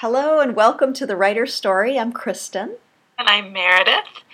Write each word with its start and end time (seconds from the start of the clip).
Hello 0.00 0.40
and 0.40 0.56
welcome 0.56 0.94
to 0.94 1.04
the 1.04 1.14
Writer's 1.14 1.52
Story. 1.52 1.98
I'm 1.98 2.10
Kristin. 2.10 2.76
And 3.18 3.28
I'm 3.28 3.52
Meredith. 3.52 4.24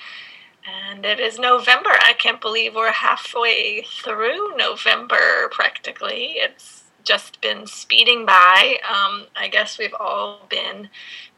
And 0.64 1.04
it 1.04 1.18
is 1.18 1.40
November. 1.40 1.90
I 1.90 2.12
can't 2.16 2.40
believe 2.40 2.76
we're 2.76 2.92
halfway 2.92 3.82
through 3.82 4.56
November 4.56 5.48
practically. 5.50 6.34
It's 6.36 6.84
just 7.02 7.40
been 7.40 7.66
speeding 7.66 8.24
by. 8.24 8.76
Um, 8.88 9.26
I 9.34 9.48
guess 9.50 9.76
we've 9.76 9.92
all 9.98 10.46
been 10.48 10.88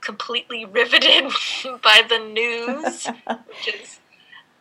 completely 0.03 0.65
riveted 0.67 1.33
by 1.83 2.03
the 2.07 2.19
news, 2.19 3.07
which 3.07 3.75
is, 3.81 3.99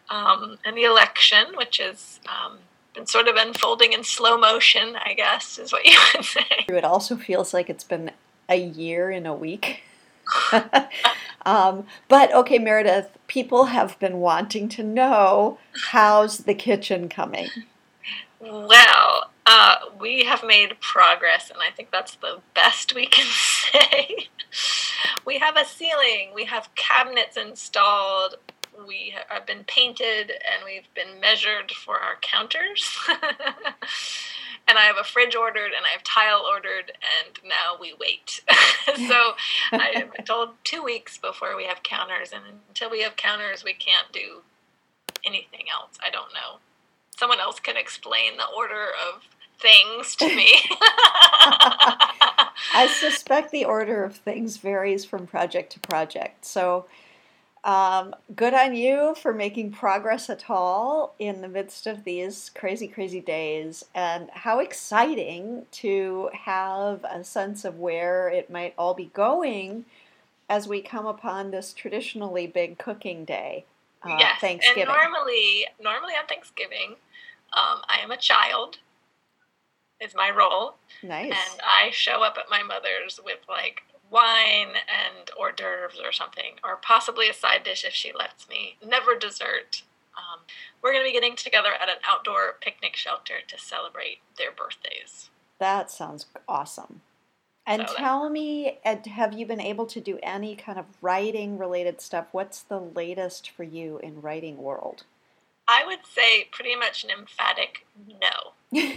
um, 0.10 0.60
and 0.64 0.78
the 0.78 0.86
election, 0.86 1.46
which 1.58 1.80
has 1.80 2.22
um, 2.30 2.60
been 2.94 3.06
sort 3.06 3.28
of 3.28 3.36
unfolding 3.36 3.92
in 3.92 4.06
slow 4.06 4.38
motion, 4.38 4.96
I 4.96 5.14
guess, 5.14 5.60
is 5.60 5.74
what 5.74 5.84
you 5.84 6.00
would 6.16 6.24
say. 6.24 6.46
It 6.70 6.86
also 6.86 7.18
feels 7.18 7.54
like 7.54 7.70
it's 7.70 7.84
been 7.84 8.12
a 8.50 8.56
year 8.56 9.12
in 9.12 9.26
a 9.26 9.34
week. 9.34 9.84
um, 11.46 11.86
but 12.08 12.34
okay, 12.34 12.60
Meredith, 12.60 13.18
people 13.28 13.66
have 13.66 13.98
been 14.00 14.18
wanting 14.18 14.70
to 14.70 14.84
know 14.84 15.58
how's 15.90 16.40
the 16.40 16.54
kitchen 16.54 17.10
coming? 17.10 17.50
Well, 18.40 19.32
uh, 19.46 19.78
we 20.00 20.26
have 20.26 20.44
made 20.44 20.80
progress, 20.80 21.50
and 21.50 21.60
I 21.62 21.74
think 21.74 21.92
that's 21.92 22.16
the 22.16 22.40
best 22.54 22.94
we 22.94 23.08
can 23.08 23.26
say. 23.32 24.28
we 25.26 25.40
have 25.40 25.58
a 25.58 25.66
ceiling, 25.66 26.32
we 26.36 26.46
have 26.46 26.74
cabinets 26.76 27.38
installed, 27.38 28.36
we 28.88 29.16
have 29.30 29.46
been 29.46 29.64
painted, 29.64 30.30
and 30.32 30.64
we've 30.64 30.94
been 30.94 31.20
measured 31.20 31.72
for 31.72 32.00
our 32.00 32.16
counters. 32.22 32.98
and 34.68 34.78
I 34.78 34.84
have 34.84 34.98
a 34.98 35.04
fridge 35.04 35.36
ordered 35.36 35.72
and 35.76 35.86
I 35.86 35.90
have 35.90 36.04
tile 36.04 36.44
ordered 36.46 36.92
and 36.92 37.40
now 37.44 37.78
we 37.80 37.94
wait. 38.00 38.42
so 39.08 39.34
I 39.72 39.92
have 39.96 40.14
been 40.14 40.26
told 40.26 40.50
two 40.64 40.84
weeks 40.84 41.18
before 41.18 41.56
we 41.56 41.66
have 41.66 41.84
counters 41.84 42.32
and 42.32 42.44
until 42.68 42.90
we 42.90 43.02
have 43.02 43.16
counters 43.16 43.64
we 43.64 43.74
can't 43.74 44.12
do 44.12 44.42
anything 45.26 45.66
else. 45.72 45.98
I 46.06 46.10
don't 46.10 46.34
know. 46.34 46.60
Someone 47.18 47.40
else 47.40 47.60
can 47.60 47.78
explain 47.78 48.38
the 48.38 48.46
order 48.56 48.88
of 49.08 49.24
things 49.60 50.16
to 50.18 50.28
me. 50.28 50.54
I 52.74 52.94
suspect 53.00 53.52
the 53.52 53.66
order 53.66 54.04
of 54.04 54.18
things 54.18 54.58
varies 54.58 55.04
from 55.04 55.26
project 55.26 55.72
to 55.74 55.80
project. 55.80 56.46
So 56.46 56.86
um, 57.64 58.16
good 58.36 58.54
on 58.54 58.76
you 58.76 59.16
for 59.22 59.34
making 59.34 59.72
progress 59.72 60.30
at 60.30 60.50
all 60.50 61.16
in 61.20 61.42
the 61.42 61.48
midst 61.48 61.88
of 61.88 62.04
these 62.04 62.52
crazy, 62.56 62.88
crazy 62.88 63.20
days. 63.20 63.86
And 63.94 64.30
how 64.32 64.60
exciting 64.60 65.66
to 65.74 66.30
have 66.34 67.04
a 67.04 67.24
sense 67.24 67.66
of 67.66 67.80
where 67.80 68.30
it 68.30 68.50
might 68.50 68.74
all 68.78 68.94
be 68.94 69.12
going 69.14 69.86
as 70.50 70.68
we 70.68 70.82
come 70.82 71.06
upon 71.06 71.52
this 71.52 71.74
traditionally 71.74 72.48
big 72.48 72.78
cooking 72.78 73.26
day. 73.26 73.66
Uh, 74.04 74.16
yes, 74.20 74.40
Thanksgiving. 74.40 74.84
and 74.84 74.92
normally, 74.92 75.66
normally 75.82 76.14
on 76.14 76.26
Thanksgiving, 76.28 76.96
um, 77.54 77.82
I 77.90 78.00
am 78.02 78.12
a 78.12 78.18
child. 78.18 78.78
Is 80.00 80.14
my 80.14 80.30
role. 80.30 80.76
Nice. 81.02 81.32
And 81.32 81.62
I 81.64 81.90
show 81.90 82.22
up 82.22 82.38
at 82.38 82.52
my 82.52 82.62
mother's 82.62 83.20
with 83.26 83.40
like 83.50 83.82
wine 84.10 84.76
and 84.88 85.30
hors 85.38 85.54
d'oeuvres 85.56 86.00
or 86.04 86.12
something, 86.12 86.56
or 86.64 86.78
possibly 86.78 87.30
a 87.30 87.34
side 87.34 87.64
dish 87.64 87.84
if 87.86 87.94
she 87.94 88.12
lets 88.18 88.48
me. 88.50 88.78
Never 88.86 89.16
dessert. 89.18 89.84
Um, 90.18 90.40
we're 90.82 90.94
going 90.94 91.04
to 91.04 91.10
be 91.10 91.14
getting 91.14 91.36
together 91.36 91.70
at 91.80 91.90
an 91.90 91.98
outdoor 92.08 92.56
picnic 92.62 92.96
shelter 92.96 93.36
to 93.48 93.58
celebrate 93.58 94.20
their 94.38 94.52
birthdays. 94.52 95.30
That 95.60 95.92
sounds 95.92 96.26
awesome. 96.48 97.02
And 97.66 97.88
so 97.88 97.96
tell 97.96 98.30
me, 98.30 98.80
have 98.86 99.34
you 99.34 99.46
been 99.46 99.60
able 99.60 99.86
to 99.88 100.00
do 100.00 100.20
any 100.24 100.56
kind 100.56 100.80
of 100.80 100.86
writing 101.02 101.58
related 101.58 102.00
stuff? 102.00 102.28
What's 102.32 102.62
the 102.62 102.80
latest 102.80 103.50
for 103.50 103.64
you 103.64 104.00
in 104.02 104.22
writing 104.22 104.58
world? 104.58 105.04
I 105.68 105.86
would 105.86 106.06
say 106.06 106.46
pretty 106.50 106.78
much 106.78 107.04
an 107.04 107.10
emphatic 107.10 107.86
no. 108.22 108.90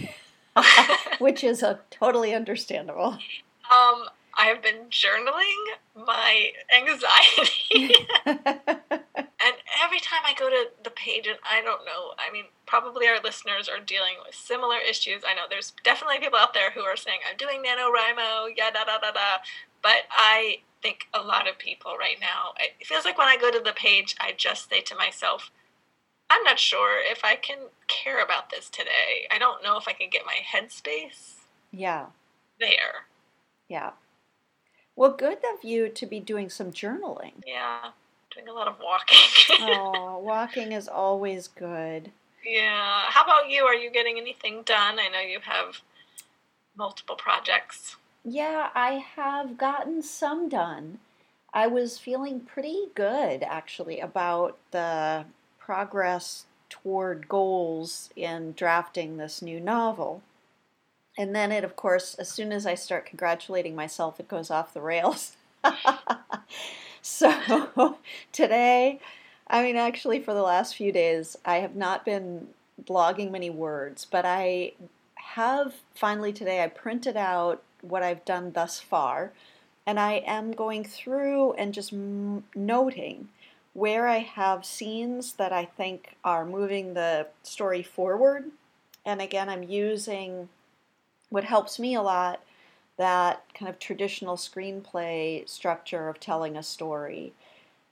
Which 1.19 1.43
is 1.43 1.61
a 1.61 1.81
totally 1.89 2.33
understandable. 2.33 3.17
Um, 3.71 4.03
I 4.37 4.45
have 4.45 4.61
been 4.61 4.89
journaling 4.89 6.05
my 6.05 6.51
anxiety. 6.75 7.95
and 8.25 9.55
every 9.83 9.99
time 9.99 10.21
I 10.25 10.33
go 10.37 10.49
to 10.49 10.67
the 10.83 10.89
page, 10.89 11.27
and 11.27 11.37
I 11.49 11.61
don't 11.61 11.85
know, 11.85 12.13
I 12.17 12.31
mean, 12.31 12.45
probably 12.65 13.07
our 13.07 13.19
listeners 13.21 13.67
are 13.67 13.83
dealing 13.83 14.15
with 14.25 14.35
similar 14.35 14.77
issues. 14.77 15.23
I 15.27 15.33
know 15.33 15.43
there's 15.49 15.73
definitely 15.83 16.19
people 16.19 16.39
out 16.39 16.53
there 16.53 16.71
who 16.71 16.81
are 16.81 16.95
saying, 16.95 17.19
I'm 17.29 17.37
doing 17.37 17.63
NaNoWriMo, 17.63 18.53
yeah, 18.55 18.71
da, 18.71 18.85
da, 18.85 18.97
da, 18.99 19.11
da. 19.11 19.37
But 19.81 20.03
I 20.11 20.59
think 20.81 21.07
a 21.13 21.21
lot 21.21 21.47
of 21.47 21.57
people 21.57 21.95
right 21.97 22.17
now, 22.19 22.53
it 22.59 22.85
feels 22.85 23.05
like 23.05 23.17
when 23.17 23.27
I 23.27 23.37
go 23.37 23.51
to 23.51 23.59
the 23.59 23.73
page, 23.73 24.15
I 24.19 24.33
just 24.35 24.69
say 24.69 24.81
to 24.81 24.95
myself, 24.95 25.51
I'm 26.29 26.43
not 26.43 26.59
sure 26.59 26.99
if 27.03 27.25
I 27.25 27.35
can 27.35 27.57
care 27.87 28.23
about 28.23 28.49
this 28.49 28.69
today. 28.69 29.27
I 29.29 29.37
don't 29.37 29.63
know 29.63 29.77
if 29.77 29.87
I 29.87 29.93
can 29.93 30.09
get 30.09 30.21
my 30.25 30.37
headspace. 30.55 31.41
Yeah. 31.71 32.05
There. 32.59 33.07
Yeah. 33.67 33.91
Well, 34.95 35.11
good 35.11 35.39
of 35.53 35.63
you 35.63 35.89
to 35.89 36.05
be 36.05 36.19
doing 36.19 36.49
some 36.49 36.71
journaling. 36.71 37.33
Yeah, 37.45 37.91
doing 38.35 38.47
a 38.47 38.53
lot 38.53 38.67
of 38.67 38.75
walking. 38.83 39.17
oh, 39.61 40.19
walking 40.19 40.71
is 40.71 40.87
always 40.87 41.47
good. 41.47 42.11
Yeah. 42.45 43.03
How 43.09 43.23
about 43.23 43.49
you? 43.49 43.63
Are 43.63 43.75
you 43.75 43.91
getting 43.91 44.17
anything 44.17 44.63
done? 44.63 44.99
I 44.99 45.07
know 45.07 45.19
you 45.19 45.39
have 45.43 45.81
multiple 46.75 47.15
projects. 47.15 47.95
Yeah, 48.23 48.69
I 48.75 49.03
have 49.15 49.57
gotten 49.57 50.01
some 50.01 50.49
done. 50.49 50.99
I 51.53 51.67
was 51.67 51.97
feeling 51.97 52.39
pretty 52.39 52.85
good 52.95 53.43
actually 53.43 53.99
about 53.99 54.57
the 54.71 55.25
progress 55.59 56.45
toward 56.69 57.27
goals 57.27 58.09
in 58.15 58.53
drafting 58.53 59.17
this 59.17 59.41
new 59.41 59.59
novel. 59.59 60.21
And 61.21 61.35
then 61.35 61.51
it, 61.51 61.63
of 61.63 61.75
course, 61.75 62.15
as 62.15 62.29
soon 62.29 62.51
as 62.51 62.65
I 62.65 62.73
start 62.73 63.05
congratulating 63.05 63.75
myself, 63.75 64.19
it 64.19 64.27
goes 64.27 64.49
off 64.49 64.73
the 64.73 64.81
rails. 64.81 65.37
so 67.03 67.99
today, 68.31 68.99
I 69.47 69.61
mean, 69.61 69.75
actually, 69.75 70.19
for 70.19 70.33
the 70.33 70.41
last 70.41 70.75
few 70.75 70.91
days, 70.91 71.37
I 71.45 71.57
have 71.57 71.75
not 71.75 72.05
been 72.05 72.47
blogging 72.83 73.29
many 73.29 73.51
words, 73.51 74.03
but 74.03 74.25
I 74.25 74.71
have 75.13 75.75
finally 75.93 76.33
today, 76.33 76.63
I 76.63 76.69
printed 76.69 77.15
out 77.15 77.61
what 77.81 78.01
I've 78.01 78.25
done 78.25 78.53
thus 78.53 78.79
far, 78.79 79.31
and 79.85 79.99
I 79.99 80.23
am 80.25 80.53
going 80.53 80.83
through 80.83 81.53
and 81.53 81.71
just 81.71 81.93
m- 81.93 82.45
noting 82.55 83.29
where 83.75 84.07
I 84.07 84.17
have 84.21 84.65
scenes 84.65 85.33
that 85.33 85.53
I 85.53 85.65
think 85.65 86.15
are 86.23 86.45
moving 86.45 86.95
the 86.95 87.27
story 87.43 87.83
forward. 87.83 88.45
And 89.05 89.21
again, 89.21 89.49
I'm 89.49 89.61
using 89.61 90.49
what 91.31 91.45
helps 91.45 91.79
me 91.79 91.95
a 91.95 92.01
lot 92.01 92.41
that 92.97 93.43
kind 93.55 93.67
of 93.67 93.79
traditional 93.79 94.35
screenplay 94.35 95.47
structure 95.49 96.07
of 96.07 96.19
telling 96.19 96.55
a 96.55 96.61
story 96.61 97.33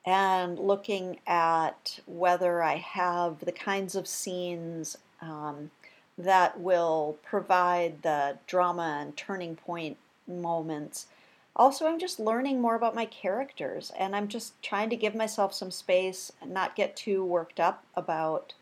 and 0.05 0.59
looking 0.59 1.19
at 1.25 1.99
whether 2.05 2.61
I 2.61 2.75
have 2.75 3.39
the 3.39 3.51
kinds 3.51 3.95
of 3.95 4.07
scenes 4.07 4.97
um, 5.22 5.72
that 6.17 6.59
will 6.59 7.17
provide 7.23 8.03
the 8.03 8.38
drama 8.45 8.99
and 9.01 9.17
turning 9.17 9.55
point 9.55 9.97
moments. 10.28 11.07
Also, 11.55 11.88
I'm 11.88 11.99
just 11.99 12.19
learning 12.19 12.61
more 12.61 12.75
about 12.75 12.94
my 12.94 13.05
characters 13.05 13.91
and 13.97 14.16
I'm 14.16 14.28
just 14.28 14.61
trying 14.61 14.89
to 14.91 14.95
give 14.95 15.16
myself 15.16 15.53
some 15.53 15.72
space 15.72 16.31
and 16.41 16.53
not 16.53 16.75
get 16.75 16.95
too 16.95 17.25
worked 17.25 17.59
up 17.59 17.83
about 17.95 18.53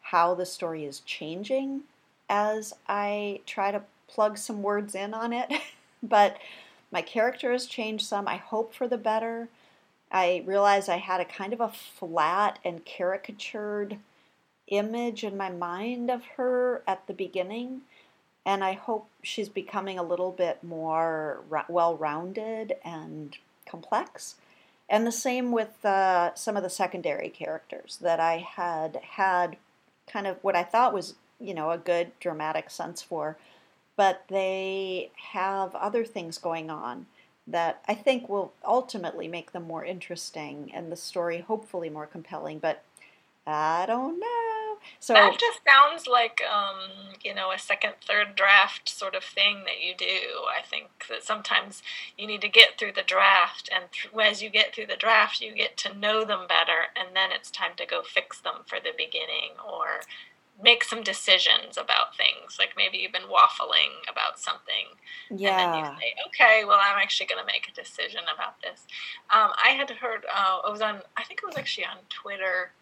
how 0.00 0.34
the 0.34 0.46
story 0.46 0.84
is 0.84 1.00
changing 1.00 1.82
as 2.28 2.74
I 2.88 3.40
try 3.46 3.70
to 3.70 3.82
plug 4.12 4.38
some 4.38 4.62
words 4.62 4.94
in 4.94 5.14
on 5.14 5.32
it, 5.32 5.50
but 6.02 6.38
my 6.90 7.02
character 7.02 7.52
has 7.52 7.66
changed 7.66 8.06
some. 8.06 8.28
I 8.28 8.36
hope 8.36 8.74
for 8.74 8.86
the 8.86 8.98
better. 8.98 9.48
I 10.10 10.42
realized 10.44 10.90
I 10.90 10.98
had 10.98 11.20
a 11.20 11.24
kind 11.24 11.52
of 11.52 11.60
a 11.60 11.68
flat 11.68 12.58
and 12.64 12.84
caricatured 12.84 13.96
image 14.68 15.24
in 15.24 15.36
my 15.36 15.50
mind 15.50 16.10
of 16.10 16.24
her 16.36 16.82
at 16.86 17.06
the 17.06 17.14
beginning, 17.14 17.82
and 18.44 18.62
I 18.62 18.72
hope 18.74 19.08
she's 19.22 19.48
becoming 19.48 19.98
a 19.98 20.02
little 20.02 20.32
bit 20.32 20.62
more 20.62 21.40
well 21.68 21.96
rounded 21.96 22.74
and 22.84 23.36
complex. 23.66 24.36
And 24.88 25.06
the 25.06 25.12
same 25.12 25.52
with 25.52 25.82
uh, 25.84 26.34
some 26.34 26.56
of 26.56 26.62
the 26.62 26.68
secondary 26.68 27.30
characters 27.30 27.98
that 28.02 28.20
I 28.20 28.38
had 28.38 29.00
had 29.12 29.56
kind 30.06 30.26
of 30.26 30.36
what 30.42 30.56
I 30.56 30.64
thought 30.64 30.92
was, 30.92 31.14
you 31.40 31.54
know, 31.54 31.70
a 31.70 31.78
good 31.78 32.12
dramatic 32.20 32.68
sense 32.68 33.00
for 33.00 33.38
but 33.96 34.24
they 34.28 35.10
have 35.32 35.74
other 35.74 36.04
things 36.04 36.38
going 36.38 36.70
on 36.70 37.06
that 37.46 37.82
I 37.88 37.94
think 37.94 38.28
will 38.28 38.52
ultimately 38.64 39.28
make 39.28 39.52
them 39.52 39.64
more 39.64 39.84
interesting 39.84 40.70
and 40.72 40.90
the 40.90 40.96
story 40.96 41.40
hopefully 41.40 41.90
more 41.90 42.06
compelling. 42.06 42.58
But 42.58 42.82
I 43.46 43.84
don't 43.86 44.20
know. 44.20 44.62
So 45.00 45.14
that 45.14 45.38
just 45.38 45.60
sounds 45.66 46.06
like 46.06 46.40
um, 46.42 47.14
you 47.22 47.34
know 47.34 47.52
a 47.52 47.58
second, 47.58 47.94
third 48.06 48.34
draft 48.34 48.88
sort 48.88 49.14
of 49.14 49.24
thing 49.24 49.64
that 49.64 49.80
you 49.80 49.94
do. 49.96 50.46
I 50.48 50.62
think 50.62 50.88
that 51.08 51.22
sometimes 51.22 51.82
you 52.16 52.26
need 52.26 52.40
to 52.42 52.48
get 52.48 52.78
through 52.78 52.92
the 52.92 53.02
draft, 53.02 53.68
and 53.74 53.84
th- 53.92 54.14
as 54.20 54.42
you 54.42 54.50
get 54.50 54.74
through 54.74 54.86
the 54.86 54.96
draft, 54.96 55.40
you 55.40 55.54
get 55.54 55.76
to 55.78 55.94
know 55.94 56.24
them 56.24 56.46
better, 56.48 56.90
and 56.96 57.14
then 57.14 57.30
it's 57.32 57.50
time 57.50 57.72
to 57.76 57.86
go 57.86 58.02
fix 58.02 58.40
them 58.40 58.62
for 58.66 58.78
the 58.80 58.92
beginning 58.96 59.52
or 59.64 60.00
make 60.60 60.84
some 60.84 61.02
decisions 61.02 61.76
about 61.76 62.16
things. 62.16 62.56
Like 62.58 62.74
maybe 62.76 62.98
you've 62.98 63.12
been 63.12 63.22
waffling 63.22 63.92
about 64.10 64.38
something, 64.38 64.96
yeah. 65.30 65.50
and 65.50 65.58
then 65.58 65.78
you 65.78 66.00
say, 66.00 66.14
"Okay, 66.28 66.64
well, 66.64 66.78
I'm 66.80 66.98
actually 66.98 67.26
going 67.26 67.40
to 67.40 67.46
make 67.46 67.68
a 67.68 67.74
decision 67.74 68.22
about 68.32 68.60
this." 68.62 68.86
Um, 69.30 69.50
I 69.62 69.70
had 69.70 69.90
heard 69.90 70.24
uh, 70.32 70.58
it 70.66 70.70
was 70.70 70.82
on. 70.82 71.00
I 71.16 71.24
think 71.24 71.40
it 71.42 71.46
was 71.46 71.56
actually 71.56 71.86
on 71.86 71.98
Twitter 72.08 72.72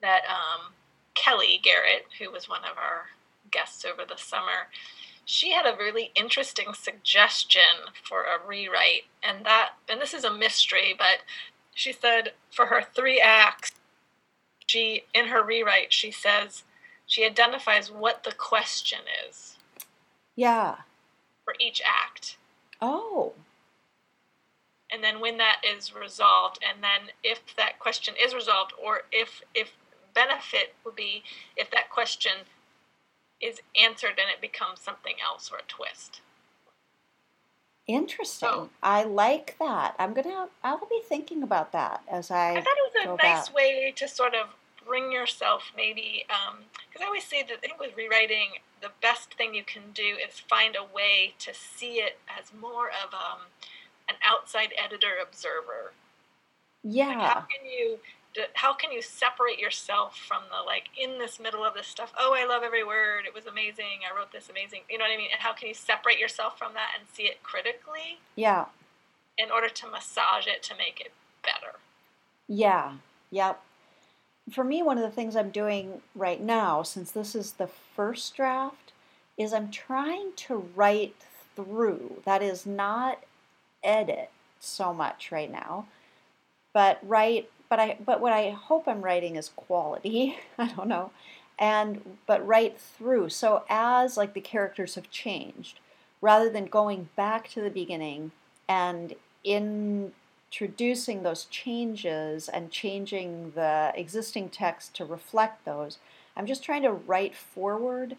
that 0.00 0.22
um, 0.28 0.72
Kelly 1.14 1.60
Garrett, 1.62 2.06
who 2.18 2.30
was 2.30 2.48
one 2.48 2.64
of 2.64 2.76
our 2.76 3.06
guests 3.50 3.84
over 3.84 4.02
the 4.08 4.16
summer, 4.16 4.68
she 5.24 5.52
had 5.52 5.66
a 5.66 5.76
really 5.76 6.10
interesting 6.14 6.74
suggestion 6.74 7.92
for 8.02 8.22
a 8.22 8.46
rewrite, 8.46 9.04
and 9.22 9.44
that 9.44 9.72
and 9.88 10.00
this 10.00 10.14
is 10.14 10.24
a 10.24 10.32
mystery, 10.32 10.94
but 10.96 11.18
she 11.74 11.92
said 11.92 12.32
for 12.50 12.66
her 12.66 12.82
three 12.82 13.20
acts, 13.20 13.72
she 14.66 15.04
in 15.14 15.26
her 15.26 15.42
rewrite 15.42 15.92
she 15.92 16.10
says 16.10 16.64
she 17.12 17.26
identifies 17.26 17.90
what 17.90 18.24
the 18.24 18.32
question 18.32 19.00
is 19.28 19.58
Yeah. 20.34 20.76
for 21.44 21.54
each 21.60 21.82
act. 21.84 22.38
Oh. 22.80 23.34
and 24.90 25.04
then 25.04 25.20
when 25.20 25.36
that 25.38 25.60
is 25.64 25.94
resolved 25.94 26.58
and 26.66 26.82
then 26.82 27.12
if 27.22 27.54
that 27.56 27.78
question 27.78 28.14
is 28.22 28.34
resolved 28.34 28.72
or 28.82 29.02
if 29.12 29.42
if 29.54 29.72
benefit 30.14 30.74
would 30.84 30.96
be 30.96 31.22
if 31.56 31.70
that 31.70 31.88
question 31.90 32.32
is 33.40 33.60
answered 33.80 34.18
and 34.18 34.28
it 34.34 34.40
becomes 34.40 34.80
something 34.80 35.16
else 35.22 35.50
or 35.52 35.58
a 35.58 35.62
twist 35.68 36.20
Interesting. 37.88 38.48
Oh. 38.48 38.68
I 38.82 39.02
like 39.02 39.56
that. 39.58 39.96
I'm 39.98 40.14
gonna. 40.14 40.48
I'll 40.62 40.86
be 40.88 41.00
thinking 41.08 41.42
about 41.42 41.72
that 41.72 42.00
as 42.08 42.30
I. 42.30 42.50
i 42.52 42.54
thought 42.60 42.76
it 42.76 42.94
was 42.94 43.04
a 43.04 43.08
nice 43.26 43.48
back. 43.48 43.56
way 43.56 43.92
to 43.96 44.06
sort 44.06 44.34
of 44.34 44.46
bring 44.86 45.12
yourself 45.12 45.72
maybe 45.76 46.24
because 46.88 47.02
i 47.02 47.06
always 47.06 47.24
say 47.24 47.42
that 47.42 47.54
i 47.54 47.56
think 47.56 47.78
with 47.80 47.96
rewriting 47.96 48.48
the 48.80 48.90
best 49.00 49.34
thing 49.34 49.54
you 49.54 49.62
can 49.64 49.82
do 49.94 50.16
is 50.26 50.40
find 50.40 50.76
a 50.76 50.82
way 50.94 51.34
to 51.38 51.52
see 51.54 51.94
it 51.96 52.18
as 52.38 52.50
more 52.60 52.88
of 52.88 53.14
um, 53.14 53.40
an 54.08 54.16
outside 54.26 54.72
editor 54.82 55.14
observer 55.22 55.92
Like, 57.08 57.18
how 57.18 57.40
can 57.42 57.64
you 57.70 57.98
how 58.54 58.72
can 58.72 58.90
you 58.90 59.02
separate 59.02 59.58
yourself 59.58 60.16
from 60.16 60.42
the 60.50 60.64
like 60.66 60.84
in 60.98 61.18
this 61.18 61.38
middle 61.38 61.64
of 61.64 61.74
this 61.74 61.86
stuff 61.86 62.12
oh 62.18 62.34
i 62.34 62.46
love 62.46 62.62
every 62.64 62.82
word 62.82 63.24
it 63.26 63.34
was 63.34 63.46
amazing 63.46 64.00
i 64.10 64.16
wrote 64.16 64.32
this 64.32 64.48
amazing 64.48 64.80
you 64.90 64.96
know 64.98 65.04
what 65.04 65.12
i 65.12 65.16
mean 65.16 65.28
and 65.30 65.40
how 65.40 65.52
can 65.52 65.68
you 65.68 65.74
separate 65.74 66.18
yourself 66.18 66.58
from 66.58 66.72
that 66.74 66.90
and 66.98 67.06
see 67.12 67.24
it 67.24 67.42
critically 67.42 68.18
Yeah. 68.36 68.64
in 69.38 69.50
order 69.50 69.68
to 69.68 69.86
massage 69.86 70.46
it 70.46 70.62
to 70.64 70.74
make 70.76 71.00
it 71.00 71.12
better 71.42 71.76
Yeah. 72.48 72.94
Yep. 73.30 73.62
For 74.50 74.64
me, 74.64 74.82
one 74.82 74.98
of 74.98 75.04
the 75.04 75.10
things 75.10 75.36
I'm 75.36 75.50
doing 75.50 76.02
right 76.14 76.40
now, 76.40 76.82
since 76.82 77.12
this 77.12 77.34
is 77.34 77.52
the 77.52 77.68
first 77.68 78.34
draft, 78.34 78.92
is 79.38 79.52
I'm 79.52 79.70
trying 79.70 80.32
to 80.36 80.56
write 80.74 81.14
through. 81.54 82.22
That 82.24 82.42
is 82.42 82.66
not 82.66 83.22
edit 83.82 84.30
so 84.60 84.92
much 84.92 85.30
right 85.32 85.50
now, 85.50 85.86
but 86.72 86.98
write. 87.02 87.50
But 87.68 87.80
I. 87.80 87.96
But 88.04 88.20
what 88.20 88.32
I 88.32 88.50
hope 88.50 88.86
I'm 88.86 89.02
writing 89.02 89.36
is 89.36 89.50
quality. 89.54 90.36
I 90.58 90.68
don't 90.68 90.88
know, 90.88 91.10
and 91.58 92.18
but 92.26 92.46
write 92.46 92.78
through. 92.78 93.30
So 93.30 93.64
as 93.68 94.16
like 94.16 94.34
the 94.34 94.40
characters 94.40 94.96
have 94.96 95.10
changed, 95.10 95.78
rather 96.20 96.50
than 96.50 96.66
going 96.66 97.08
back 97.16 97.48
to 97.50 97.60
the 97.60 97.70
beginning 97.70 98.32
and 98.68 99.14
introducing 100.52 101.22
those 101.22 101.46
changes 101.46 102.46
and 102.46 102.70
changing 102.70 103.52
the 103.54 103.90
existing 103.94 104.50
text 104.50 104.94
to 104.94 105.04
reflect 105.04 105.64
those, 105.64 105.98
I'm 106.36 106.46
just 106.46 106.62
trying 106.62 106.82
to 106.82 106.92
write 106.92 107.34
forward 107.34 108.16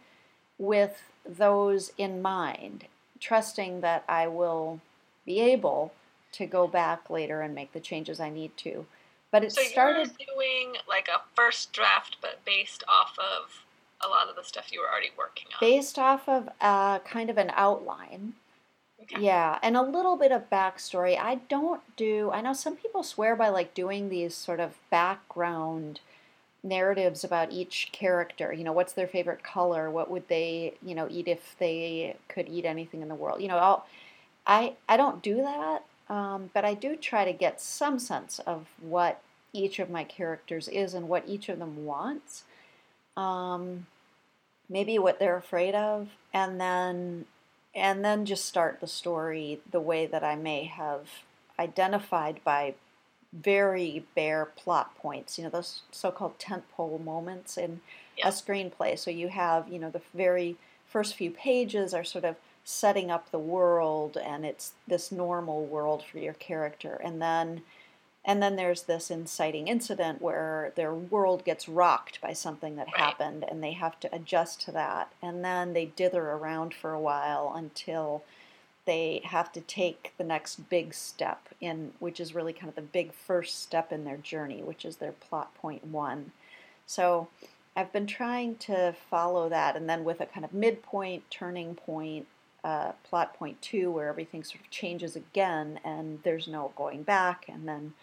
with 0.58 1.04
those 1.24 1.92
in 1.96 2.24
mind, 2.24 2.86
trusting 3.20 3.82
that 3.82 4.04
I 4.10 4.28
will 4.28 4.82
be 5.28 5.42
able 5.42 5.94
to 6.32 6.48
go 6.48 6.66
back 6.68 7.08
later 7.12 7.42
and 7.42 7.54
make 7.54 7.72
the 7.72 7.80
changes 7.80 8.20
I 8.20 8.32
need 8.32 8.58
to. 8.58 8.88
But 9.30 9.44
it 9.44 9.52
so 9.52 9.62
started 9.64 10.12
doing 10.18 10.74
like 10.90 11.08
a 11.10 11.22
first 11.36 11.72
draft 11.72 12.18
but 12.20 12.44
based 12.46 12.84
off 12.88 13.16
of 13.20 13.64
a 14.04 14.10
lot 14.10 14.28
of 14.28 14.36
the 14.36 14.44
stuff 14.44 14.72
you 14.72 14.82
were 14.82 14.90
already 14.90 15.12
working 15.18 15.48
on 15.54 15.60
based 15.60 16.00
off 16.00 16.28
of 16.28 16.50
uh, 16.62 17.00
kind 17.00 17.30
of 17.30 17.38
an 17.38 17.52
outline. 17.56 18.34
Okay. 19.04 19.20
Yeah, 19.20 19.60
and 19.62 19.76
a 19.76 19.82
little 19.82 20.18
bit 20.18 20.32
of 20.32 20.50
backstory. 20.50 21.18
I 21.18 21.36
don't 21.50 21.82
do, 21.98 22.32
I 22.32 22.42
know 22.42 22.54
some 22.54 22.76
people 22.76 23.04
swear 23.04 23.36
by 23.36 23.50
like 23.50 23.74
doing 23.74 24.10
these 24.10 24.36
sort 24.36 24.60
of 24.60 24.76
background 24.90 26.00
narratives 26.64 27.24
about 27.24 27.52
each 27.52 27.90
character. 27.92 28.54
You 28.54 28.64
know, 28.64 28.74
what's 28.74 28.94
their 28.94 29.08
favorite 29.08 29.44
color? 29.44 29.90
What 29.92 30.12
would 30.12 30.28
they, 30.30 30.76
you 30.86 30.96
know, 30.96 31.08
eat 31.10 31.28
if 31.28 31.56
they 31.60 32.18
could 32.30 32.50
eat 32.50 32.66
anything 32.66 33.02
in 33.02 33.10
the 33.10 33.16
world? 33.16 33.42
You 33.42 33.50
know, 33.50 33.58
I'll, 33.58 33.86
I 34.48 34.76
I 34.90 34.98
don't 34.98 35.24
do 35.24 35.38
that, 35.38 35.84
um, 36.10 36.52
but 36.54 36.66
I 36.66 36.74
do 36.76 36.96
try 36.98 37.26
to 37.26 37.34
get 37.34 37.62
some 37.62 38.00
sense 38.00 38.40
of 38.40 38.68
what 38.82 39.22
each 39.54 39.80
of 39.80 39.90
my 39.90 40.04
characters 40.04 40.68
is 40.70 40.94
and 40.94 41.10
what 41.10 41.26
each 41.28 41.50
of 41.50 41.60
them 41.60 41.86
wants. 41.86 42.44
Um, 43.18 43.88
maybe 44.70 45.00
what 45.00 45.20
they're 45.20 45.38
afraid 45.38 45.76
of, 45.76 46.10
and 46.34 46.60
then 46.60 47.26
and 47.76 48.04
then 48.04 48.26
just 48.26 48.46
start 48.46 48.80
the 48.80 48.88
story 48.88 49.60
the 49.70 49.80
way 49.80 50.06
that 50.06 50.24
I 50.24 50.36
may 50.36 50.66
have 50.66 51.08
identified 51.60 52.44
by 52.44 52.76
very 53.32 54.06
bare 54.16 54.46
plot 54.46 54.96
points. 54.98 55.38
You 55.38 55.46
know, 55.46 55.50
those 55.50 55.82
so-called 55.92 56.38
tentpole 56.40 57.04
moments 57.04 57.58
in 57.58 57.82
Yeah. 58.18 58.28
a 58.28 58.32
screenplay. 58.32 58.98
So 58.98 59.10
you 59.10 59.30
have, 59.30 59.68
you 59.68 59.80
know, 59.80 59.90
the 59.90 60.02
very 60.14 60.56
first 60.88 61.16
few 61.16 61.32
pages 61.32 61.94
are 61.94 62.04
sort 62.04 62.26
of 62.26 62.36
setting 62.64 63.10
up 63.10 63.32
the 63.32 63.40
world 63.40 64.16
and 64.18 64.46
it's 64.46 64.74
this 64.88 65.12
normal 65.12 65.66
world 65.66 66.04
for 66.04 66.20
your 66.20 66.34
character 66.34 67.02
and 67.04 67.22
then 67.22 67.62
and 68.26 68.42
then 68.42 68.56
there's 68.56 68.84
this 68.84 69.12
inciting 69.12 69.68
incident 69.68 70.22
where 70.22 70.72
their 70.76 70.94
world 70.94 71.44
gets 71.44 71.68
rocked 71.68 72.22
by 72.22 72.34
something 72.34 72.76
that 72.76 72.88
Right. 72.88 72.98
happened 72.98 73.44
and 73.48 73.64
they 73.64 73.74
have 73.74 74.00
to 74.02 74.16
adjust 74.16 74.62
to 74.62 74.72
that 74.72 75.12
and 75.22 75.44
then 75.44 75.74
they 75.74 75.86
dither 75.86 76.32
around 76.32 76.74
for 76.74 76.94
a 76.94 77.00
while 77.00 77.54
until 77.56 78.24
they 78.86 79.22
have 79.26 79.52
to 79.54 79.62
take 79.62 80.14
the 80.18 80.24
next 80.24 80.70
big 80.70 80.94
step 80.94 81.50
in 81.62 81.94
which 82.00 82.20
is 82.20 82.36
really 82.36 82.54
kind 82.54 82.70
of 82.70 82.76
the 82.76 82.82
big 82.82 83.14
first 83.14 83.62
step 83.62 83.92
in 83.92 84.04
their 84.04 84.18
journey 84.18 84.62
which 84.62 84.86
is 84.86 84.98
their 84.98 85.14
plot 85.14 85.54
point 85.56 85.86
1 85.86 86.32
so 86.86 87.28
I've 87.76 87.92
been 87.92 88.06
trying 88.08 88.58
to 88.58 88.94
follow 89.10 89.50
that, 89.50 89.76
and 89.76 89.90
then 89.90 90.04
with 90.04 90.22
a 90.22 90.28
kind 90.28 90.46
of 90.46 90.54
midpoint, 90.54 91.30
turning 91.32 91.74
point, 91.74 92.28
uh, 92.64 92.94
plot 93.04 93.34
point 93.36 93.62
two, 93.62 93.92
where 93.92 94.10
everything 94.10 94.44
sort 94.44 94.62
of 94.62 94.70
changes 94.70 95.16
again, 95.16 95.80
and 95.84 96.20
there's 96.24 96.48
no 96.48 96.72
going 96.76 97.04
back, 97.04 97.46
and 97.48 97.68
then 97.68 97.94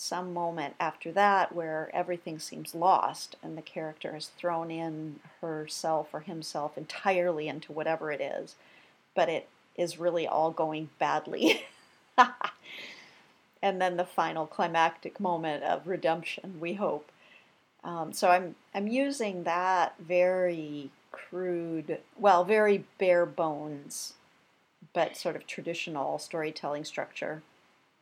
some 0.00 0.32
moment 0.32 0.74
after 0.78 1.10
that 1.10 1.52
where 1.52 1.90
everything 1.92 2.38
seems 2.38 2.74
lost, 2.74 3.36
and 3.42 3.58
the 3.58 3.62
character 3.62 4.12
has 4.12 4.28
thrown 4.28 4.70
in 4.70 5.18
herself 5.40 6.08
or 6.12 6.20
himself 6.20 6.78
entirely 6.78 7.48
into 7.48 7.72
whatever 7.72 8.12
it 8.12 8.20
is, 8.20 8.54
but 9.14 9.28
it 9.28 9.48
is 9.76 9.98
really 9.98 10.26
all 10.26 10.52
going 10.52 10.88
badly. 10.98 11.66
and 13.62 13.80
then 13.80 13.96
the 13.96 14.04
final 14.04 14.46
climactic 14.46 15.18
moment 15.18 15.64
of 15.64 15.86
redemption, 15.86 16.58
we 16.60 16.74
hope. 16.74 17.10
Um, 17.82 18.12
so 18.12 18.28
I'm 18.28 18.54
I'm 18.74 18.86
using 18.86 19.44
that 19.44 19.94
very 19.98 20.90
crude, 21.10 21.98
well, 22.18 22.44
very 22.44 22.84
bare 22.98 23.26
bones, 23.26 24.14
but 24.92 25.16
sort 25.16 25.36
of 25.36 25.46
traditional 25.46 26.18
storytelling 26.18 26.84
structure. 26.84 27.42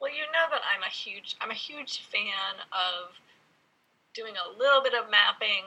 Well, 0.00 0.10
you 0.10 0.22
know 0.32 0.46
that 0.50 0.62
I'm 0.74 0.82
a 0.82 0.92
huge 0.92 1.36
I'm 1.40 1.50
a 1.50 1.54
huge 1.54 2.02
fan 2.02 2.60
of 2.70 3.14
doing 4.14 4.34
a 4.36 4.58
little 4.58 4.82
bit 4.82 4.94
of 4.94 5.10
mapping, 5.10 5.64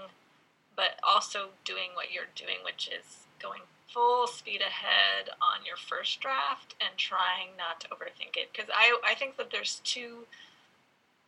but 0.76 1.00
also 1.04 1.50
doing 1.66 1.90
what 1.94 2.12
you're 2.12 2.32
doing, 2.36 2.58
which 2.64 2.88
is 2.88 3.26
going 3.42 3.62
full 3.88 4.28
speed 4.28 4.62
ahead 4.62 5.30
on 5.42 5.66
your 5.66 5.78
first 5.78 6.20
draft 6.22 6.76
and 6.80 6.96
trying 6.98 7.50
not 7.58 7.80
to 7.82 7.88
overthink 7.88 8.38
it. 8.38 8.50
Because 8.54 8.70
I 8.74 9.00
I 9.06 9.16
think 9.16 9.38
that 9.38 9.52
there's 9.52 9.82
two 9.84 10.26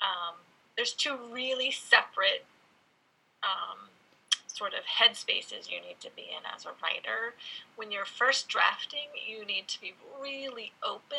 um, 0.01 0.35
there's 0.75 0.93
two 0.93 1.17
really 1.31 1.71
separate 1.71 2.45
um, 3.43 3.90
sort 4.55 4.73
of 4.73 4.81
headspaces 4.85 5.69
you 5.69 5.81
need 5.81 5.99
to 6.01 6.09
be 6.15 6.23
in 6.23 6.43
as 6.55 6.65
a 6.65 6.73
writer. 6.81 7.35
When 7.75 7.91
you're 7.91 8.05
first 8.05 8.47
drafting, 8.47 9.09
you 9.27 9.45
need 9.45 9.67
to 9.69 9.81
be 9.81 9.93
really 10.21 10.73
open 10.83 11.17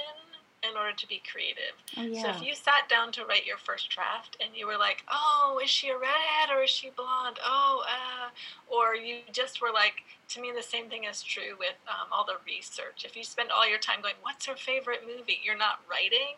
in 0.63 0.77
order 0.77 0.93
to 0.93 1.09
be 1.09 1.21
creative. 1.31 1.75
Oh, 1.97 2.03
yeah. 2.03 2.23
So 2.23 2.29
if 2.31 2.43
you 2.43 2.55
sat 2.55 2.89
down 2.89 3.11
to 3.13 3.25
write 3.25 3.47
your 3.47 3.57
first 3.59 3.91
draft 3.91 4.37
and 4.41 4.55
you 4.57 4.67
were 4.67 4.77
like, 4.79 5.05
"Oh, 5.11 5.61
is 5.63 5.71
she 5.71 5.89
a 5.89 5.99
redhead 5.99 6.51
or 6.55 6.63
is 6.63 6.71
she 6.71 6.91
blonde?" 6.91 7.39
Oh, 7.45 7.85
uh, 7.89 8.31
or 8.73 8.95
you 8.95 9.21
just 9.33 9.61
were 9.61 9.73
like, 9.73 10.05
to 10.29 10.41
me, 10.41 10.53
the 10.55 10.63
same 10.63 10.89
thing 10.89 11.05
is 11.05 11.23
true 11.23 11.57
with 11.59 11.75
um, 11.89 12.09
all 12.13 12.25
the 12.25 12.39
research. 12.47 13.05
If 13.05 13.17
you 13.17 13.25
spend 13.25 13.51
all 13.51 13.69
your 13.69 13.79
time 13.79 14.03
going, 14.03 14.15
"What's 14.23 14.47
her 14.47 14.57
favorite 14.57 15.03
movie?" 15.07 15.41
You're 15.43 15.57
not 15.57 15.81
writing, 15.91 16.37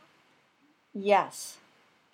yes. 0.94 1.58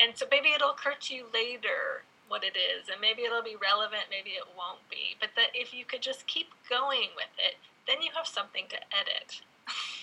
and 0.01 0.17
so 0.17 0.27
maybe 0.31 0.51
it'll 0.51 0.71
occur 0.71 0.95
to 1.01 1.15
you 1.15 1.27
later 1.33 2.03
what 2.31 2.45
it 2.45 2.57
is, 2.57 2.89
and 2.89 3.01
maybe 3.01 3.23
it'll 3.23 3.43
be 3.43 3.57
relevant, 3.61 4.05
maybe 4.09 4.31
it 4.31 4.45
won't 4.57 4.89
be. 4.89 5.17
But 5.21 5.31
that 5.35 5.49
if 5.53 5.75
you 5.75 5.85
could 5.85 6.01
just 6.01 6.27
keep 6.29 6.47
going 6.71 7.11
with 7.17 7.35
it, 7.37 7.57
then 7.89 8.01
you 8.03 8.11
have 8.15 8.27
something 8.27 8.67
to 8.71 8.77
edit. 8.97 9.43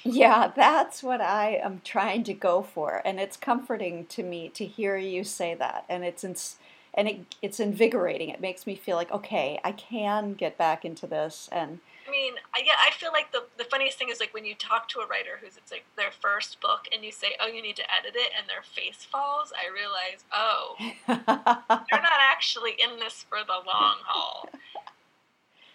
Yeah, 0.03 0.51
that's 0.55 1.01
what 1.03 1.21
I 1.21 1.55
am 1.55 1.81
trying 1.83 2.23
to 2.25 2.33
go 2.33 2.61
for, 2.61 3.01
and 3.05 3.19
it's 3.19 3.37
comforting 3.37 4.05
to 4.07 4.23
me 4.23 4.49
to 4.49 4.65
hear 4.65 4.97
you 4.97 5.23
say 5.23 5.55
that, 5.55 5.85
and 5.89 6.03
it's 6.03 6.23
ins- 6.23 6.57
and 6.93 7.07
it, 7.07 7.35
it's 7.41 7.59
invigorating. 7.59 8.29
It 8.29 8.41
makes 8.41 8.67
me 8.67 8.75
feel 8.75 8.97
like 8.97 9.11
okay, 9.11 9.59
I 9.63 9.71
can 9.71 10.33
get 10.33 10.57
back 10.57 10.85
into 10.85 11.07
this, 11.07 11.49
and 11.51 11.79
I 12.07 12.11
mean, 12.11 12.33
I, 12.55 12.61
yeah, 12.65 12.79
I 12.79 12.91
feel 12.91 13.11
like 13.11 13.31
the, 13.33 13.43
the 13.57 13.65
funniest 13.65 13.97
thing 13.97 14.07
is 14.09 14.19
like 14.19 14.33
when 14.33 14.45
you 14.45 14.55
talk 14.55 14.87
to 14.89 14.99
a 14.99 15.07
writer 15.07 15.39
who's 15.41 15.57
it's 15.57 15.71
like 15.71 15.83
their 15.97 16.11
first 16.11 16.61
book 16.61 16.87
and 16.93 17.03
you 17.03 17.11
say, 17.11 17.35
oh, 17.41 17.47
you 17.47 17.61
need 17.61 17.75
to 17.75 17.83
edit 17.91 18.15
it, 18.15 18.31
and 18.37 18.47
their 18.47 18.63
face 18.63 19.03
falls. 19.03 19.51
I 19.51 19.67
realize, 19.67 20.23
oh, 20.31 20.75
they're 21.89 22.01
not 22.01 22.19
actually 22.31 22.71
in 22.79 22.99
this 22.99 23.25
for 23.27 23.39
the 23.45 23.59
long 23.65 23.97
haul. 24.07 24.49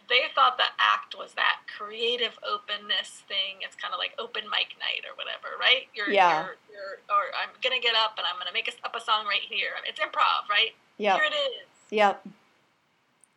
They 0.09 0.23
thought 0.35 0.57
the 0.59 0.69
act 0.79 1.17
was 1.17 1.35
that 1.35 1.61
creative 1.79 2.39
openness 2.45 3.23
thing. 3.29 3.61
It's 3.61 3.77
kind 3.77 3.95
of 3.95 3.99
like 3.99 4.12
open 4.19 4.45
mic 4.45 4.77
night 4.81 5.05
or 5.09 5.15
whatever, 5.17 5.57
right? 5.61 5.87
You're, 5.95 6.11
Yeah. 6.11 6.45
You're, 6.45 6.57
you're, 6.73 6.95
or 7.09 7.29
I'm 7.37 7.49
gonna 7.62 7.81
get 7.81 7.95
up 7.95 8.17
and 8.19 8.27
I'm 8.27 8.37
gonna 8.39 8.53
make 8.53 8.69
a, 8.69 8.73
up 8.85 8.97
a 8.97 9.01
song 9.01 9.25
right 9.27 9.45
here. 9.49 9.73
It's 9.89 10.01
improv, 10.01 10.49
right? 10.51 10.73
Yeah. 10.99 11.15
Here 11.15 11.25
it 11.25 11.35
is. 11.35 11.67
yep. 11.91 12.27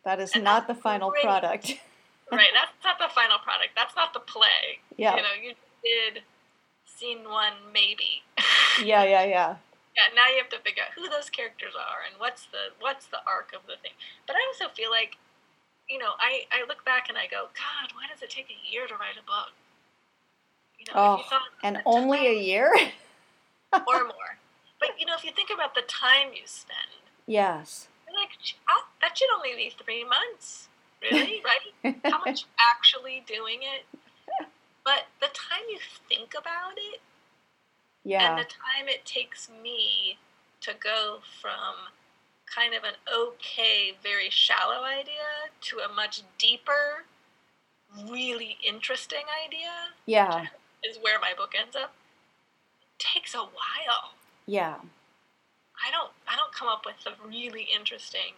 That 0.04 0.20
is 0.20 0.32
And 0.34 0.44
not 0.44 0.66
the 0.66 0.74
final 0.74 1.10
great. 1.10 1.22
product. 1.24 1.74
right. 2.32 2.50
That's 2.54 2.72
not 2.84 2.98
the 2.98 3.12
final 3.14 3.38
product. 3.38 3.70
That's 3.76 3.94
not 3.96 4.12
the 4.12 4.20
play. 4.20 4.80
yeah, 4.96 5.16
You 5.16 5.22
know, 5.22 5.34
you 5.40 5.52
did 5.82 6.22
scene 6.84 7.28
one, 7.28 7.54
maybe. 7.72 8.22
yeah, 8.82 9.04
yeah, 9.04 9.24
yeah. 9.24 9.56
yeah. 9.94 10.06
Now 10.14 10.28
you 10.28 10.38
have 10.38 10.48
to 10.50 10.58
figure 10.60 10.82
out 10.82 10.92
who 10.96 11.08
those 11.08 11.30
characters 11.30 11.74
are 11.76 12.02
and 12.08 12.18
what's 12.18 12.46
the 12.46 12.74
what's 12.80 13.06
the 13.06 13.18
arc 13.26 13.52
of 13.54 13.62
the 13.66 13.76
thing. 13.82 13.92
But 14.26 14.36
I 14.36 14.40
also 14.48 14.72
feel 14.74 14.90
like, 14.90 15.16
you 15.88 15.98
know, 15.98 16.12
I 16.18 16.44
I 16.50 16.66
look 16.66 16.84
back 16.84 17.08
and 17.08 17.16
I 17.18 17.26
go, 17.26 17.48
God, 17.54 17.92
why 17.94 18.04
does 18.12 18.22
it 18.22 18.30
take 18.30 18.48
a 18.50 18.58
year 18.70 18.86
to 18.86 18.94
write 18.94 19.16
a 19.20 19.24
book? 19.26 19.52
You 20.78 20.86
know, 20.92 21.22
Oh, 21.30 21.38
And 21.62 21.80
only 21.86 22.26
a 22.26 22.34
year. 22.38 22.70
or 23.72 24.04
more. 24.04 24.38
But 24.78 24.90
you 25.00 25.06
know, 25.06 25.14
if 25.16 25.24
you 25.24 25.32
think 25.32 25.48
about 25.52 25.74
the 25.74 25.80
time 25.88 26.34
you 26.34 26.42
spend, 26.44 27.00
yes. 27.26 27.88
like, 28.14 28.28
oh, 28.68 28.84
that 29.00 29.16
should 29.16 29.30
only 29.34 29.56
be 29.56 29.72
three 29.82 30.04
months. 30.04 30.68
Really, 31.10 31.42
right? 31.84 31.96
How 32.04 32.20
much 32.24 32.44
actually 32.76 33.22
doing 33.26 33.60
it? 33.62 33.84
But 34.84 35.04
the 35.20 35.26
time 35.28 35.64
you 35.70 35.78
think 36.08 36.34
about 36.38 36.74
it 36.76 37.00
Yeah. 38.04 38.30
and 38.30 38.38
the 38.38 38.44
time 38.44 38.88
it 38.88 39.04
takes 39.04 39.48
me 39.62 40.18
to 40.60 40.72
go 40.74 41.18
from 41.40 41.92
kind 42.54 42.74
of 42.74 42.84
an 42.84 42.94
okay, 43.12 43.92
very 44.02 44.30
shallow 44.30 44.84
idea 44.84 45.50
to 45.62 45.78
a 45.80 45.92
much 45.92 46.22
deeper, 46.38 47.04
really 48.08 48.56
interesting 48.66 49.24
idea 49.44 49.72
Yeah. 50.06 50.46
is 50.84 50.98
where 51.00 51.18
my 51.20 51.32
book 51.36 51.52
ends 51.58 51.74
up. 51.76 51.94
It 52.82 52.98
takes 52.98 53.34
a 53.34 53.38
while. 53.38 54.12
Yeah. 54.46 54.76
I 55.84 55.90
don't 55.90 56.10
I 56.28 56.36
don't 56.36 56.52
come 56.52 56.68
up 56.68 56.86
with 56.86 56.96
the 57.04 57.12
really 57.28 57.64
interesting 57.74 58.34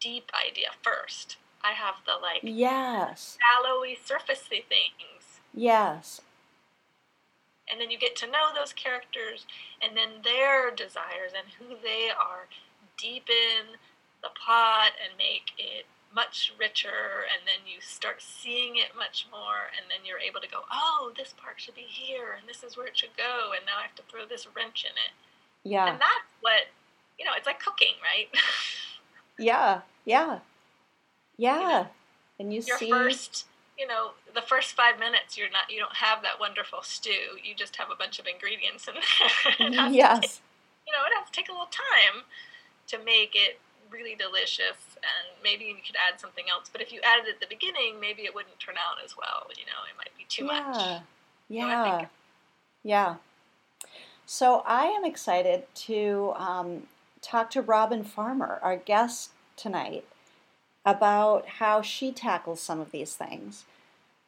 deep 0.00 0.30
idea 0.34 0.70
first. 0.82 1.36
I 1.62 1.72
have 1.72 1.96
the 2.06 2.14
like 2.20 2.40
Yes. 2.42 3.36
shallowy 3.40 3.96
surfacey 3.96 4.64
things. 4.64 5.40
Yes. 5.54 6.20
And 7.70 7.80
then 7.80 7.90
you 7.90 7.98
get 7.98 8.16
to 8.16 8.26
know 8.26 8.48
those 8.54 8.72
characters 8.72 9.46
and 9.82 9.96
then 9.96 10.22
their 10.24 10.70
desires 10.70 11.32
and 11.36 11.46
who 11.58 11.76
they 11.82 12.08
are 12.08 12.48
deepen 12.96 13.76
the 14.22 14.30
plot 14.30 14.92
and 15.02 15.16
make 15.18 15.52
it 15.58 15.86
much 16.14 16.52
richer 16.58 17.28
and 17.30 17.46
then 17.46 17.68
you 17.68 17.80
start 17.80 18.22
seeing 18.22 18.76
it 18.76 18.96
much 18.96 19.26
more 19.30 19.68
and 19.76 19.84
then 19.90 20.06
you're 20.06 20.18
able 20.18 20.40
to 20.40 20.48
go, 20.48 20.62
Oh, 20.72 21.12
this 21.16 21.34
part 21.36 21.60
should 21.60 21.74
be 21.74 21.82
here 21.86 22.34
and 22.38 22.48
this 22.48 22.62
is 22.64 22.76
where 22.76 22.86
it 22.86 22.96
should 22.96 23.14
go 23.16 23.52
and 23.54 23.66
now 23.66 23.78
I 23.78 23.82
have 23.82 23.94
to 23.96 24.02
throw 24.10 24.24
this 24.26 24.46
wrench 24.56 24.84
in 24.84 24.92
it. 24.96 25.12
Yeah. 25.68 25.86
And 25.90 26.00
that's 26.00 26.32
what 26.40 26.72
you 27.18 27.24
know, 27.24 27.32
it's 27.36 27.46
like 27.46 27.60
cooking, 27.60 27.94
right? 28.02 28.28
Yeah. 29.40 29.82
Yeah. 30.04 30.40
Yeah. 31.38 31.86
And 32.38 32.52
you 32.52 32.60
your 32.66 32.78
see 32.78 32.90
first 32.90 33.46
you 33.78 33.86
know 33.86 34.10
the 34.34 34.42
first 34.42 34.74
five 34.74 34.98
minutes 34.98 35.38
you're 35.38 35.50
not 35.50 35.70
you 35.70 35.78
don't 35.78 35.94
have 35.96 36.22
that 36.22 36.38
wonderful 36.40 36.82
stew 36.82 37.38
you 37.42 37.54
just 37.54 37.76
have 37.76 37.90
a 37.90 37.96
bunch 37.96 38.18
of 38.18 38.26
ingredients 38.26 38.88
in 38.88 38.94
there 38.94 39.70
to 39.88 39.94
Yes. 39.94 40.20
take- 40.20 40.40
you 40.86 40.92
know 40.92 41.04
it 41.06 41.12
has 41.16 41.26
to 41.30 41.32
take 41.32 41.48
a 41.48 41.52
little 41.52 41.66
time 41.70 42.24
to 42.88 42.98
make 43.04 43.32
it 43.34 43.58
really 43.90 44.14
delicious 44.16 44.76
and 44.96 45.42
maybe 45.42 45.64
you 45.64 45.74
could 45.86 45.96
add 45.96 46.18
something 46.20 46.44
else 46.50 46.68
but 46.70 46.80
if 46.80 46.92
you 46.92 47.00
added 47.04 47.26
it 47.28 47.34
at 47.34 47.40
the 47.40 47.46
beginning 47.48 47.98
maybe 48.00 48.22
it 48.22 48.34
wouldn't 48.34 48.58
turn 48.58 48.74
out 48.76 49.02
as 49.04 49.16
well 49.16 49.46
you 49.56 49.64
know 49.64 49.80
it 49.88 49.96
might 49.96 50.14
be 50.18 50.24
too 50.28 50.44
yeah. 50.44 50.52
much 50.68 50.76
know, 50.76 51.00
Yeah. 51.48 51.98
think- 51.98 52.08
Yeah. 52.82 53.14
So 54.26 54.62
I 54.66 54.86
am 54.86 55.04
excited 55.04 55.64
to 55.86 56.34
um, 56.36 56.86
talk 57.22 57.50
to 57.52 57.62
Robin 57.62 58.04
Farmer, 58.04 58.58
our 58.62 58.76
guest 58.76 59.30
tonight, 59.56 60.04
about 60.88 61.46
how 61.46 61.82
she 61.82 62.10
tackles 62.10 62.62
some 62.62 62.80
of 62.80 62.92
these 62.92 63.14
things. 63.14 63.66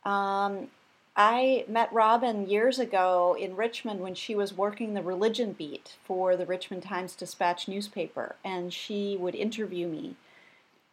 Um, 0.04 0.68
I 1.16 1.64
met 1.66 1.90
Robin 1.90 2.46
years 2.48 2.78
ago 2.78 3.34
in 3.38 3.56
Richmond 3.56 4.00
when 4.00 4.14
she 4.14 4.34
was 4.34 4.52
working 4.52 4.92
the 4.92 5.02
religion 5.02 5.52
beat 5.52 5.96
for 6.04 6.36
the 6.36 6.44
Richmond 6.44 6.82
Times 6.82 7.14
Dispatch 7.14 7.66
newspaper, 7.66 8.36
and 8.44 8.74
she 8.74 9.16
would 9.16 9.34
interview 9.34 9.88
me 9.88 10.16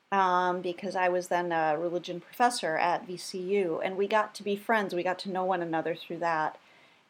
um, 0.10 0.62
because 0.62 0.96
I 0.96 1.10
was 1.10 1.28
then 1.28 1.52
a 1.52 1.78
religion 1.78 2.22
professor 2.22 2.78
at 2.78 3.06
VCU, 3.06 3.82
and 3.84 3.98
we 3.98 4.08
got 4.08 4.34
to 4.36 4.44
be 4.44 4.56
friends. 4.56 4.96
We 4.96 5.04
got 5.04 5.20
to 5.20 5.32
know 5.32 5.44
one 5.44 5.62
another 5.62 5.96
through 5.96 6.20
that. 6.20 6.58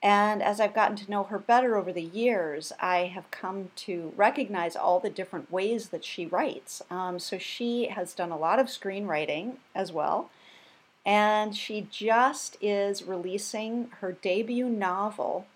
And 0.02 0.44
as 0.44 0.60
I've 0.60 0.76
gotten 0.76 0.96
to 0.98 1.10
know 1.10 1.24
her 1.24 1.40
better 1.40 1.76
over 1.76 1.92
the 1.92 2.04
years, 2.04 2.72
I 2.80 3.06
have 3.06 3.32
come 3.32 3.72
to 3.78 4.14
recognize 4.16 4.76
all 4.76 5.00
the 5.00 5.10
different 5.10 5.52
ways 5.52 5.90
that 5.90 6.06
she 6.06 6.26
writes. 6.26 6.84
Um, 6.92 7.18
so 7.18 7.38
she 7.38 7.88
has 7.88 8.14
done 8.14 8.32
a 8.32 8.38
lot 8.38 8.60
of 8.60 8.68
screenwriting 8.68 9.56
as 9.74 9.92
well. 9.92 10.30
And 11.06 11.56
she 11.56 11.88
just 11.90 12.58
is 12.62 13.04
releasing 13.04 13.90
her 14.02 14.12
debut 14.12 14.70
novel 14.70 15.48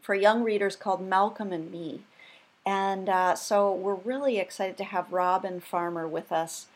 for 0.00 0.14
young 0.14 0.42
readers 0.42 0.74
called 0.74 1.06
Malcolm 1.06 1.52
and 1.52 1.70
Me. 1.70 2.00
And 2.66 3.08
uh, 3.08 3.34
so 3.36 3.72
we're 3.72 3.94
really 3.94 4.38
excited 4.38 4.76
to 4.78 4.84
have 4.84 5.12
Robin 5.12 5.60
Farmer 5.60 6.08
with 6.08 6.32
us 6.32 6.66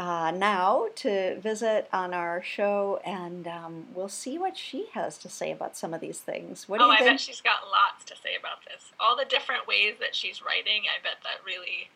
uh, 0.00 0.32
now 0.32 0.86
to 0.96 1.38
visit 1.40 1.88
on 1.92 2.14
our 2.14 2.42
show, 2.42 3.00
and 3.04 3.46
um, 3.46 3.86
we'll 3.94 4.08
see 4.08 4.38
what 4.38 4.56
she 4.56 4.86
has 4.94 5.18
to 5.18 5.28
say 5.28 5.52
about 5.52 5.76
some 5.76 5.94
of 5.94 6.00
these 6.00 6.20
things. 6.20 6.68
What 6.68 6.78
do 6.80 6.84
oh 6.84 6.88
you 6.88 6.94
i 6.94 6.98
think? 6.98 7.10
bet 7.10 7.20
she's 7.20 7.42
got 7.42 7.60
lots 7.70 8.04
to 8.06 8.16
say 8.16 8.34
about 8.40 8.64
this 8.66 8.92
all 9.00 9.16
the 9.16 9.26
different 9.26 9.66
ways 9.68 9.96
that 10.00 10.14
she's 10.16 10.42
writing 10.42 10.84
i 10.88 11.02
bet 11.02 11.18
that 11.24 11.44
really 11.46 11.90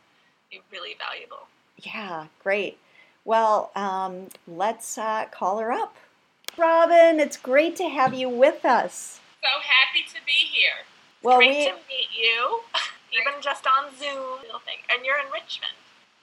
be 0.51 0.61
really 0.73 0.97
valuable 0.99 1.49
Yeah, 1.83 2.27
great. 2.43 2.79
Well, 3.25 3.71
um, 3.77 4.29
let's 4.47 4.99
uh, 4.99 5.27
call 5.31 5.59
her 5.59 5.73
up. 5.73 5.97
Robin, 6.59 7.21
it's 7.21 7.37
great 7.39 7.77
to 7.77 7.89
have 7.89 8.15
you 8.15 8.29
with 8.29 8.65
us. 8.65 9.21
So 9.43 9.49
happy 9.63 10.05
to 10.09 10.21
be 10.27 10.33
here. 10.33 10.85
Well, 11.23 11.39
Great 11.39 11.51
we 11.59 11.65
to 11.67 11.75
meet 11.89 12.09
you, 12.17 12.61
even 13.19 13.41
just 13.43 13.67
on 13.67 13.91
Zoom. 13.99 14.41
And 14.95 15.05
you're 15.05 15.19
in 15.19 15.33
Richmond. 15.33 15.73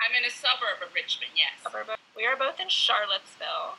I'm 0.01 0.15
in 0.17 0.25
a 0.25 0.33
suburb 0.33 0.81
of 0.85 0.93
Richmond, 0.93 1.31
yes. 1.35 1.61
suburb. 1.63 1.87
We 2.15 2.25
are 2.25 2.35
both 2.35 2.59
in 2.59 2.69
Charlottesville, 2.69 3.77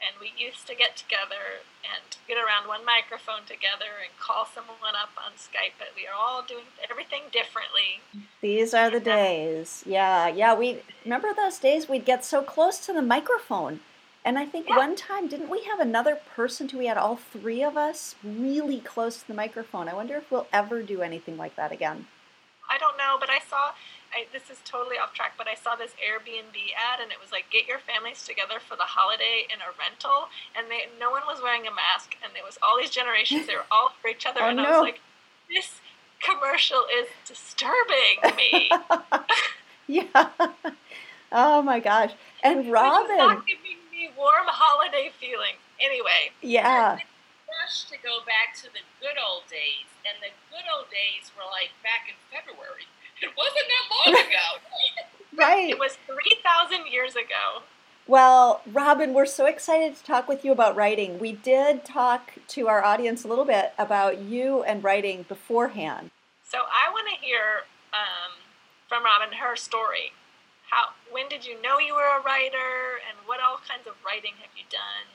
and 0.00 0.16
we 0.20 0.32
used 0.36 0.66
to 0.66 0.74
get 0.74 0.96
together 0.96 1.62
and 1.84 2.16
get 2.26 2.36
around 2.38 2.66
one 2.66 2.84
microphone 2.84 3.44
together 3.46 4.00
and 4.02 4.10
call 4.18 4.46
someone 4.46 4.96
up 4.96 5.10
on 5.20 5.32
Skype. 5.36 5.76
But 5.78 5.88
we 5.94 6.06
are 6.06 6.16
all 6.16 6.42
doing 6.42 6.64
everything 6.90 7.22
differently. 7.32 8.00
these 8.40 8.72
are 8.74 8.90
the 8.90 9.00
days. 9.00 9.82
Yeah, 9.86 10.28
yeah. 10.28 10.54
We 10.54 10.82
remember 11.04 11.32
those 11.34 11.58
days 11.58 11.88
we'd 11.88 12.04
get 12.04 12.24
so 12.24 12.42
close 12.42 12.78
to 12.86 12.92
the 12.92 13.02
microphone. 13.02 13.80
And 14.26 14.38
I 14.38 14.46
think 14.46 14.68
Yeah. 14.70 14.76
one 14.78 14.96
time, 14.96 15.28
didn't 15.28 15.50
we 15.50 15.64
have 15.64 15.80
another 15.80 16.16
person 16.16 16.66
too? 16.66 16.78
We 16.78 16.86
had 16.86 16.96
all 16.96 17.16
three 17.16 17.62
of 17.62 17.76
us 17.76 18.14
really 18.24 18.80
close 18.80 19.18
to 19.20 19.26
the 19.28 19.34
microphone. 19.34 19.86
I 19.86 19.92
wonder 19.94 20.16
if 20.16 20.30
we'll 20.30 20.48
ever 20.50 20.82
do 20.82 21.02
anything 21.02 21.36
like 21.36 21.56
that 21.56 21.72
again. 21.72 22.08
I 22.68 22.78
don't 22.78 22.96
know, 22.96 23.18
but 23.20 23.28
I 23.28 23.40
saw. 23.40 23.72
I, 24.14 24.26
this 24.32 24.48
is 24.48 24.58
totally 24.64 24.96
off 24.96 25.12
track, 25.12 25.34
but 25.36 25.48
I 25.48 25.54
saw 25.54 25.74
this 25.74 25.90
Airbnb 25.98 26.54
ad, 26.78 27.02
and 27.02 27.10
it 27.10 27.18
was 27.20 27.32
like, 27.32 27.50
"Get 27.50 27.66
your 27.66 27.78
families 27.82 28.22
together 28.24 28.62
for 28.62 28.76
the 28.76 28.86
holiday 28.86 29.46
in 29.50 29.58
a 29.58 29.74
rental," 29.74 30.30
and 30.54 30.70
they, 30.70 30.86
no 31.02 31.10
one 31.10 31.22
was 31.26 31.42
wearing 31.42 31.66
a 31.66 31.74
mask, 31.74 32.14
and 32.22 32.30
there 32.34 32.44
was 32.46 32.58
all 32.62 32.78
these 32.78 32.90
generations. 32.94 33.46
They 33.46 33.56
were 33.58 33.66
all 33.70 33.90
for 34.00 34.08
each 34.08 34.24
other, 34.26 34.40
Oh, 34.46 34.48
and 34.48 34.60
I 34.60 34.70
was 34.70 34.86
like, 34.86 35.00
"This 35.50 35.80
commercial 36.22 36.86
is 36.86 37.08
disturbing 37.26 38.22
me." 38.38 38.70
yeah. 39.90 40.30
Oh 41.32 41.62
my 41.62 41.80
gosh. 41.80 42.12
And 42.42 42.70
Robin. 42.70 43.18
not 43.18 43.46
giving 43.46 43.82
me 43.90 44.10
warm 44.16 44.46
holiday 44.46 45.10
feeling. 45.18 45.58
Anyway, 45.82 46.30
Yeah. 46.40 47.02
Rush 47.50 47.84
to 47.90 47.96
go 48.02 48.22
back 48.26 48.54
to 48.62 48.70
the 48.70 48.82
good 49.00 49.18
old 49.18 49.46
days, 49.50 49.90
and 50.06 50.14
the 50.22 50.30
good 50.50 50.66
old 50.70 50.86
days 50.90 51.30
were 51.34 51.46
like 51.50 51.70
back 51.82 52.06
in 52.06 52.14
February. 52.30 52.86
It 53.24 53.30
wasn't 53.36 53.66
that 53.72 53.84
long 53.90 54.26
ago. 54.28 54.46
Right. 55.36 55.70
it 55.70 55.78
was 55.78 55.96
3,000 56.06 56.92
years 56.92 57.16
ago. 57.16 57.64
Well, 58.06 58.60
Robin, 58.70 59.14
we're 59.14 59.24
so 59.24 59.46
excited 59.46 59.96
to 59.96 60.04
talk 60.04 60.28
with 60.28 60.44
you 60.44 60.52
about 60.52 60.76
writing. 60.76 61.18
We 61.18 61.32
did 61.32 61.86
talk 61.86 62.34
to 62.48 62.68
our 62.68 62.84
audience 62.84 63.24
a 63.24 63.28
little 63.28 63.46
bit 63.46 63.72
about 63.78 64.20
you 64.20 64.62
and 64.62 64.84
writing 64.84 65.24
beforehand. 65.26 66.10
So 66.46 66.58
I 66.58 66.92
want 66.92 67.08
to 67.08 67.16
hear 67.24 67.64
um, 67.94 68.36
from 68.88 69.04
Robin 69.04 69.32
her 69.38 69.56
story. 69.56 70.12
How 70.68 70.92
when 71.10 71.28
did 71.28 71.46
you 71.46 71.60
know 71.62 71.78
you 71.78 71.94
were 71.94 72.18
a 72.18 72.22
writer, 72.22 73.00
and 73.08 73.16
what 73.24 73.40
all 73.40 73.56
kinds 73.64 73.86
of 73.86 73.94
writing 74.04 74.36
have 74.42 74.52
you 74.56 74.64
done 74.68 75.08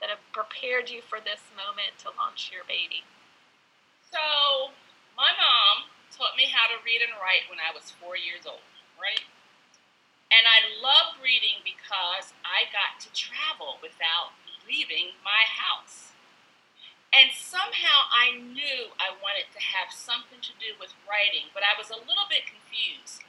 that 0.00 0.08
have 0.08 0.24
prepared 0.32 0.88
you 0.88 1.02
for 1.02 1.20
this 1.20 1.40
moment 1.52 2.00
to 2.00 2.08
launch 2.16 2.50
your 2.52 2.64
baby? 2.64 3.04
So, 4.10 4.72
my 5.16 5.36
mom 5.36 5.92
taught 6.12 6.36
me 6.36 6.48
how 6.52 6.68
to 6.68 6.76
read 6.84 7.00
and 7.00 7.16
write 7.18 7.48
when 7.48 7.58
I 7.58 7.72
was 7.72 7.92
four 7.96 8.14
years 8.20 8.44
old, 8.44 8.64
right? 9.00 9.24
And 10.32 10.44
I 10.48 10.64
loved 10.80 11.20
reading 11.20 11.60
because 11.64 12.32
I 12.44 12.68
got 12.72 13.00
to 13.04 13.08
travel 13.12 13.80
without 13.84 14.32
leaving 14.64 15.16
my 15.20 15.44
house. 15.44 16.16
And 17.12 17.28
somehow 17.36 18.08
I 18.08 18.40
knew 18.40 18.96
I 18.96 19.12
wanted 19.20 19.52
to 19.52 19.60
have 19.60 19.92
something 19.92 20.40
to 20.40 20.54
do 20.56 20.72
with 20.80 20.96
writing, 21.04 21.52
but 21.52 21.60
I 21.60 21.76
was 21.76 21.92
a 21.92 22.00
little 22.00 22.24
bit 22.32 22.48
confused. 22.48 23.20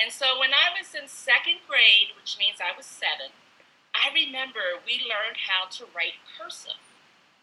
And 0.00 0.08
so 0.08 0.40
when 0.40 0.56
I 0.56 0.72
was 0.72 0.96
in 0.96 1.08
second 1.08 1.60
grade, 1.68 2.16
which 2.16 2.40
means 2.40 2.64
I 2.64 2.72
was 2.72 2.88
seven, 2.88 3.36
I 3.92 4.08
remember 4.12 4.80
we 4.88 5.04
learned 5.04 5.36
how 5.44 5.68
to 5.80 5.88
write 5.92 6.16
cursive 6.36 6.80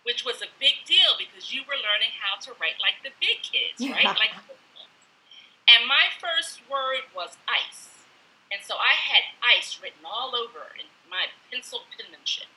which 0.04 0.24
was 0.28 0.44
a 0.44 0.52
big 0.60 0.84
deal 0.86 1.16
because 1.18 1.52
you 1.52 1.64
were 1.64 1.80
learning 1.80 2.12
how 2.20 2.36
to 2.44 2.52
write 2.60 2.78
like 2.84 3.00
the 3.04 3.16
big 3.20 3.40
kids, 3.42 3.80
right? 3.80 4.04
Yeah. 4.14 4.20
Like, 4.20 4.36
and 5.70 5.88
my 5.88 6.12
first 6.20 6.62
word 6.70 7.08
was 7.16 7.38
ice, 7.48 8.06
and 8.52 8.62
so 8.64 8.76
I 8.76 8.94
had 8.96 9.36
ice 9.42 9.80
written 9.82 10.06
all 10.06 10.36
over 10.36 10.76
in 10.76 10.88
my 11.10 11.32
pencil 11.52 11.86
penmanship. 11.96 12.48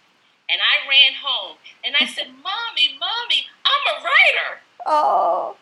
And 0.49 0.63
I 0.63 0.87
ran 0.87 1.19
home 1.19 1.59
and 1.83 1.97
I 1.99 2.07
said, 2.07 2.31
"Mommy, 2.47 2.95
mommy, 2.99 3.47
I'm 3.67 3.85
a 3.91 4.03
writer." 4.03 4.63
Oh, 4.87 5.57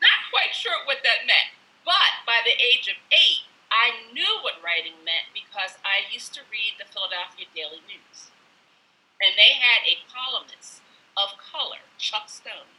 Not 0.00 0.30
quite 0.32 0.54
sure 0.56 0.80
what 0.86 1.04
that 1.04 1.28
meant, 1.28 1.52
but 1.84 2.24
by 2.24 2.40
the 2.44 2.56
age 2.56 2.88
of 2.88 2.96
eight, 3.12 3.44
I 3.70 3.92
knew 4.12 4.40
what 4.42 4.64
writing 4.64 5.04
meant 5.04 5.28
because 5.36 5.76
I 5.84 6.08
used 6.10 6.32
to 6.34 6.48
read 6.50 6.80
the 6.80 6.88
Philadelphia 6.88 7.46
Daily 7.54 7.84
News, 7.84 8.32
and 9.20 9.36
they 9.36 9.52
had 9.60 9.84
a 9.84 10.00
columnist 10.08 10.80
of 11.16 11.36
color, 11.36 11.84
Chuck 11.98 12.28
Stone. 12.28 12.72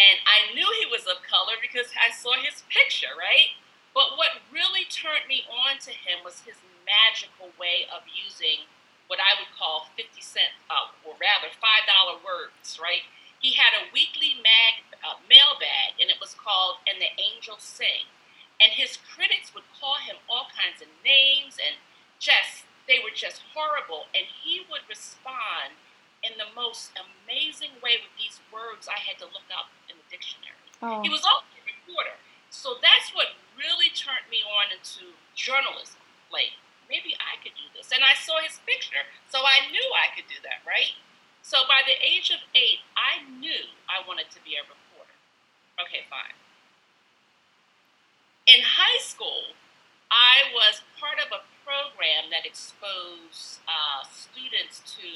And 0.00 0.18
I 0.24 0.52
knew 0.54 0.66
he 0.80 0.88
was 0.88 1.06
of 1.06 1.22
color 1.22 1.60
because 1.60 1.92
I 1.94 2.10
saw 2.10 2.34
his 2.34 2.64
picture, 2.68 3.14
right? 3.14 3.54
But 3.92 4.16
what 4.16 4.40
really 4.48 4.88
turned 4.88 5.28
me 5.28 5.44
on 5.46 5.78
to 5.84 5.92
him 5.92 6.24
was 6.24 6.42
his 6.42 6.58
magical 6.82 7.52
way 7.60 7.86
of 7.92 8.08
using 8.08 8.66
what 9.06 9.20
I 9.20 9.36
would 9.36 9.52
call 9.52 9.92
50 9.92 10.08
cent, 10.24 10.56
uh, 10.72 10.88
or 11.04 11.12
rather 11.20 11.52
$5 11.52 12.24
words, 12.24 12.80
right? 12.80 13.04
He 13.44 13.52
had 13.58 13.76
a 13.76 13.90
weekly 13.92 14.40
mag, 14.40 14.80
uh, 15.04 15.20
mailbag, 15.28 16.00
and 16.00 16.08
it 16.08 16.16
was 16.16 16.32
called 16.32 16.80
And 16.88 16.96
the 17.02 17.12
Angels 17.20 17.62
Sing. 17.62 18.08
And 18.62 18.72
his 18.72 18.96
critics 18.96 19.52
would 19.52 19.66
call 19.76 19.98
him 19.98 20.16
all 20.30 20.48
kinds 20.54 20.80
of 20.80 20.88
names 21.04 21.58
and 21.58 21.76
just, 22.22 22.64
they 22.86 23.02
were 23.02 23.12
just 23.12 23.42
horrible. 23.52 24.06
And 24.14 24.24
he 24.24 24.62
would 24.70 24.86
respond 24.88 25.76
in 26.22 26.38
the 26.38 26.48
most 26.54 26.94
amazing 26.94 27.82
way 27.82 27.98
with 27.98 28.14
these 28.14 28.38
words 28.54 28.86
I 28.86 29.02
had 29.02 29.18
to 29.18 29.26
look 29.26 29.50
up 29.50 29.74
dictionary. 30.12 30.60
oh. 30.84 31.00
He 31.00 31.08
was 31.08 31.24
also 31.24 31.48
a 31.56 31.64
reporter. 31.64 32.20
So 32.52 32.76
that's 32.84 33.10
what 33.16 33.32
really 33.56 33.88
turned 33.96 34.28
me 34.28 34.44
on 34.44 34.68
into 34.68 35.16
journalism. 35.32 36.04
Like, 36.28 36.52
maybe 36.92 37.16
I 37.16 37.40
could 37.40 37.56
do 37.56 37.64
this. 37.72 37.88
And 37.88 38.04
I 38.04 38.12
saw 38.12 38.44
his 38.44 38.60
picture, 38.68 39.08
so 39.32 39.40
I 39.40 39.72
knew 39.72 39.88
I 39.96 40.12
could 40.12 40.28
do 40.28 40.36
that, 40.44 40.60
right? 40.68 40.92
So 41.40 41.64
by 41.64 41.80
the 41.88 41.96
age 41.98 42.28
of 42.28 42.44
eight, 42.54 42.84
I 42.94 43.24
knew 43.24 43.72
I 43.88 44.04
wanted 44.04 44.28
to 44.36 44.40
be 44.44 44.54
a 44.60 44.62
reporter. 44.62 45.16
Okay, 45.80 46.04
fine. 46.12 46.36
In 48.46 48.60
high 48.62 49.00
school, 49.00 49.56
I 50.12 50.52
was 50.52 50.84
part 51.00 51.16
of 51.18 51.32
a 51.32 51.40
program 51.64 52.28
that 52.30 52.44
exposed 52.44 53.64
uh, 53.64 54.04
students 54.06 54.84
to 55.00 55.08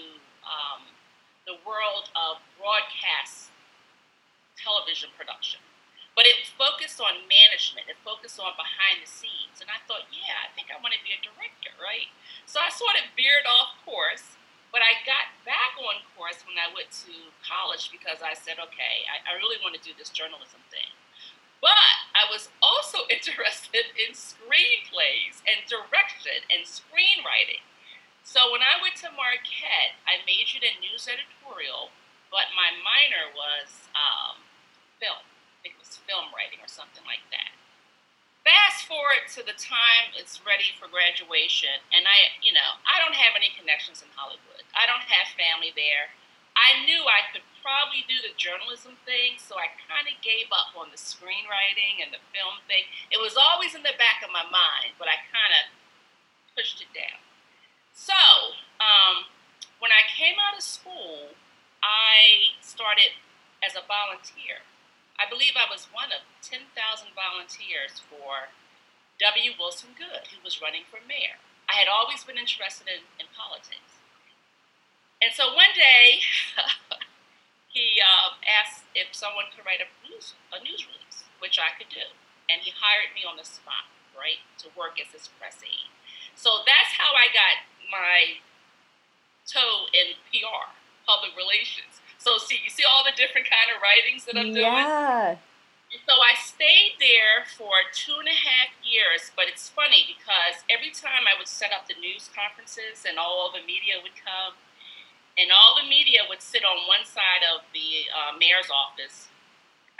um, 0.43 0.89
the 1.45 1.61
world 1.63 2.09
of 2.17 2.41
broadcast 2.59 3.53
television 4.57 5.13
production. 5.15 5.61
But 6.17 6.25
it 6.25 6.49
focused 6.57 6.97
on 6.97 7.29
management, 7.29 7.93
it 7.93 8.01
focused 8.01 8.41
on 8.41 8.57
behind 8.57 9.05
the 9.05 9.09
scenes. 9.09 9.61
And 9.61 9.69
I 9.69 9.77
thought, 9.85 10.09
yeah, 10.09 10.41
I 10.41 10.49
think 10.57 10.73
I 10.73 10.81
want 10.81 10.97
to 10.97 11.03
be 11.05 11.13
a 11.13 11.21
director, 11.21 11.77
right? 11.77 12.09
So 12.49 12.57
I 12.57 12.73
sort 12.73 12.97
of 12.97 13.05
veered 13.13 13.45
off 13.45 13.77
course, 13.85 14.41
but 14.73 14.81
I 14.81 14.97
got 15.05 15.29
back 15.45 15.77
on 15.77 16.01
course 16.17 16.41
when 16.49 16.57
I 16.57 16.73
went 16.73 16.89
to 17.05 17.13
college 17.45 17.93
because 17.93 18.25
I 18.25 18.33
said, 18.33 18.57
okay, 18.57 19.05
I, 19.13 19.21
I 19.29 19.33
really 19.37 19.61
want 19.61 19.77
to 19.77 19.83
do 19.85 19.93
this 19.93 20.09
journalism 20.09 20.65
thing. 20.73 20.89
But 21.61 21.77
I 22.17 22.25
was 22.33 22.49
also 22.65 23.05
interested 23.13 23.93
in 23.93 24.17
screenplays 24.17 25.45
and 25.45 25.69
direction 25.69 26.49
and 26.49 26.65
screenwriting. 26.65 27.61
So 28.25 28.51
when 28.51 28.65
I 28.65 28.81
went 28.81 28.97
to 29.05 29.13
Marquette, 29.13 30.01
I 30.09 30.25
majored 30.25 30.65
in 30.65 30.81
news 30.81 31.07
editorial, 31.07 31.93
but 32.33 32.51
my 32.57 32.73
minor 32.83 33.31
was 33.37 33.87
um, 33.95 34.46
film. 35.03 35.23
I 35.23 35.57
think 35.63 35.79
it 35.79 35.83
was 35.83 36.01
film 36.05 36.33
writing 36.33 36.61
or 36.63 36.71
something 36.71 37.05
like 37.05 37.25
that. 37.35 37.53
Fast 38.47 38.87
forward 38.87 39.27
to 39.35 39.43
the 39.43 39.59
time 39.59 40.15
it's 40.15 40.39
ready 40.47 40.71
for 40.79 40.87
graduation, 40.87 41.83
and 41.91 42.07
I, 42.07 42.39
you 42.47 42.55
know, 42.55 42.79
I 42.87 43.03
don't 43.03 43.19
have 43.19 43.35
any 43.35 43.51
connections 43.59 44.07
in 44.07 44.11
Hollywood. 44.15 44.63
I 44.71 44.87
don't 44.87 45.03
have 45.03 45.35
family 45.35 45.75
there. 45.75 46.15
I 46.55 46.87
knew 46.87 47.05
I 47.05 47.27
could 47.35 47.43
probably 47.61 48.07
do 48.07 48.23
the 48.23 48.33
journalism 48.39 48.97
thing, 49.03 49.37
so 49.37 49.59
I 49.59 49.75
kind 49.91 50.07
of 50.07 50.15
gave 50.23 50.49
up 50.55 50.73
on 50.79 50.95
the 50.95 50.97
screenwriting 50.97 52.01
and 52.01 52.15
the 52.15 52.23
film 52.31 52.63
thing. 52.71 52.87
It 53.11 53.19
was 53.19 53.35
always 53.35 53.75
in 53.75 53.83
the 53.83 53.99
back 53.99 54.23
of 54.23 54.31
my 54.31 54.47
mind, 54.47 54.95
but 54.97 55.11
I 55.11 55.19
kind 55.29 55.53
of 55.53 55.63
pushed 56.55 56.81
it 56.81 56.89
down. 56.95 57.19
So, 57.93 58.17
um, 58.79 59.27
when 59.83 59.91
I 59.91 60.07
came 60.07 60.39
out 60.41 60.57
of 60.57 60.63
school, 60.63 61.35
I 61.83 62.55
started 62.63 63.13
as 63.61 63.75
a 63.75 63.85
volunteer. 63.85 64.65
I 65.17 65.25
believe 65.25 65.57
I 65.57 65.69
was 65.69 65.89
one 65.93 66.13
of 66.13 66.21
10,000 66.45 66.69
volunteers 67.17 68.05
for 68.05 68.53
W. 69.17 69.57
Wilson 69.57 69.97
Goode, 69.97 70.29
who 70.29 70.41
was 70.45 70.61
running 70.61 70.85
for 70.93 71.01
mayor. 71.09 71.41
I 71.73 71.81
had 71.81 71.89
always 71.89 72.23
been 72.23 72.37
interested 72.37 72.87
in, 72.87 73.03
in 73.17 73.27
politics. 73.33 73.97
And 75.25 75.33
so 75.33 75.57
one 75.57 75.73
day, 75.73 76.21
he 77.73 77.97
um, 78.05 78.37
asked 78.45 78.85
if 78.93 79.17
someone 79.17 79.49
could 79.49 79.65
write 79.65 79.81
a 79.81 79.89
news, 80.05 80.37
a 80.53 80.61
news 80.61 80.85
release, 80.85 81.25
which 81.41 81.57
I 81.57 81.73
could 81.75 81.89
do. 81.89 82.13
And 82.53 82.61
he 82.61 82.77
hired 82.77 83.17
me 83.17 83.25
on 83.25 83.41
the 83.41 83.49
spot, 83.49 83.89
right, 84.13 84.45
to 84.61 84.69
work 84.77 85.01
as 85.01 85.11
his 85.17 85.33
press 85.41 85.65
aide. 85.65 85.91
So 86.37 86.61
that's 86.69 86.93
how 86.93 87.17
I 87.17 87.33
got 87.33 87.65
my 87.89 88.45
toe 89.49 89.89
in 89.97 90.21
PR, 90.29 90.69
public 91.09 91.33
relations. 91.33 91.96
So 92.27 92.43
see, 92.43 92.59
you 92.59 92.75
see 92.75 92.83
all 92.83 93.07
the 93.07 93.15
different 93.15 93.47
kind 93.47 93.71
of 93.71 93.79
writings 93.79 94.27
that 94.27 94.35
I'm 94.35 94.51
doing. 94.51 94.67
yeah. 94.67 95.39
So 96.11 96.19
I 96.19 96.35
stayed 96.35 96.99
there 96.99 97.47
for 97.55 97.71
two 97.95 98.19
and 98.19 98.27
a 98.27 98.35
half 98.35 98.75
years, 98.83 99.31
but 99.39 99.47
it's 99.47 99.71
funny 99.71 100.03
because 100.11 100.67
every 100.67 100.91
time 100.91 101.31
I 101.31 101.39
would 101.39 101.47
set 101.47 101.71
up 101.71 101.87
the 101.87 101.95
news 102.03 102.27
conferences 102.35 103.07
and 103.07 103.15
all 103.15 103.55
the 103.55 103.63
media 103.63 104.03
would 104.03 104.19
come, 104.19 104.59
and 105.39 105.55
all 105.55 105.79
the 105.79 105.87
media 105.87 106.27
would 106.27 106.43
sit 106.43 106.67
on 106.67 106.91
one 106.91 107.07
side 107.07 107.47
of 107.47 107.63
the 107.71 108.11
uh, 108.11 108.35
mayor's 108.35 108.75
office, 108.75 109.31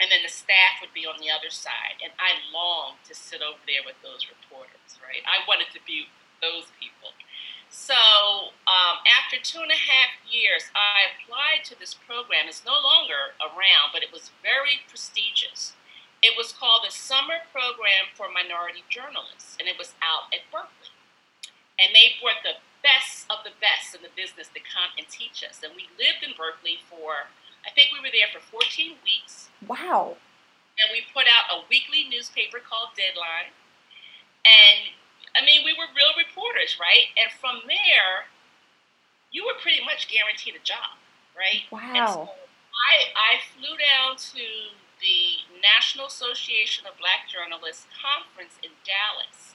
and 0.03 0.11
then 0.11 0.19
the 0.19 0.29
staff 0.29 0.83
would 0.83 0.91
be 0.91 1.07
on 1.07 1.23
the 1.23 1.31
other 1.31 1.47
side. 1.47 2.03
And 2.03 2.11
I 2.19 2.43
longed 2.51 2.99
to 3.07 3.15
sit 3.15 3.39
over 3.39 3.63
there 3.63 3.87
with 3.87 3.95
those 4.03 4.27
reporters, 4.27 4.99
right? 4.99 5.23
I 5.23 5.47
wanted 5.47 5.71
to 5.71 5.79
be 5.87 6.11
those 6.43 6.67
people. 6.75 7.15
So 7.77 8.57
um, 8.65 8.97
after 9.05 9.37
two 9.37 9.61
and 9.61 9.69
a 9.69 9.77
half 9.77 10.17
years, 10.25 10.73
I 10.73 11.13
applied 11.13 11.61
to 11.69 11.77
this 11.77 11.93
program. 11.93 12.49
It's 12.49 12.65
no 12.65 12.73
longer 12.73 13.37
around, 13.37 13.93
but 13.93 14.01
it 14.01 14.09
was 14.09 14.33
very 14.41 14.81
prestigious. 14.89 15.77
It 16.25 16.33
was 16.33 16.49
called 16.49 16.81
the 16.81 16.91
Summer 16.91 17.45
program 17.53 18.09
for 18.17 18.33
minority 18.33 18.81
journalists, 18.89 19.53
and 19.61 19.69
it 19.69 19.77
was 19.77 19.93
out 20.01 20.33
at 20.33 20.41
Berkeley. 20.49 20.89
And 21.77 21.93
they 21.93 22.17
brought 22.17 22.41
the 22.41 22.57
best 22.81 23.29
of 23.29 23.45
the 23.45 23.53
best 23.61 23.93
in 23.93 24.01
the 24.01 24.11
business 24.17 24.49
to 24.57 24.59
come 24.59 24.89
and 24.97 25.05
teach 25.05 25.45
us. 25.45 25.61
And 25.61 25.77
we 25.77 25.85
lived 26.01 26.25
in 26.25 26.33
Berkeley 26.33 26.81
for, 26.89 27.29
I 27.61 27.69
think 27.77 27.93
we 27.93 28.01
were 28.01 28.11
there 28.11 28.33
for 28.33 28.41
14 28.41 28.97
weeks. 29.05 29.53
Wow. 29.69 30.17
And 30.81 30.89
we 30.89 31.05
put 31.13 31.29
out 31.29 31.53
a 31.53 31.61
weekly 31.69 32.09
newspaper 32.09 32.57
called 32.57 32.97
Deadline. 32.97 33.53
And 34.43 34.97
I 35.37 35.45
mean, 35.45 35.61
we 35.61 35.77
were 35.77 35.85
real 35.93 36.17
reporters, 36.17 36.81
right? 36.81 37.13
And 37.13 37.29
from 37.37 37.61
there, 37.69 38.25
you 39.29 39.45
were 39.45 39.53
pretty 39.61 39.85
much 39.85 40.09
guaranteed 40.09 40.57
a 40.57 40.63
job, 40.65 40.97
right? 41.37 41.69
Wow. 41.69 42.33
So 42.33 42.47
I, 42.73 43.13
I 43.13 43.31
flew 43.53 43.77
down 43.77 44.17
to 44.33 44.45
the 44.97 45.21
National 45.61 46.09
Association 46.09 46.89
of 46.89 46.97
Black 46.97 47.29
Journalists 47.29 47.85
conference 47.93 48.57
in 48.65 48.73
Dallas 48.81 49.53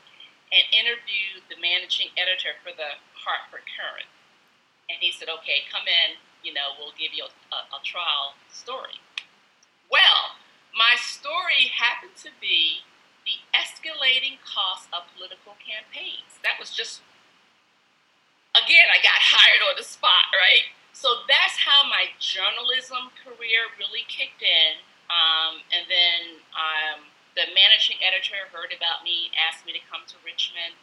and 0.55 0.63
interviewed 0.71 1.43
the 1.51 1.59
managing 1.59 2.15
editor 2.15 2.55
for 2.63 2.71
the 2.71 3.03
Hartford 3.19 3.67
Courant. 3.75 4.07
And 4.87 5.03
he 5.03 5.11
said, 5.11 5.27
okay, 5.43 5.67
come 5.67 5.91
in, 5.91 6.21
you 6.47 6.55
know, 6.55 6.79
we'll 6.79 6.95
give 6.95 7.11
you 7.11 7.27
a, 7.27 7.33
a, 7.51 7.61
a 7.75 7.81
trial 7.83 8.39
story. 8.53 9.03
Well, 9.91 10.39
my 10.77 10.95
story 11.01 11.73
happened 11.75 12.15
to 12.23 12.31
be 12.39 12.87
the 13.25 13.39
escalating 13.55 14.43
cost 14.43 14.91
of 14.91 15.07
political 15.15 15.55
campaigns. 15.63 16.43
That 16.43 16.59
was 16.59 16.75
just, 16.75 17.01
again, 18.55 18.89
I 18.91 18.99
got 18.99 19.19
hired 19.35 19.63
on 19.67 19.75
the 19.79 19.87
spot, 19.87 20.31
right? 20.35 20.67
So 20.93 21.25
that's 21.27 21.57
how 21.57 21.89
my 21.89 22.13
journalism 22.21 23.15
career 23.25 23.73
really 23.81 24.05
kicked 24.07 24.45
in. 24.45 24.83
Um, 25.09 25.61
and 25.73 25.85
then 25.89 26.21
um, 26.53 26.99
the 27.37 27.49
managing 27.53 28.01
editor 28.01 28.49
heard 28.53 28.73
about 28.73 29.05
me, 29.05 29.33
asked 29.37 29.65
me 29.65 29.73
to 29.73 29.83
come 29.89 30.05
to 30.09 30.17
Richmond 30.25 30.77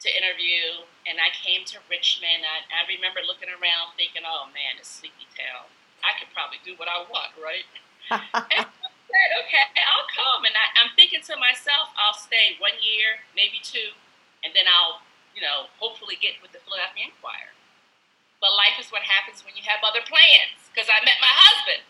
to 0.00 0.08
interview, 0.08 0.88
and 1.04 1.20
I 1.20 1.28
came 1.28 1.68
to 1.76 1.78
Richmond. 1.92 2.42
I, 2.42 2.64
I 2.72 2.88
remember 2.88 3.20
looking 3.20 3.52
around 3.52 3.92
thinking, 4.00 4.24
oh 4.24 4.48
man, 4.50 4.80
it's 4.80 4.88
sleepy 4.88 5.28
town. 5.36 5.68
I 6.00 6.16
could 6.16 6.32
probably 6.32 6.56
do 6.64 6.72
what 6.80 6.88
I 6.88 7.04
want, 7.04 7.36
right? 7.36 7.68
and 8.08 8.64
said, 9.10 9.30
okay, 9.44 9.66
I'll 9.90 10.08
come. 10.10 10.46
And 10.46 10.54
I, 10.54 10.66
I'm 10.80 10.90
thinking 10.94 11.20
to 11.26 11.34
myself, 11.36 11.90
I'll 11.98 12.16
stay 12.16 12.56
one 12.62 12.78
year, 12.80 13.20
maybe 13.34 13.58
two, 13.62 13.92
and 14.46 14.54
then 14.54 14.70
I'll, 14.70 15.02
you 15.34 15.42
know, 15.42 15.70
hopefully 15.82 16.16
get 16.16 16.38
with 16.40 16.54
the 16.54 16.62
Philadelphia 16.62 17.10
Inquirer. 17.10 17.54
But 18.40 18.56
life 18.56 18.80
is 18.80 18.88
what 18.88 19.04
happens 19.04 19.44
when 19.44 19.52
you 19.52 19.64
have 19.68 19.84
other 19.84 20.00
plans, 20.00 20.56
because 20.72 20.88
I 20.88 20.98
met 21.04 21.18
my 21.20 21.34
husband. 21.34 21.80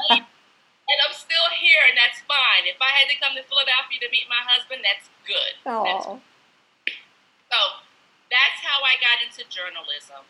right? 0.00 0.24
and 0.88 0.98
I'm 1.04 1.12
still 1.12 1.48
here, 1.60 1.84
and 1.84 1.96
that's 1.98 2.24
fine. 2.24 2.64
If 2.64 2.80
I 2.80 2.88
had 2.96 3.12
to 3.12 3.16
come 3.20 3.36
to 3.36 3.44
Philadelphia 3.44 4.00
to 4.00 4.08
meet 4.08 4.24
my 4.32 4.40
husband, 4.48 4.80
that's 4.80 5.12
good. 5.28 5.52
That's, 5.84 6.08
so 7.52 7.60
that's 8.32 8.58
how 8.64 8.80
I 8.80 8.96
got 8.96 9.20
into 9.20 9.44
journalism. 9.52 10.24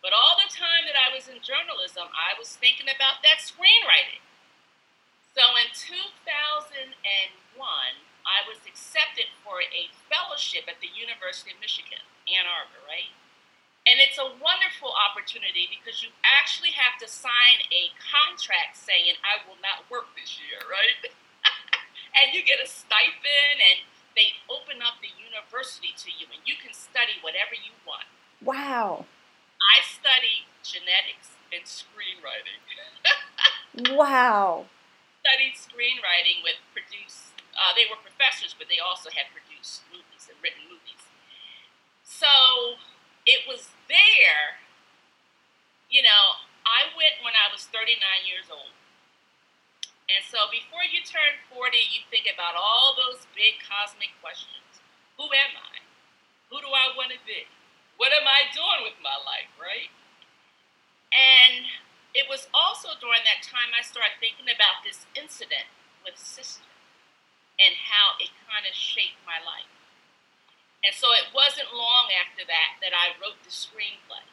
But 0.00 0.16
all 0.16 0.38
the 0.40 0.48
time 0.48 0.88
that 0.88 0.96
I 0.96 1.12
was 1.12 1.28
in 1.28 1.42
journalism, 1.44 2.08
I 2.14 2.32
was 2.38 2.56
thinking 2.56 2.88
about 2.88 3.20
that 3.26 3.42
screenwriting. 3.44 4.22
So 5.30 5.46
in 5.62 5.70
2001, 5.70 6.90
I 8.26 8.38
was 8.50 8.58
accepted 8.66 9.30
for 9.46 9.62
a 9.62 9.82
fellowship 10.10 10.66
at 10.66 10.82
the 10.82 10.90
University 10.90 11.54
of 11.54 11.62
Michigan, 11.62 12.02
Ann 12.26 12.50
Arbor, 12.50 12.82
right? 12.82 13.14
And 13.86 14.02
it's 14.02 14.18
a 14.18 14.28
wonderful 14.42 14.90
opportunity 14.90 15.70
because 15.70 16.02
you 16.02 16.10
actually 16.26 16.74
have 16.74 16.98
to 17.00 17.08
sign 17.08 17.62
a 17.70 17.94
contract 17.96 18.76
saying, 18.76 19.16
I 19.22 19.40
will 19.46 19.56
not 19.62 19.86
work 19.88 20.10
this 20.18 20.36
year, 20.36 20.60
right? 20.66 20.98
and 22.18 22.34
you 22.34 22.42
get 22.42 22.58
a 22.58 22.68
stipend 22.68 23.58
and 23.62 23.86
they 24.18 24.34
open 24.50 24.82
up 24.82 24.98
the 24.98 25.14
university 25.14 25.94
to 25.94 26.10
you 26.10 26.26
and 26.34 26.42
you 26.42 26.58
can 26.58 26.74
study 26.74 27.22
whatever 27.22 27.54
you 27.54 27.72
want. 27.86 28.04
Wow. 28.42 29.06
I 29.62 29.78
studied 29.86 30.50
genetics 30.66 31.38
and 31.54 31.62
screenwriting. 31.64 32.58
wow. 33.94 34.66
Studied 35.20 35.56
screenwriting 35.56 36.40
with 36.40 36.56
produced, 36.72 37.36
uh, 37.52 37.76
they 37.76 37.84
were 37.86 38.00
professors, 38.00 38.56
but 38.56 38.72
they 38.72 38.80
also 38.80 39.12
had 39.12 39.28
produced 39.36 39.84
movies 39.92 40.32
and 40.32 40.36
written 40.40 40.64
movies. 40.64 41.04
So 42.02 42.80
it 43.28 43.44
was 43.44 43.70
there, 43.88 44.60
you 45.92 46.00
know, 46.00 46.40
I 46.64 46.88
went 46.96 47.20
when 47.20 47.36
I 47.36 47.52
was 47.52 47.68
39 47.68 48.00
years 48.24 48.48
old. 48.48 48.72
And 50.10 50.24
so 50.26 50.50
before 50.50 50.82
you 50.82 51.04
turn 51.06 51.38
40, 51.52 51.76
you 51.78 52.02
think 52.10 52.26
about 52.26 52.58
all 52.58 52.98
those 52.98 53.30
big 53.36 53.62
cosmic 53.62 54.10
questions. 54.18 54.82
Who 55.20 55.30
am 55.30 55.54
I? 55.54 55.84
Who 56.50 56.58
do 56.58 56.66
I 56.66 56.90
want 56.98 57.14
to 57.14 57.20
be? 57.22 57.46
What 57.94 58.10
am 58.10 58.26
I 58.26 58.50
doing 58.50 58.82
with 58.88 58.98
my 59.04 59.14
life, 59.22 59.52
right? 59.60 59.92
And 61.14 61.62
it 62.14 62.26
was 62.26 62.50
also 62.50 62.98
during 62.98 63.22
that 63.22 63.46
time 63.46 63.70
I 63.70 63.82
started 63.86 64.18
thinking 64.18 64.50
about 64.50 64.82
this 64.82 65.06
incident 65.14 65.70
with 66.02 66.18
sister 66.18 66.66
and 67.60 67.76
how 67.76 68.16
it 68.18 68.32
kind 68.48 68.64
of 68.64 68.74
shaped 68.74 69.20
my 69.28 69.38
life. 69.38 69.68
And 70.80 70.96
so 70.96 71.12
it 71.12 71.28
wasn't 71.30 71.76
long 71.76 72.08
after 72.08 72.42
that 72.48 72.80
that 72.80 72.96
I 72.96 73.12
wrote 73.20 73.38
the 73.44 73.52
screenplay. 73.52 74.24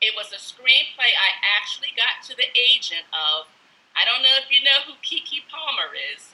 It 0.00 0.16
was 0.16 0.32
a 0.32 0.40
screenplay 0.40 1.12
I 1.12 1.30
actually 1.44 1.94
got 1.94 2.24
to 2.26 2.34
the 2.34 2.50
agent 2.56 3.06
of. 3.12 3.46
I 3.92 4.08
don't 4.08 4.24
know 4.24 4.40
if 4.40 4.48
you 4.48 4.64
know 4.64 4.88
who 4.88 4.96
Keke 5.04 5.44
Palmer 5.52 5.92
is, 5.92 6.32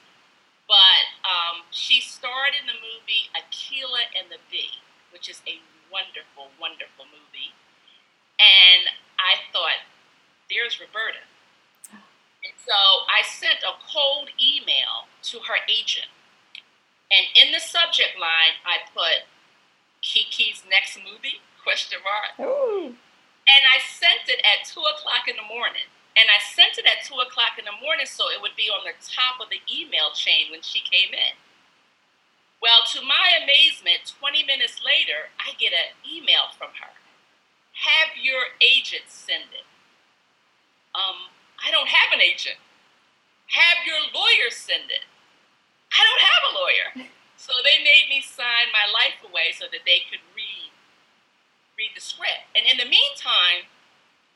but 0.71 1.19
um, 1.27 1.67
she 1.75 1.99
starred 1.99 2.55
in 2.55 2.71
the 2.71 2.79
movie 2.79 3.27
Akeelah 3.35 4.15
and 4.15 4.31
the 4.31 4.39
Bee, 4.47 4.79
which 5.11 5.27
is 5.27 5.43
a 5.43 5.59
wonderful, 5.91 6.55
wonderful 6.63 7.11
movie. 7.11 7.53
And 8.39 8.95
I 9.19 9.39
thought, 9.53 9.85
there's 10.49 10.81
Roberta. 10.81 11.23
And 11.91 12.55
so 12.57 12.73
I 13.11 13.27
sent 13.27 13.61
a 13.67 13.75
cold 13.85 14.31
email 14.41 15.11
to 15.35 15.39
her 15.41 15.59
agent 15.69 16.09
and 17.09 17.25
in 17.35 17.53
the 17.53 17.61
subject 17.61 18.21
line, 18.21 18.61
I 18.69 18.85
put 18.93 19.25
Keke's 20.05 20.63
next 20.69 21.01
movie, 21.01 21.41
question 21.65 21.99
mark. 22.05 22.37
Ooh. 22.41 22.93
And 23.49 23.63
I 23.65 23.81
sent 23.81 24.29
it 24.29 24.45
at 24.45 24.69
2 24.69 24.77
o'clock 24.77 25.25
in 25.25 25.37
the 25.41 25.49
morning. 25.49 25.89
And 26.13 26.29
I 26.29 26.37
sent 26.43 26.77
it 26.77 26.85
at 26.85 27.09
2 27.09 27.17
o'clock 27.25 27.57
in 27.57 27.65
the 27.65 27.79
morning 27.81 28.05
so 28.05 28.29
it 28.29 28.43
would 28.43 28.57
be 28.57 28.69
on 28.69 28.85
the 28.85 28.93
top 29.01 29.41
of 29.41 29.49
the 29.49 29.65
email 29.65 30.13
chain 30.13 30.53
when 30.53 30.61
she 30.61 30.85
came 30.85 31.17
in. 31.17 31.33
Well, 32.61 32.85
to 32.93 33.01
my 33.01 33.39
amazement, 33.41 34.13
20 34.19 34.45
minutes 34.45 34.83
later, 34.85 35.33
I 35.39 35.55
get 35.57 35.73
an 35.73 35.97
email 36.05 36.53
from 36.59 36.75
her. 36.83 36.93
Have 37.79 38.19
your 38.19 38.59
agent 38.61 39.07
send 39.07 39.55
it. 39.55 39.67
Um, 40.95 41.31
I 41.63 41.71
don't 41.71 41.89
have 41.89 42.11
an 42.13 42.21
agent. 42.21 42.59
Have 43.55 43.87
your 43.87 44.01
lawyer 44.13 44.51
send 44.51 44.91
it. 44.91 45.07
I 45.95 46.03
don't 46.03 46.25
have 46.25 46.43
a 46.51 46.53
lawyer. 46.55 47.11
So 47.39 47.55
they 47.63 47.79
made 47.79 48.11
me 48.11 48.21
sign 48.21 48.75
my 48.75 48.91
life 48.91 49.23
away 49.23 49.55
so 49.55 49.71
that 49.71 49.87
they 49.87 50.03
could 50.11 50.19
read 50.35 50.75
read 51.79 51.95
the 51.95 52.03
script. 52.03 52.51
And 52.59 52.67
in 52.67 52.77
the 52.77 52.85
meantime, 52.85 53.71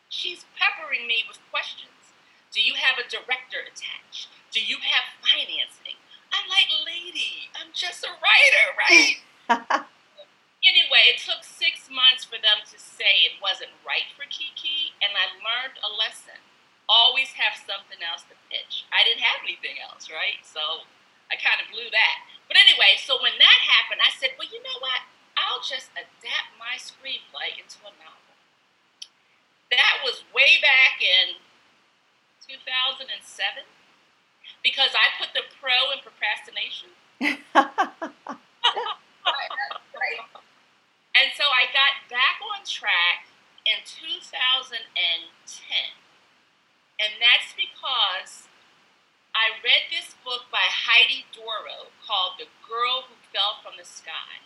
she's 0.08 0.46
peppering 0.54 1.10
me 1.10 1.26
with 1.26 1.42
questions. 1.50 2.14
Do 2.54 2.62
you 2.62 2.78
have 2.78 3.02
a 3.02 3.10
director 3.10 3.58
attached? 3.66 4.30
Do 4.54 4.62
you 4.62 4.78
have 4.86 5.18
financing? 5.18 5.98
I'm 6.30 6.48
like, 6.48 6.70
lady, 6.86 7.50
I'm 7.58 7.74
just 7.74 8.06
a 8.06 8.14
writer, 8.22 8.66
right? 8.78 9.84
it 11.08 11.18
took 11.22 11.42
six 11.42 11.88
months 11.88 12.22
for 12.26 12.38
them 12.38 12.62
to 12.68 12.76
say 12.78 13.26
it 13.26 13.40
wasn't 13.42 13.72
right 13.82 14.06
for 14.14 14.26
Keke, 14.28 14.94
and 15.02 15.14
I 15.14 15.30
learned 15.40 15.78
a 15.82 15.90
lesson. 15.90 16.38
Always 16.90 17.32
have 17.38 17.56
something 17.56 18.02
else 18.02 18.26
to 18.28 18.36
pitch. 18.50 18.84
I 18.92 19.06
didn't 19.06 19.24
have 19.24 19.40
anything 19.42 19.80
else, 19.80 20.10
right? 20.12 20.42
So 20.44 20.84
I 21.32 21.40
kind 21.40 21.62
of 21.62 21.70
blew 21.72 21.88
that. 21.88 22.16
But 22.50 22.60
anyway, 22.60 23.00
so 23.00 23.16
when 23.22 23.32
that 23.40 23.58
happened, 23.64 24.04
I 24.04 24.12
said, 24.12 24.36
well, 24.36 24.50
you 24.50 24.60
know 24.60 24.78
what? 24.84 25.08
I'll 25.40 25.64
just 25.64 25.88
adapt 25.96 26.52
my 26.60 26.76
screenplay 26.76 27.56
into 27.56 27.80
a 27.88 27.92
novel. 27.96 28.36
That 29.72 30.04
was 30.04 30.28
way 30.36 30.60
back 30.60 31.00
in 31.00 31.40
2007 32.44 33.64
because 34.60 34.92
I 34.92 35.08
put 35.16 35.32
the 35.32 35.48
pro 35.56 35.96
in 35.96 36.04
procrastination. 36.04 36.92
and 41.16 41.30
so 41.32 41.44
I 41.48 41.70
got 41.72 42.01
back 42.12 42.44
on 42.44 42.60
track 42.68 43.24
in 43.64 43.80
2010. 43.88 44.84
And 47.00 47.16
that's 47.16 47.56
because 47.56 48.52
I 49.32 49.56
read 49.64 49.88
this 49.88 50.12
book 50.20 50.52
by 50.52 50.68
Heidi 50.68 51.24
Durrow 51.32 51.88
called 52.04 52.36
The 52.36 52.52
Girl 52.68 53.08
Who 53.08 53.16
Fell 53.32 53.64
from 53.64 53.80
the 53.80 53.88
Sky. 53.88 54.44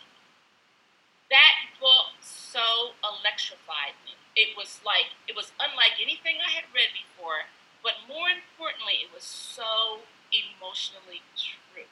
That 1.27 1.75
book 1.75 2.15
so 2.23 2.95
electrified 3.03 3.99
me. 4.07 4.15
It 4.39 4.55
was 4.55 4.79
like, 4.87 5.11
it 5.27 5.35
was 5.35 5.51
unlike 5.59 5.99
anything 5.99 6.39
I 6.39 6.55
had 6.55 6.71
read 6.71 6.95
before, 6.95 7.51
but 7.83 7.99
more 8.07 8.31
importantly, 8.31 9.03
it 9.03 9.11
was 9.11 9.27
so 9.27 10.07
emotionally 10.31 11.19
true 11.35 11.91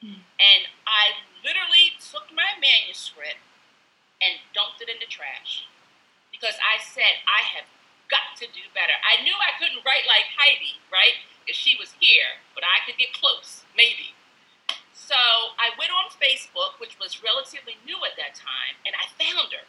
hmm. 0.00 0.24
And 0.40 0.62
I 0.88 1.28
literally 1.44 1.92
took 2.00 2.32
my 2.32 2.56
manuscript 2.56 3.40
and 4.20 4.40
dumped 4.52 4.84
it 4.84 4.92
in 4.92 5.00
the 5.00 5.08
trash 5.08 5.66
because 6.30 6.56
I 6.60 6.80
said, 6.80 7.20
I 7.26 7.42
have 7.56 7.68
got 8.08 8.36
to 8.40 8.46
do 8.50 8.64
better. 8.72 8.96
I 9.04 9.22
knew 9.22 9.34
I 9.36 9.56
couldn't 9.56 9.84
write 9.84 10.08
like 10.08 10.28
Heidi, 10.36 10.80
right? 10.88 11.20
If 11.48 11.56
she 11.56 11.76
was 11.76 11.96
here, 11.98 12.40
but 12.54 12.62
I 12.62 12.84
could 12.84 12.96
get 13.00 13.16
close, 13.16 13.64
maybe. 13.74 14.14
So 14.92 15.18
I 15.58 15.74
went 15.74 15.90
on 15.90 16.12
Facebook, 16.16 16.78
which 16.78 17.00
was 17.00 17.24
relatively 17.24 17.80
new 17.82 17.98
at 18.06 18.14
that 18.14 18.38
time, 18.38 18.78
and 18.86 18.94
I 18.94 19.10
found 19.18 19.50
her. 19.50 19.66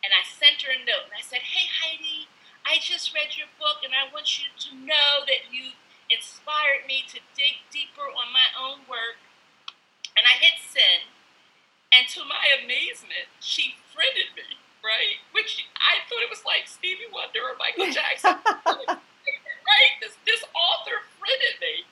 And 0.00 0.16
I 0.16 0.24
sent 0.24 0.64
her 0.64 0.72
a 0.72 0.80
note 0.80 1.12
and 1.12 1.16
I 1.16 1.20
said, 1.20 1.44
Hey, 1.44 1.68
Heidi, 1.68 2.24
I 2.64 2.80
just 2.80 3.12
read 3.12 3.36
your 3.36 3.52
book 3.60 3.84
and 3.84 3.92
I 3.92 4.08
want 4.08 4.40
you 4.40 4.48
to 4.48 4.70
know 4.72 5.28
that 5.28 5.52
you 5.52 5.76
inspired 6.08 6.88
me 6.88 7.04
to 7.12 7.20
dig 7.36 7.60
deeper 7.68 8.08
on 8.08 8.32
my 8.32 8.48
own 8.56 8.88
work. 8.88 9.20
And 10.16 10.24
I 10.24 10.40
hit 10.40 10.56
send. 10.60 11.04
And 11.90 12.06
to 12.14 12.22
my 12.24 12.46
amazement, 12.62 13.26
she 13.42 13.74
friended 13.90 14.30
me, 14.38 14.46
right? 14.82 15.18
Which 15.34 15.66
I 15.74 15.98
thought 16.06 16.22
it 16.22 16.30
was 16.30 16.46
like 16.46 16.70
Stevie 16.70 17.10
Wonder 17.10 17.50
or 17.50 17.58
Michael 17.58 17.90
Jackson. 17.98 18.38
right? 18.46 19.92
This, 20.00 20.14
this 20.22 20.42
author 20.54 21.02
friended 21.18 21.58
me. 21.58 21.82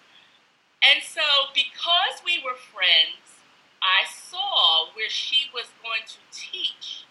And 0.86 1.02
so, 1.02 1.50
because 1.50 2.22
we 2.22 2.38
were 2.46 2.54
friends, 2.54 3.42
I 3.82 4.06
saw 4.06 4.94
where 4.94 5.10
she 5.10 5.50
was 5.50 5.66
going 5.82 6.06
to 6.06 6.18
teach 6.30 7.02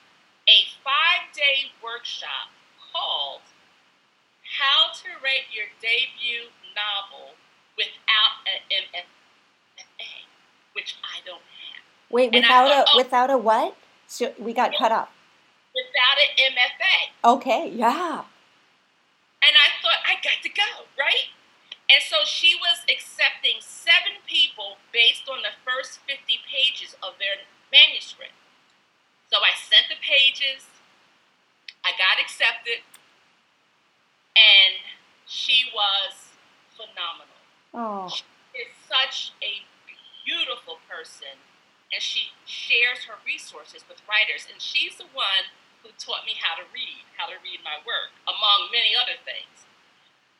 a 0.47 0.63
five 0.79 1.27
day 1.35 1.75
workshop 1.83 2.55
called 2.79 3.43
How 4.47 4.95
to 5.03 5.09
Write 5.19 5.51
Your 5.51 5.67
Debut 5.83 6.55
Novel 6.71 7.35
Without 7.75 8.47
an 8.47 8.63
MFA, 8.95 10.23
which 10.73 10.95
I 11.03 11.19
don't 11.27 11.43
have. 11.43 11.66
Wait, 12.09 12.31
without 12.31 12.69
thought, 12.69 12.87
a 12.87 12.91
oh, 12.93 12.97
without 12.97 13.29
a 13.29 13.37
what? 13.37 13.75
So 14.07 14.33
we 14.39 14.53
got 14.53 14.71
cut 14.77 14.91
off. 14.91 15.09
Without 15.75 16.17
an 16.17 16.53
MFA. 16.53 17.35
Okay, 17.35 17.69
yeah. 17.69 18.23
And 19.43 19.53
I 19.55 19.69
thought 19.81 20.01
I 20.07 20.15
got 20.23 20.41
to 20.43 20.49
go, 20.49 20.87
right? 20.97 21.29
And 21.89 22.03
so 22.03 22.17
she 22.25 22.55
was 22.59 22.83
accepting 22.91 23.63
seven 23.63 24.19
people 24.27 24.75
based 24.91 25.29
on 25.31 25.39
the 25.39 25.55
first 25.63 25.99
50 26.03 26.19
pages 26.43 26.95
of 26.99 27.15
their 27.19 27.47
manuscript. 27.71 28.35
So 29.31 29.39
I 29.39 29.55
sent 29.55 29.87
the 29.87 29.99
pages, 30.03 30.67
I 31.83 31.91
got 31.95 32.19
accepted, 32.19 32.83
and 34.35 34.75
she 35.27 35.71
was 35.71 36.35
phenomenal. 36.75 37.39
Oh. 37.73 38.07
She 38.11 38.23
is 38.55 38.71
such 38.87 39.31
a 39.43 39.63
beautiful 40.27 40.79
person, 40.91 41.39
and 41.91 42.03
she 42.03 42.35
shares 42.43 43.07
her 43.07 43.15
with 43.73 43.99
writers. 44.07 44.47
And 44.47 44.61
she's 44.61 44.95
the 44.95 45.09
one 45.11 45.51
who 45.83 45.91
taught 45.99 46.23
me 46.23 46.35
how 46.39 46.55
to 46.55 46.65
read, 46.71 47.03
how 47.19 47.27
to 47.27 47.37
read 47.43 47.63
my 47.63 47.79
work, 47.83 48.15
among 48.27 48.71
many 48.71 48.95
other 48.95 49.19
things. 49.21 49.67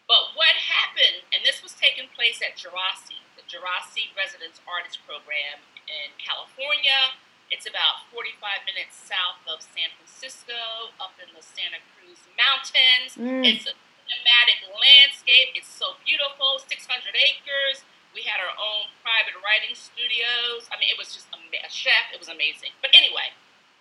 But 0.08 0.32
what 0.40 0.56
happened, 0.56 1.28
and 1.36 1.44
this 1.44 1.60
was 1.60 1.76
taking 1.76 2.08
place 2.16 2.40
at 2.40 2.56
Djerassi, 2.56 3.20
the 3.36 3.44
Djerassi 3.44 4.16
Residence 4.16 4.63
Artist 4.63 5.04
Program 5.04 5.60
in 5.88 6.16
California. 6.16 7.16
It's 7.52 7.68
about 7.68 8.08
45 8.16 8.63
minutes 8.63 8.96
south 8.96 9.44
of 9.48 9.60
San 9.60 9.92
Francisco, 10.00 10.96
up 11.00 11.16
in 11.20 11.28
the 11.36 11.44
Santa 11.44 11.84
Cruz 11.96 12.24
Mountains. 12.40 13.20
Mm. 13.20 13.44
It's 13.44 13.68
a 13.68 13.76
cinematic 14.08 14.63
landscape. 14.72 15.56
It's 15.60 15.68
so 15.68 16.00
beautiful, 16.08 16.63
600 16.63 16.88
acres. 17.12 17.84
We 18.16 18.24
had 18.24 18.40
our 18.40 18.56
own 18.56 18.88
private 19.04 19.36
writing 19.44 19.76
studios. 19.76 20.72
I 20.72 20.80
mean, 20.80 20.88
it 20.88 20.96
was 20.96 21.12
just 21.12 21.28
a, 21.63 21.70
chef. 21.70 22.13
It 22.13 22.20
was 22.20 22.30
amazing. 22.30 22.72
But 22.82 22.91
anyway, 22.93 23.34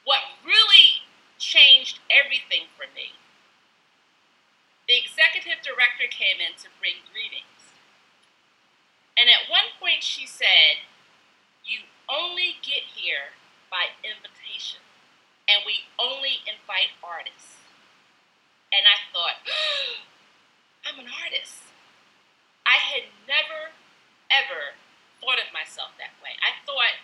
what 0.05 0.21
really 0.45 1.05
changed 1.39 2.01
everything 2.09 2.71
for 2.77 2.89
me 2.95 3.13
the 4.87 4.95
executive 4.95 5.67
director 5.67 6.07
came 6.07 6.39
in 6.39 6.55
to 6.63 6.71
bring 6.79 7.03
greetings. 7.11 7.75
And 9.19 9.27
at 9.27 9.51
one 9.51 9.75
point 9.83 10.07
she 10.07 10.27
said, 10.27 10.87
You 11.67 11.91
only 12.07 12.63
get 12.63 12.87
here 12.95 13.35
by 13.67 13.91
invitation, 14.07 14.79
and 15.51 15.67
we 15.67 15.91
only 15.99 16.47
invite 16.47 16.95
artists. 17.03 17.67
And 18.71 18.87
I 18.87 18.99
thought, 19.11 19.43
I'm 20.87 21.03
an 21.03 21.11
artist. 21.11 21.75
I 22.63 22.79
had 22.79 23.11
never, 23.27 23.75
ever 24.31 24.79
thought 25.19 25.43
of 25.43 25.51
myself 25.51 25.99
that 25.99 26.15
way. 26.23 26.39
I 26.39 26.55
thought, 26.63 26.95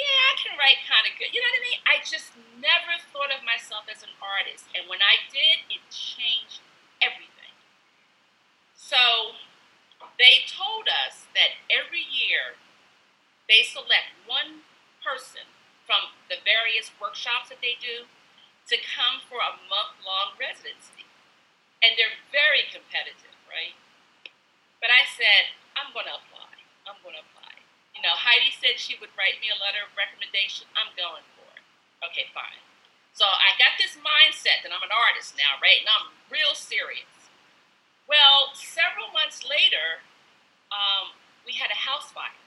yeah, 0.00 0.32
I 0.32 0.34
can 0.40 0.56
write 0.56 0.80
kind 0.88 1.04
of 1.04 1.12
good. 1.20 1.28
You 1.28 1.44
know 1.44 1.50
what 1.52 1.60
I 1.60 1.64
mean? 1.68 1.80
I 1.84 1.96
just 2.00 2.32
never 2.56 2.96
thought 3.12 3.28
of 3.28 3.44
myself 3.44 3.84
as 3.92 4.00
an 4.00 4.12
artist. 4.24 4.64
And 4.72 4.88
when 4.88 5.04
I 5.04 5.20
did, 5.28 5.68
it 5.68 5.84
changed 5.92 6.64
everything. 7.04 7.52
So 8.72 9.36
they 10.16 10.48
told 10.48 10.88
us 10.88 11.28
that 11.36 11.60
every 11.68 12.04
year 12.04 12.56
they 13.44 13.60
select 13.60 14.16
one 14.24 14.64
person 15.04 15.44
from 15.84 16.16
the 16.32 16.40
various 16.48 16.88
workshops 16.96 17.52
that 17.52 17.60
they 17.60 17.76
do 17.76 18.08
to 18.72 18.76
come 18.80 19.20
for 19.28 19.40
a 19.40 19.58
month 19.68 20.00
long 20.00 20.36
residency. 20.40 21.04
And 21.84 21.96
they're 21.96 22.20
very 22.32 22.68
competitive, 22.68 23.36
right? 23.48 23.76
But 24.80 24.92
I 24.92 25.04
said, 25.04 25.56
I'm 25.76 25.92
going 25.92 26.08
to 26.08 26.16
apply. 26.20 26.52
I'm 26.88 27.00
going 27.04 27.16
to 27.16 27.24
apply. 27.24 27.39
You 28.00 28.08
know, 28.08 28.16
Heidi 28.16 28.48
said 28.48 28.80
she 28.80 28.96
would 28.96 29.12
write 29.12 29.36
me 29.44 29.52
a 29.52 29.60
letter 29.60 29.84
of 29.84 29.92
recommendation. 29.92 30.64
I'm 30.72 30.88
going 30.96 31.20
for 31.36 31.44
it. 31.52 31.60
Okay, 32.00 32.32
fine. 32.32 32.56
So 33.12 33.28
I 33.28 33.52
got 33.60 33.76
this 33.76 33.92
mindset 34.00 34.64
that 34.64 34.72
I'm 34.72 34.80
an 34.80 34.88
artist 34.88 35.36
now, 35.36 35.60
right? 35.60 35.84
And 35.84 35.90
I'm 35.92 36.08
real 36.32 36.56
serious. 36.56 37.28
Well, 38.08 38.56
several 38.56 39.12
months 39.12 39.44
later, 39.44 40.00
um, 40.72 41.12
we 41.44 41.60
had 41.60 41.68
a 41.68 41.76
house 41.76 42.08
fire. 42.08 42.40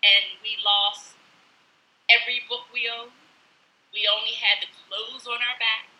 And 0.00 0.40
we 0.40 0.56
lost 0.64 1.12
every 2.08 2.40
book 2.48 2.72
we 2.72 2.88
owned. 2.88 3.12
We 3.92 4.08
only 4.08 4.40
had 4.40 4.64
the 4.64 4.72
clothes 4.88 5.28
on 5.28 5.36
our 5.44 5.60
back. 5.60 5.92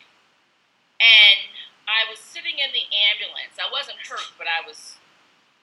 And 0.96 1.52
I 1.84 2.08
was 2.08 2.16
sitting 2.16 2.56
in 2.56 2.72
the 2.72 2.88
ambulance. 3.12 3.60
I 3.60 3.68
wasn't 3.68 4.00
hurt, 4.00 4.32
but 4.40 4.48
I 4.48 4.64
was, 4.64 4.96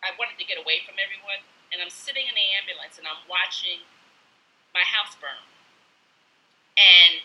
I 0.05 0.13
wanted 0.21 0.37
to 0.37 0.45
get 0.45 0.61
away 0.61 0.85
from 0.85 1.01
everyone. 1.01 1.41
And 1.69 1.81
I'm 1.81 1.93
sitting 1.93 2.25
in 2.25 2.33
the 2.33 2.47
ambulance 2.57 2.97
and 2.97 3.05
I'm 3.05 3.21
watching 3.29 3.85
my 4.73 4.81
house 4.81 5.13
burn. 5.17 5.43
And 6.77 7.21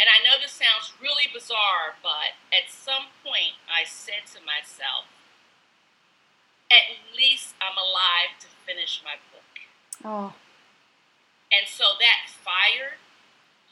and 0.00 0.08
I 0.10 0.18
know 0.24 0.40
this 0.40 0.56
sounds 0.56 0.90
really 0.98 1.30
bizarre, 1.30 1.94
but 2.02 2.34
at 2.50 2.72
some 2.72 3.12
point 3.22 3.60
I 3.70 3.86
said 3.86 4.26
to 4.34 4.40
myself, 4.42 5.06
at 6.72 6.98
least 7.14 7.54
I'm 7.60 7.76
alive 7.76 8.34
to 8.40 8.48
finish 8.66 9.04
my 9.04 9.20
book. 9.30 9.52
Oh. 10.02 10.34
And 11.52 11.68
so 11.68 12.00
that 12.00 12.32
fire 12.32 12.96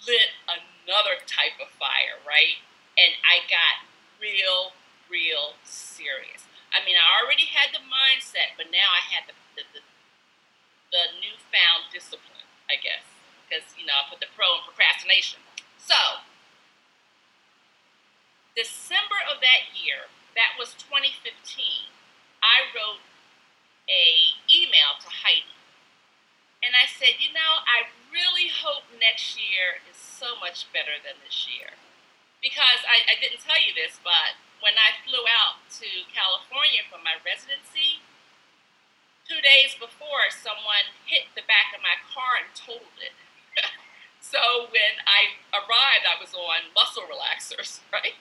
lit 0.07 0.37
another 0.47 1.19
type 1.25 1.57
of 1.61 1.73
fire, 1.81 2.21
right? 2.23 2.61
And 2.95 3.17
I 3.25 3.43
got 3.49 3.89
real, 4.21 4.77
real 5.09 5.57
serious. 5.65 6.45
I 6.71 6.83
mean, 6.87 6.95
I 6.95 7.07
already 7.19 7.51
had 7.51 7.75
the 7.75 7.83
mindset, 7.83 8.55
but 8.55 8.71
now 8.71 8.95
I 8.95 9.03
had 9.03 9.27
the, 9.27 9.35
the, 9.59 9.65
the, 9.75 9.83
the 10.95 11.05
newfound 11.19 11.91
discipline, 11.91 12.47
I 12.71 12.79
guess. 12.79 13.03
Because, 13.47 13.67
you 13.75 13.83
know, 13.83 13.99
I 13.99 14.07
put 14.07 14.23
the 14.23 14.31
pro 14.39 14.59
in 14.59 14.63
procrastination. 14.63 15.43
So, 15.75 16.23
December 18.55 19.19
of 19.27 19.43
that 19.43 19.75
year, 19.75 20.07
that 20.39 20.55
was 20.55 20.79
2015, 20.79 21.91
I 22.39 22.71
wrote 22.71 23.03
a 23.91 24.39
email 24.47 24.95
to 25.03 25.11
Heidi. 25.11 25.59
And 26.63 26.77
I 26.77 26.87
said, 26.87 27.19
you 27.19 27.33
know, 27.33 27.67
I 27.67 27.91
really 28.13 28.53
hope 28.53 28.87
next 28.95 29.35
year 29.35 29.83
is 29.89 29.97
so 29.97 30.37
much 30.39 30.69
better 30.71 31.01
than 31.01 31.19
this 31.25 31.49
year. 31.49 31.75
Because 32.39 32.85
I, 32.85 33.05
I 33.11 33.15
didn't 33.19 33.41
tell 33.43 33.59
you 33.59 33.73
this, 33.73 33.99
but 34.05 34.37
when 34.61 34.77
I 34.77 34.97
flew 35.05 35.25
out 35.25 35.61
to 35.81 35.89
California 36.13 36.85
for 36.89 37.01
my 37.01 37.17
residency, 37.25 38.05
two 39.25 39.41
days 39.41 39.77
before, 39.77 40.29
someone 40.31 40.93
hit 41.09 41.33
the 41.35 41.45
back 41.49 41.73
of 41.73 41.81
my 41.81 41.97
car 42.09 42.45
and 42.45 42.51
totaled 42.53 43.01
it. 43.01 43.17
So 44.21 44.69
when 44.69 45.01
I 45.09 45.41
arrived, 45.51 46.05
I 46.05 46.21
was 46.21 46.37
on 46.37 46.71
muscle 46.77 47.09
relaxers, 47.09 47.81
right? 47.93 48.15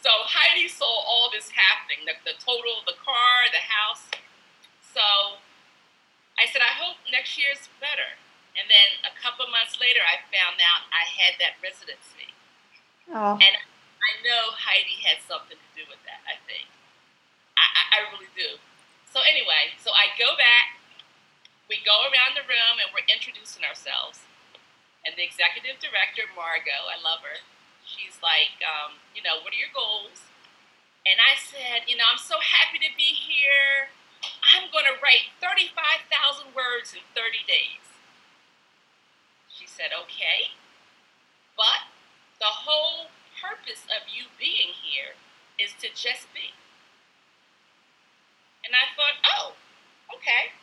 So 0.00 0.08
Heidi 0.22 0.70
saw 0.70 0.86
all 0.86 1.28
this 1.34 1.50
happening 1.50 2.06
the, 2.06 2.14
the 2.22 2.38
total, 2.38 2.86
the 2.86 2.94
car, 3.02 3.50
the 3.50 3.60
house. 3.60 4.06
So 4.94 5.42
I 6.38 6.46
said, 6.46 6.62
I 6.62 6.72
hope 6.78 7.02
next 7.10 7.36
year's 7.36 7.68
better. 7.82 8.16
And 8.56 8.70
then 8.70 9.02
a 9.04 9.12
couple 9.18 9.44
months 9.52 9.76
later, 9.82 10.00
I 10.00 10.22
found 10.32 10.62
out 10.62 10.88
I 10.94 11.04
had 11.04 11.36
that 11.42 11.58
residency. 11.60 12.32
Oh. 13.12 13.36
And 13.36 13.54
I 14.06 14.22
know 14.22 14.54
Heidi 14.54 15.02
had 15.02 15.18
something 15.26 15.58
to 15.58 15.70
do 15.74 15.82
with 15.90 15.98
that, 16.06 16.22
I 16.30 16.38
think. 16.46 16.70
I, 17.58 17.66
I, 17.66 17.82
I 17.90 17.98
really 18.14 18.30
do. 18.38 18.62
So 19.10 19.18
anyway, 19.26 19.74
so 19.82 19.90
I 19.90 20.14
go 20.14 20.38
back, 20.38 20.78
we 21.66 21.82
go 21.82 22.06
around 22.06 22.38
the 22.38 22.46
room, 22.46 22.78
and 22.78 22.94
we're 22.94 23.06
introducing 23.10 23.66
ourselves. 23.66 24.22
And 25.02 25.18
the 25.18 25.26
executive 25.26 25.82
director, 25.82 26.26
Margot, 26.34 26.86
I 26.86 26.98
love 27.02 27.26
her, 27.26 27.42
she's 27.86 28.18
like, 28.22 28.58
um, 28.62 28.98
you 29.14 29.22
know, 29.22 29.42
what 29.42 29.54
are 29.54 29.58
your 29.58 29.72
goals? 29.74 30.26
And 31.06 31.22
I 31.22 31.38
said, 31.38 31.86
you 31.86 31.94
know, 31.94 32.06
I'm 32.06 32.18
so 32.18 32.42
happy 32.42 32.82
to 32.82 32.90
be 32.98 33.14
here. 33.14 33.94
I'm 34.42 34.66
going 34.74 34.86
to 34.90 34.98
write 34.98 35.30
35,000 35.38 36.50
words 36.50 36.94
in 36.94 37.02
30 37.14 37.46
days. 37.46 37.86
She 39.46 39.70
said, 39.70 39.94
okay. 39.94 40.50
But 41.54 41.86
the 42.42 42.50
whole 42.50 43.14
purpose 43.36 43.84
of 43.92 44.08
you 44.08 44.32
being 44.40 44.72
here 44.72 45.16
is 45.60 45.72
to 45.80 45.88
just 45.92 46.28
be. 46.32 46.52
And 48.64 48.74
I 48.74 48.90
thought, 48.98 49.16
oh, 49.22 49.54
okay, 50.18 50.56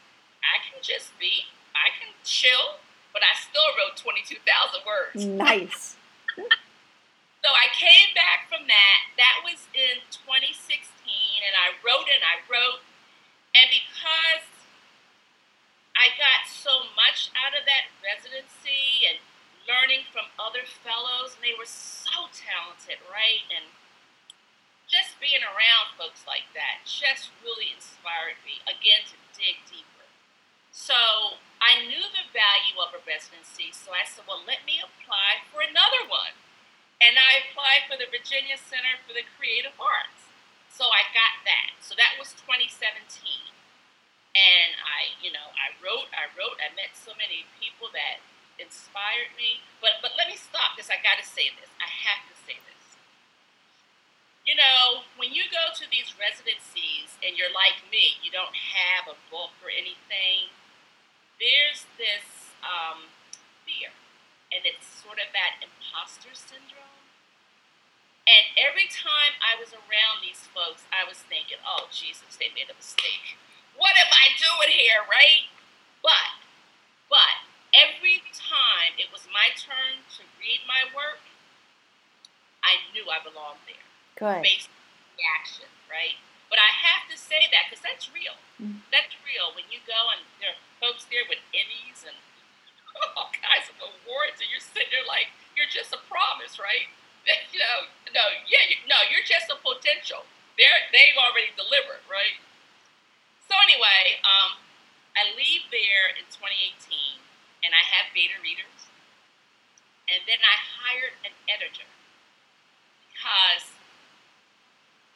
I 0.44 0.60
can 0.66 0.84
just 0.84 1.16
be, 1.16 1.48
I 1.72 1.94
can 1.96 2.12
chill, 2.28 2.84
but 3.16 3.24
I 3.24 3.32
still 3.40 3.70
wrote 3.80 3.96
22,000 3.96 4.44
words. 4.84 5.24
Nice. 5.24 5.96
so 6.36 7.50
I 7.50 7.72
came 7.72 8.12
back 8.12 8.52
from 8.52 8.68
that. 8.68 9.00
That 9.16 9.46
was 9.48 9.72
in 9.72 10.04
2016, 10.12 10.84
and 11.48 11.56
I 11.56 11.80
wrote 11.80 12.12
and 12.12 12.26
I 12.26 12.44
wrote. 12.52 12.84
And 13.56 13.70
because 13.72 14.44
I 15.96 16.12
got 16.20 16.50
so 16.50 16.90
much 16.98 17.32
out 17.38 17.56
of 17.56 17.64
that 17.70 17.88
residency 18.04 19.08
and 19.08 19.22
learning 19.68 20.08
from 20.12 20.28
other 20.36 20.68
fellows, 20.68 21.36
and 21.36 21.44
they 21.44 21.56
were 21.56 21.70
so 21.70 22.28
talented, 22.32 23.00
right? 23.08 23.44
And 23.52 23.72
just 24.88 25.18
being 25.18 25.42
around 25.42 25.96
folks 25.96 26.28
like 26.28 26.46
that 26.54 26.84
just 26.84 27.32
really 27.42 27.72
inspired 27.72 28.38
me, 28.44 28.60
again, 28.68 29.08
to 29.08 29.16
dig 29.34 29.64
deeper. 29.66 30.08
So 30.74 31.40
I 31.64 31.86
knew 31.86 32.04
the 32.12 32.28
value 32.34 32.78
of 32.82 32.92
a 32.92 33.02
residency, 33.06 33.72
so 33.72 33.96
I 33.96 34.04
said, 34.04 34.28
well, 34.28 34.44
let 34.44 34.68
me 34.68 34.84
apply 34.84 35.46
for 35.50 35.64
another 35.64 36.04
one. 36.10 36.36
And 37.00 37.20
I 37.20 37.44
applied 37.44 37.88
for 37.88 37.96
the 38.00 38.08
Virginia 38.08 38.56
Center 38.56 39.00
for 39.04 39.12
the 39.16 39.28
Creative 39.36 39.76
Arts. 39.80 40.30
So 40.72 40.90
I 40.90 41.06
got 41.14 41.44
that. 41.46 41.78
So 41.84 41.94
that 42.00 42.18
was 42.18 42.34
2017. 42.42 43.54
And 44.34 44.72
I, 44.82 45.14
you 45.22 45.30
know, 45.30 45.54
I 45.54 45.78
wrote, 45.78 46.10
I 46.10 46.26
wrote, 46.34 46.58
I 46.58 46.74
met 46.74 46.98
so 46.98 47.14
many 47.14 47.46
people 47.62 47.94
that 47.94 48.18
inspired 48.60 49.34
me. 49.36 49.64
But 49.82 50.02
but 50.02 50.14
let 50.18 50.30
me 50.30 50.38
stop 50.38 50.78
this. 50.78 50.90
I 50.90 51.00
got 51.02 51.18
to 51.22 51.28
say 51.28 51.54
this. 51.58 51.70
I 51.82 51.90
have 51.90 52.24
to 52.30 52.36
say 52.46 52.58
this. 52.64 52.84
You 54.44 54.60
know, 54.60 55.08
when 55.16 55.32
you 55.32 55.48
go 55.48 55.72
to 55.72 55.86
these 55.88 56.12
residencies 56.20 57.16
and 57.24 57.40
you're 57.40 57.54
like 57.56 57.80
me, 57.88 58.20
you 58.20 58.28
don't 58.28 58.54
have 58.54 59.08
a 59.08 59.18
book 59.32 59.56
or 59.64 59.72
anything. 59.72 60.52
There's 61.40 61.88
this 61.96 62.52
um, 62.60 63.08
fear, 63.64 63.96
and 64.52 64.68
it's 64.68 64.84
sort 64.84 65.24
of 65.24 65.32
that 65.32 65.64
imposter 65.64 66.36
syndrome. 66.36 67.04
And 68.24 68.44
every 68.56 68.88
time 68.88 69.36
I 69.44 69.60
was 69.60 69.76
around 69.76 70.24
these 70.24 70.48
folks, 70.56 70.88
I 70.96 71.04
was 71.04 71.20
thinking, 71.28 71.60
oh, 71.64 71.92
Jesus, 71.92 72.40
they 72.40 72.56
made 72.56 72.72
a 72.72 72.78
mistake. 72.80 73.36
What 73.76 74.00
am 74.00 74.12
I 74.12 74.32
doing 74.40 74.72
here, 74.72 75.04
right? 75.12 75.52
But, 76.00 76.40
but, 77.12 77.36
every 77.74 78.22
time 78.30 78.96
it 79.02 79.10
was 79.10 79.26
my 79.34 79.50
turn 79.58 80.06
to 80.18 80.22
read 80.38 80.62
my 80.70 80.86
work, 80.94 81.26
I 82.64 82.80
knew 82.94 83.10
I 83.10 83.20
belonged 83.20 83.66
there. 83.68 83.84
Good. 84.14 84.46
based 84.46 84.70
on 84.70 84.78
reaction, 85.18 85.70
right? 85.90 86.16
But 86.54 86.62
I 86.62 86.70
have 86.70 87.10
to 87.10 87.18
say 87.18 87.50
that 87.50 87.68
because 87.68 87.82
that's 87.82 88.14
real. 88.14 88.38
Mm. 88.62 88.86
That's 88.94 89.18
real. 89.26 89.58
When 89.58 89.66
you 89.74 89.82
go 89.90 89.98
and 90.14 90.22
there 90.38 90.54
are 90.54 90.62
folks 90.78 91.10
there 91.10 91.26
with 91.26 91.42
Emmys 91.50 92.06
and 92.06 92.14
all 93.18 93.34
kinds 93.34 93.74
of 93.74 93.82
awards, 93.82 94.38
and 94.38 94.48
you're 94.54 94.62
sitting 94.62 94.94
there 94.94 95.08
like 95.10 95.34
you're 95.58 95.70
just 95.70 95.90
a 95.98 96.02
promise, 96.06 96.62
right? 96.62 96.94
you 97.54 97.58
know, 97.58 97.90
no, 98.14 98.24
yeah, 98.46 98.64
you, 98.70 98.78
no, 98.86 99.02
you're 99.10 99.26
just 99.26 99.50
a 99.50 99.58
potential. 99.58 100.30
They're 100.62 100.94
they've 100.94 101.18
already 101.18 101.50
delivered, 101.58 102.06
right? 102.06 102.38
So 103.50 103.58
anyway, 103.58 104.22
um, 104.22 104.62
I 105.18 105.34
leave 105.34 105.66
there 105.74 106.14
in 106.14 106.26
2018, 106.30 107.23
and 107.64 107.72
I 107.72 107.84
have 107.96 108.12
beta 108.12 108.36
readers, 108.44 108.92
and 110.12 110.22
then 110.28 110.44
I 110.44 110.56
hired 110.60 111.16
an 111.24 111.34
editor 111.48 111.88
because 113.10 113.74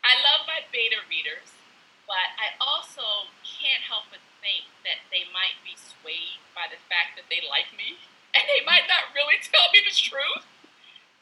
I 0.08 0.16
love 0.24 0.48
my 0.48 0.64
beta 0.72 1.04
readers, 1.12 1.52
but 2.08 2.32
I 2.40 2.56
also 2.64 3.28
can't 3.44 3.84
help 3.84 4.08
but 4.08 4.24
think 4.40 4.72
that 4.88 5.04
they 5.12 5.28
might 5.36 5.60
be 5.68 5.76
swayed 5.76 6.40
by 6.56 6.72
the 6.72 6.80
fact 6.88 7.20
that 7.20 7.28
they 7.28 7.44
like 7.44 7.76
me 7.76 8.00
and 8.36 8.48
they 8.48 8.64
might 8.64 8.88
not 8.88 9.12
really 9.12 9.36
tell 9.44 9.68
me 9.76 9.84
the 9.84 9.92
truth. 9.92 10.48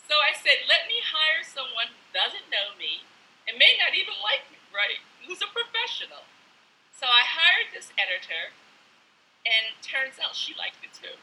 So 0.06 0.22
I 0.22 0.38
said, 0.38 0.70
let 0.70 0.86
me 0.86 1.02
hire 1.02 1.42
someone 1.42 1.90
who 1.90 2.02
doesn't 2.14 2.54
know 2.54 2.78
me 2.78 3.02
and 3.50 3.58
may 3.58 3.74
not 3.82 3.98
even 3.98 4.14
like 4.22 4.46
me, 4.54 4.62
right? 4.70 5.02
Who's 5.26 5.42
a 5.42 5.50
professional. 5.50 6.30
So 6.94 7.10
I 7.10 7.26
hired 7.26 7.74
this 7.74 7.90
editor, 7.98 8.54
and 9.46 9.78
turns 9.86 10.18
out 10.18 10.34
she 10.34 10.58
liked 10.58 10.82
it 10.82 10.92
too. 10.92 11.16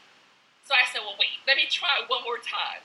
So 0.63 0.71
I 0.71 0.87
said, 0.87 1.03
well, 1.03 1.19
wait, 1.19 1.43
let 1.43 1.59
me 1.59 1.67
try 1.67 2.01
one 2.07 2.23
more 2.23 2.39
time. 2.39 2.81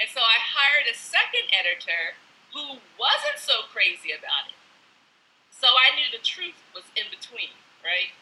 And 0.00 0.08
so 0.08 0.24
I 0.24 0.40
hired 0.40 0.88
a 0.88 0.96
second 0.96 1.52
editor 1.52 2.16
who 2.56 2.80
wasn't 2.96 3.36
so 3.36 3.68
crazy 3.68 4.16
about 4.16 4.48
it. 4.48 4.56
So 5.52 5.68
I 5.76 5.92
knew 5.92 6.08
the 6.08 6.22
truth 6.24 6.56
was 6.72 6.88
in 6.96 7.10
between, 7.12 7.52
right? 7.84 8.14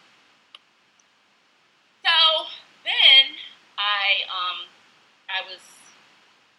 So 2.03 2.51
then 2.83 3.39
I 3.79 4.25
um 4.27 4.73
I 5.29 5.45
was 5.45 5.63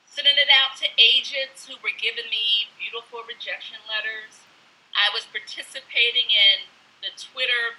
sending 0.06 0.38
it 0.38 0.50
out 0.54 0.78
to 0.82 0.88
agents 0.98 1.66
who 1.66 1.76
were 1.82 1.94
giving 1.94 2.30
me 2.30 2.70
beautiful 2.78 3.26
rejection 3.26 3.82
letters. 3.90 4.46
I 4.94 5.10
was 5.14 5.26
participating 5.30 6.30
in 6.30 6.70
the 7.06 7.14
Twitter 7.14 7.78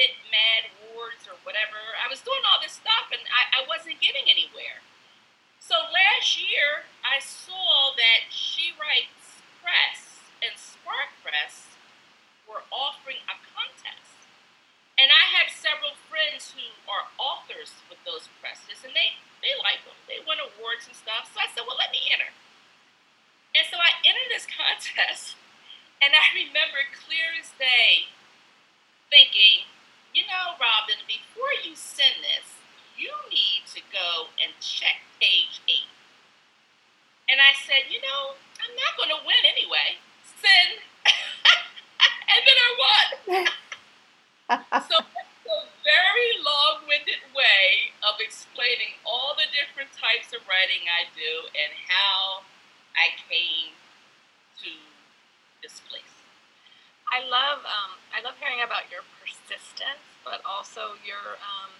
Hit 0.00 0.16
Mad 0.32 0.72
Wars 0.80 1.28
or 1.28 1.36
whatever. 1.44 1.76
I 2.00 2.08
was 2.08 2.24
doing 2.24 2.40
all 2.48 2.56
this 2.56 2.80
stuff 2.80 3.12
and 3.12 3.20
I, 3.28 3.60
I 3.60 3.68
wasn't 3.68 4.00
getting 4.00 4.24
anywhere. 4.32 4.80
So 5.60 5.76
last 5.92 6.40
year, 6.40 6.88
I 7.04 7.20
saw 7.20 7.92
that 8.00 8.32
She 8.32 8.72
Writes 8.80 9.44
Press 9.60 10.24
and 10.40 10.56
Spark 10.56 11.12
Press 11.20 11.76
were 12.48 12.64
offering 12.72 13.20
a 13.28 13.36
contest. 13.44 14.16
And 14.96 15.12
I 15.12 15.36
have 15.36 15.52
several 15.52 15.92
friends 16.08 16.56
who 16.56 16.64
are 16.88 17.12
authors 17.20 17.76
with 17.92 18.00
those 18.08 18.32
presses, 18.40 18.80
and 18.80 18.96
they, 18.96 19.20
they 19.44 19.52
like 19.60 19.84
them. 19.84 19.96
They 20.08 20.20
win 20.24 20.40
awards 20.40 20.88
and 20.88 20.96
stuff. 20.96 21.28
So 21.28 21.44
I 21.44 21.48
said, 21.52 21.68
well, 21.68 21.76
let 21.76 21.92
me 21.92 22.08
enter. 22.08 22.32
And 23.52 23.68
so 23.68 23.76
I 23.76 24.00
entered 24.04 24.32
this 24.32 24.48
contest, 24.60 25.36
and 26.00 26.16
I 26.16 26.24
remember 26.32 26.88
clear 26.88 27.36
as 27.36 27.52
day 27.60 28.08
thinking, 29.08 29.68
you 30.14 30.26
know, 30.26 30.58
Robin, 30.58 30.98
before 31.06 31.54
you 31.62 31.74
send 31.78 32.18
this, 32.22 32.58
you 32.98 33.10
need 33.30 33.64
to 33.74 33.80
go 33.94 34.28
and 34.42 34.52
check 34.58 35.06
page 35.22 35.62
eight. 35.70 35.90
And 37.30 37.38
I 37.38 37.54
said, 37.54 37.86
you 37.88 38.02
know, 38.02 38.34
I'm 38.58 38.74
not 38.74 38.98
going 38.98 39.12
to 39.14 39.20
win 39.22 39.42
anyway. 39.46 40.02
Send. 40.36 40.82
and 42.34 42.40
then 42.42 42.58
I 42.58 42.70
won. 42.74 43.06
so 44.90 44.96
it's 44.98 45.46
a 45.46 45.60
very 45.86 46.30
long 46.42 46.90
winded 46.90 47.22
way 47.30 47.94
of 48.02 48.18
explaining 48.18 48.98
all 49.06 49.38
the 49.38 49.46
different 49.54 49.94
types 49.94 50.34
of 50.34 50.42
writing 50.50 50.90
I 50.90 51.06
do 51.14 51.32
and 51.54 51.70
how 51.86 52.42
I 52.98 53.14
came 53.30 53.78
to 54.66 54.70
this 55.62 55.78
place. 55.86 56.10
I 57.10 57.26
love 57.26 57.62
um, 57.66 57.98
I 58.14 58.22
love 58.22 58.38
hearing 58.38 58.62
about 58.62 58.86
your 58.90 59.02
persistence, 59.50 60.06
but 60.24 60.40
also 60.46 60.94
your 61.02 61.42
um, 61.42 61.74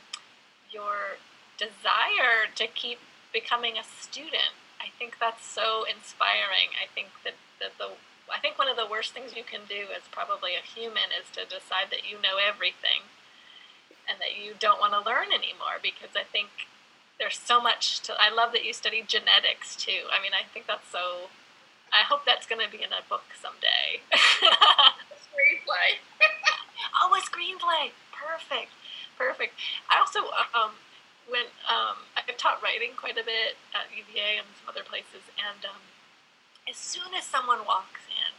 your 0.71 1.23
desire 1.59 2.51
to 2.55 2.67
keep 2.67 2.99
becoming 3.33 3.79
a 3.79 3.85
student. 3.85 4.59
I 4.81 4.91
think 4.99 5.17
that's 5.21 5.47
so 5.47 5.85
inspiring. 5.85 6.75
I 6.75 6.91
think 6.91 7.09
that, 7.23 7.35
that 7.61 7.79
the 7.79 7.95
I 8.33 8.39
think 8.39 8.59
one 8.59 8.69
of 8.69 8.77
the 8.77 8.87
worst 8.87 9.13
things 9.13 9.37
you 9.37 9.45
can 9.45 9.67
do 9.69 9.91
as 9.95 10.03
probably 10.11 10.55
a 10.55 10.63
human 10.63 11.15
is 11.15 11.31
to 11.35 11.47
decide 11.47 11.91
that 11.91 12.07
you 12.09 12.19
know 12.19 12.39
everything 12.39 13.07
and 14.09 14.19
that 14.19 14.35
you 14.39 14.55
don't 14.59 14.81
want 14.81 14.95
to 14.95 15.03
learn 15.03 15.31
anymore 15.31 15.79
because 15.83 16.15
I 16.15 16.23
think 16.27 16.71
there's 17.19 17.39
so 17.39 17.61
much 17.61 18.01
to 18.07 18.15
I 18.19 18.31
love 18.31 18.51
that 18.53 18.65
you 18.65 18.73
study 18.73 19.05
genetics 19.07 19.77
too. 19.77 20.11
I 20.11 20.23
mean, 20.23 20.33
I 20.35 20.47
think 20.47 20.67
that's 20.67 20.91
so 20.91 21.31
I 21.93 22.07
hope 22.07 22.27
that's 22.27 22.47
going 22.47 22.63
to 22.63 22.71
be 22.71 22.83
in 22.83 22.95
a 22.95 23.03
book 23.07 23.27
someday. 23.39 24.03
screenplay. 25.31 25.99
oh, 26.99 27.15
a 27.15 27.21
screenplay. 27.23 27.93
Perfect. 28.13 28.73
Perfect. 29.17 29.55
I 29.89 30.01
also 30.01 30.33
um, 30.57 30.73
when 31.29 31.47
um, 31.71 32.09
I've 32.17 32.27
taught 32.37 32.63
writing 32.63 32.97
quite 32.97 33.19
a 33.19 33.25
bit 33.25 33.61
at 33.71 33.93
UVA 33.93 34.41
and 34.43 34.49
some 34.59 34.69
other 34.69 34.83
places, 34.83 35.29
and 35.39 35.63
um, 35.65 35.83
as 36.69 36.77
soon 36.77 37.15
as 37.15 37.25
someone 37.25 37.63
walks 37.67 38.07
in 38.11 38.35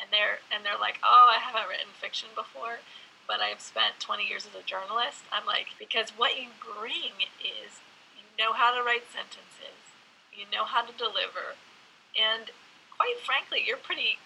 and 0.00 0.10
they're 0.12 0.44
and 0.52 0.64
they're 0.64 0.80
like, 0.80 1.00
"Oh, 1.02 1.32
I 1.32 1.40
haven't 1.40 1.68
written 1.68 1.90
fiction 1.96 2.28
before," 2.34 2.84
but 3.26 3.40
I've 3.40 3.60
spent 3.64 4.00
20 4.00 4.26
years 4.26 4.46
as 4.46 4.54
a 4.54 4.64
journalist. 4.64 5.24
I'm 5.32 5.46
like, 5.46 5.72
because 5.78 6.10
what 6.12 6.36
you 6.36 6.52
bring 6.60 7.24
is 7.40 7.80
you 8.18 8.26
know 8.36 8.52
how 8.52 8.74
to 8.74 8.84
write 8.84 9.08
sentences, 9.08 9.80
you 10.34 10.44
know 10.50 10.64
how 10.64 10.84
to 10.84 10.92
deliver, 10.92 11.56
and 12.18 12.50
quite 12.92 13.18
frankly, 13.24 13.64
you're 13.64 13.80
pretty 13.80 14.18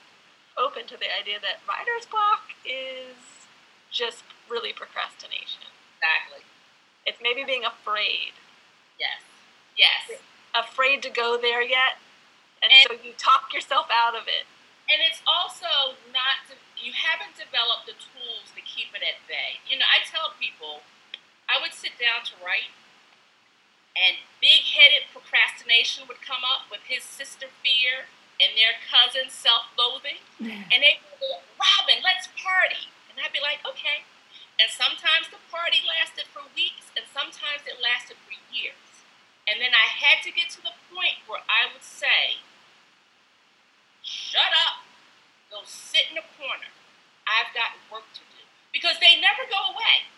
open 0.59 0.90
to 0.90 0.98
the 0.98 1.06
idea 1.09 1.38
that 1.38 1.62
writer's 1.64 2.04
block 2.04 2.52
is 2.66 3.16
just 3.94 4.26
really 4.50 4.74
procrastination. 4.74 5.70
Exactly. 5.96 6.44
It's 7.06 7.22
maybe 7.22 7.46
being 7.46 7.64
afraid. 7.64 8.36
Yes. 8.98 9.22
Yes. 9.78 10.20
Afraid 10.52 11.00
to 11.06 11.11
go 11.11 11.38
there 11.40 11.62
yet. 11.62 12.02
And, 12.61 12.74
and 12.74 12.82
so 12.90 12.92
you 13.00 13.14
talk 13.14 13.54
yourself 13.54 13.86
out 13.88 14.18
of 14.18 14.26
it. 14.26 14.44
And 14.90 14.98
it's 15.04 15.22
also 15.28 16.00
not, 16.11 16.42
you 16.80 16.96
haven't 16.96 17.36
developed 17.36 17.86
the 17.86 17.94
tools 17.94 18.50
to 18.56 18.61
keep 18.64 18.90
it 18.96 19.04
at 19.04 19.20
bay. 19.28 19.61
You 19.68 19.78
know, 19.78 19.86
I 19.86 20.02
tell 20.02 20.34
people, 20.40 20.82
I 21.46 21.61
would 21.61 21.76
sit 21.76 22.00
down 22.00 22.24
to 22.32 22.34
write, 22.40 22.72
and 23.92 24.16
big 24.40 24.64
headed 24.64 25.06
procrastination 25.12 26.09
would 26.09 26.24
come 26.24 26.40
up 26.40 26.72
with 26.72 26.88
his 26.88 27.04
sister 27.04 27.52
fear 27.61 28.09
and 28.39 28.55
their 28.55 28.78
cousin 28.86 29.30
self 29.30 29.70
loathing. 29.74 30.22
and 30.70 30.78
they 30.82 31.03
would 31.03 31.18
go, 31.18 31.43
Robin, 31.59 32.03
let's 32.03 32.30
party. 32.39 32.91
And 33.11 33.18
I'd 33.18 33.34
be 33.34 33.43
like, 33.43 33.62
okay. 33.66 34.07
And 34.59 34.70
sometimes 34.70 35.30
the 35.30 35.43
party 35.51 35.82
lasted 35.86 36.26
for 36.34 36.43
weeks, 36.55 36.91
and 36.99 37.07
sometimes 37.14 37.62
it 37.66 37.78
lasted 37.78 38.18
for 38.26 38.34
years. 38.51 39.07
And 39.47 39.62
then 39.62 39.70
I 39.70 39.86
had 39.86 40.20
to 40.26 40.30
get 40.34 40.51
to 40.59 40.61
the 40.62 40.74
point 40.91 41.22
where 41.30 41.43
I 41.47 41.70
would 41.70 41.86
say, 41.86 42.43
shut 44.03 44.51
up, 44.66 44.84
go 45.49 45.62
sit 45.64 46.11
in 46.11 46.18
the 46.18 46.26
corner. 46.36 46.68
I've 47.24 47.55
got 47.55 47.78
work 47.89 48.09
to 48.18 48.24
do. 48.34 48.43
Because 48.74 49.01
they 49.01 49.16
never 49.16 49.49
go 49.49 49.72
away. 49.72 50.09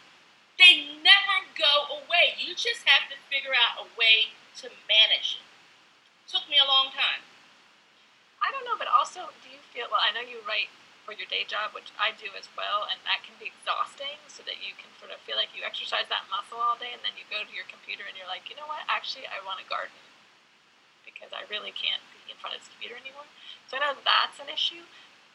They 0.58 0.98
never 1.00 1.36
go 1.54 2.02
away. 2.02 2.36
You 2.36 2.52
just 2.58 2.82
have 2.84 3.08
to 3.08 3.16
figure 3.30 3.54
out 3.54 3.80
a 3.80 3.86
way 3.94 4.34
to 4.60 4.66
manage 4.90 5.38
it. 5.38 5.46
Took 6.26 6.46
me 6.50 6.58
a 6.58 6.66
long 6.66 6.90
time. 6.92 7.22
I 8.40 8.48
don't 8.52 8.64
know, 8.64 8.76
but 8.76 8.88
also, 8.88 9.32
do 9.44 9.48
you 9.52 9.60
feel, 9.72 9.86
well, 9.92 10.00
I 10.00 10.12
know 10.12 10.24
you 10.24 10.40
write 10.44 10.72
for 11.04 11.12
your 11.16 11.28
day 11.28 11.44
job, 11.48 11.72
which 11.72 11.92
I 11.96 12.12
do 12.16 12.32
as 12.36 12.48
well, 12.56 12.88
and 12.88 13.00
that 13.04 13.24
can 13.24 13.36
be 13.40 13.52
exhausting 13.52 14.20
so 14.28 14.44
that 14.44 14.60
you 14.60 14.76
can 14.76 14.92
sort 15.00 15.12
of 15.12 15.20
feel 15.24 15.36
like 15.36 15.52
you 15.56 15.64
exercise 15.64 16.08
that 16.12 16.28
muscle 16.28 16.60
all 16.60 16.76
day 16.76 16.92
and 16.92 17.00
then 17.04 17.16
you 17.16 17.24
go 17.28 17.44
to 17.44 17.52
your 17.52 17.68
computer 17.68 18.04
and 18.04 18.16
you're 18.16 18.28
like, 18.28 18.48
you 18.48 18.56
know 18.56 18.68
what, 18.68 18.84
actually, 18.88 19.28
I 19.28 19.40
want 19.44 19.60
to 19.60 19.66
garden 19.66 19.96
because 21.04 21.32
I 21.32 21.44
really 21.48 21.72
can't 21.72 22.04
be 22.12 22.32
in 22.32 22.36
front 22.40 22.56
of 22.56 22.64
this 22.64 22.70
computer 22.72 22.96
anymore. 22.96 23.28
So 23.68 23.76
I 23.76 23.84
know 23.84 23.94
that's 24.00 24.40
an 24.40 24.48
issue, 24.52 24.88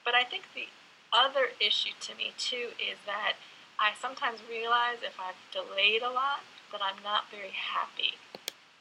but 0.05 0.13
I 0.13 0.25
think 0.25 0.49
the 0.53 0.69
other 1.13 1.53
issue 1.61 1.93
to 2.09 2.11
me 2.15 2.33
too 2.37 2.73
is 2.79 2.97
that 3.05 3.37
I 3.79 3.91
sometimes 3.93 4.39
realize 4.47 5.03
if 5.03 5.19
I've 5.19 5.39
delayed 5.51 6.01
a 6.01 6.09
lot 6.09 6.45
that 6.71 6.81
I'm 6.81 7.01
not 7.03 7.29
very 7.29 7.53
happy. 7.53 8.17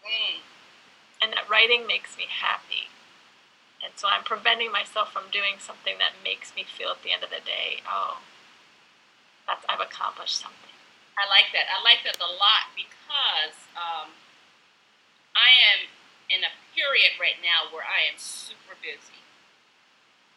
Mm. 0.03 0.43
And 1.23 1.33
that 1.33 1.49
writing 1.49 1.87
makes 1.87 2.17
me 2.17 2.27
happy. 2.29 2.93
And 3.85 3.93
so 4.01 4.09
I'm 4.09 4.25
preventing 4.25 4.73
myself 4.73 5.13
from 5.13 5.29
doing 5.29 5.61
something 5.61 6.01
that 6.01 6.17
makes 6.25 6.57
me 6.57 6.65
feel 6.65 6.97
at 6.97 7.05
the 7.05 7.13
end 7.13 7.21
of 7.21 7.29
the 7.29 7.45
day, 7.45 7.85
oh, 7.85 8.25
that's 9.45 9.61
I've 9.69 9.85
accomplished 9.85 10.41
something. 10.41 10.73
I 11.21 11.29
like 11.29 11.53
that. 11.53 11.69
I 11.69 11.79
like 11.85 12.01
that 12.09 12.17
a 12.17 12.27
lot 12.27 12.73
because 12.73 13.55
um, 13.77 14.17
I 15.37 15.53
am 15.77 15.93
in 16.33 16.43
a 16.43 16.53
period 16.73 17.21
right 17.21 17.39
now 17.45 17.69
where 17.69 17.85
I 17.85 18.09
am 18.09 18.17
super 18.17 18.75
busy. 18.81 19.21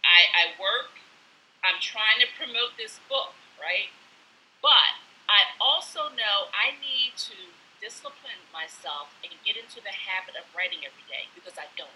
I, 0.03 0.27
I 0.35 0.43
work. 0.59 0.99
I'm 1.63 1.79
trying 1.81 2.19
to 2.21 2.27
promote 2.35 2.75
this 2.77 2.99
book, 3.09 3.33
right? 3.57 3.89
But 4.61 4.99
I 5.31 5.55
also 5.57 6.11
know 6.13 6.51
I 6.53 6.75
need 6.77 7.17
to 7.31 7.37
discipline 7.79 8.43
myself 8.51 9.13
and 9.23 9.33
get 9.41 9.57
into 9.57 9.79
the 9.81 9.93
habit 9.93 10.35
of 10.37 10.45
writing 10.53 10.83
every 10.83 11.03
day 11.07 11.31
because 11.33 11.57
I 11.57 11.71
don't. 11.79 11.93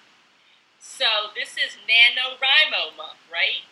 So 0.81 1.29
this 1.37 1.61
is 1.61 1.77
NaNoWriMo 1.85 2.97
month, 2.97 3.21
right? 3.29 3.69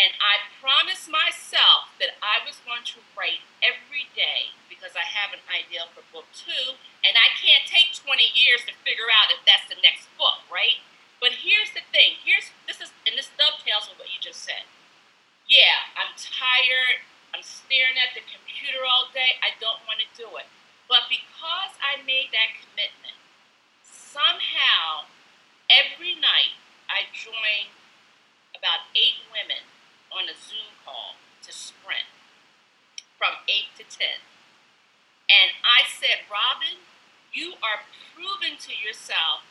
And 0.00 0.16
I 0.16 0.40
promised 0.64 1.04
myself 1.04 1.92
that 2.00 2.16
I 2.24 2.40
was 2.40 2.64
going 2.64 2.88
to 2.88 3.04
write 3.12 3.44
every 3.60 4.08
day 4.16 4.56
because 4.64 4.96
I 4.96 5.04
have 5.04 5.36
an 5.36 5.44
idea 5.44 5.84
for 5.92 6.00
book 6.08 6.24
two, 6.32 6.80
and 7.04 7.20
I 7.20 7.36
can't 7.36 7.68
take 7.68 7.92
20 7.92 8.32
years 8.32 8.64
to 8.64 8.72
figure 8.80 9.12
out 9.12 9.28
if 9.28 9.44
that's 9.44 9.68
the 9.68 9.76
next 9.84 10.08
book, 10.16 10.40
right? 10.48 10.80
But 11.20 11.44
here's 11.44 11.68
the 11.76 11.84
thing. 11.92 12.16
Here's 12.24 12.48
this 12.64 12.80
is 12.80 12.96
and 13.04 13.12
this 13.12 13.28
dovetails 13.36 13.92
with 13.92 14.00
what 14.00 14.08
you 14.08 14.16
just 14.16 14.40
said. 14.40 14.64
Yeah, 15.44 15.92
I'm 16.00 16.16
tired. 16.16 17.04
I'm 17.36 17.44
staring 17.44 18.00
at 18.00 18.16
the 18.16 18.24
computer 18.24 18.88
all 18.88 19.12
day. 19.12 19.36
I 19.44 19.52
don't 19.60 19.84
want 19.84 20.00
to 20.00 20.08
do 20.16 20.32
it. 20.40 20.48
But 20.88 21.12
because 21.12 21.76
I 21.82 22.00
made 22.08 22.32
that 22.32 22.56
commitment, 22.56 23.18
somehow 23.84 25.10
every 25.68 26.16
night 26.16 26.56
I 26.88 27.08
join 27.12 27.68
about 28.56 28.88
eight 28.96 29.20
women 29.28 29.62
on 30.10 30.26
a 30.26 30.36
Zoom 30.36 30.72
call 30.84 31.20
to 31.44 31.52
sprint 31.52 32.08
from 33.20 33.38
8 33.46 33.68
to 33.76 33.84
10. 33.84 34.24
And 35.28 35.52
I 35.60 35.84
said, 35.84 36.24
Robin, 36.32 36.80
you 37.32 37.60
are 37.60 37.84
proving 38.16 38.56
to 38.56 38.72
yourself 38.72 39.44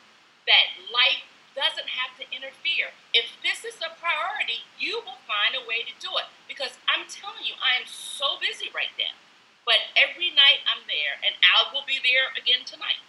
that 0.49 0.73
life 0.89 1.27
doesn't 1.53 1.89
have 1.93 2.13
to 2.17 2.25
interfere. 2.33 2.93
If 3.13 3.37
this 3.45 3.65
is 3.65 3.77
a 3.81 3.93
priority, 3.97 4.65
you 4.77 5.01
will 5.05 5.21
find 5.29 5.53
a 5.53 5.65
way 5.65 5.85
to 5.85 5.93
do 6.01 6.09
it. 6.17 6.29
Because 6.49 6.77
I'm 6.89 7.05
telling 7.05 7.45
you, 7.45 7.57
I 7.61 7.77
am 7.77 7.85
so 7.85 8.41
busy 8.41 8.69
right 8.73 8.93
now. 8.97 9.13
But 9.65 9.93
every 9.99 10.31
night 10.31 10.63
I'm 10.63 10.85
there, 10.87 11.19
and 11.21 11.35
I 11.43 11.69
will 11.73 11.83
be 11.83 11.99
there 11.99 12.31
again 12.33 12.63
tonight. 12.63 13.03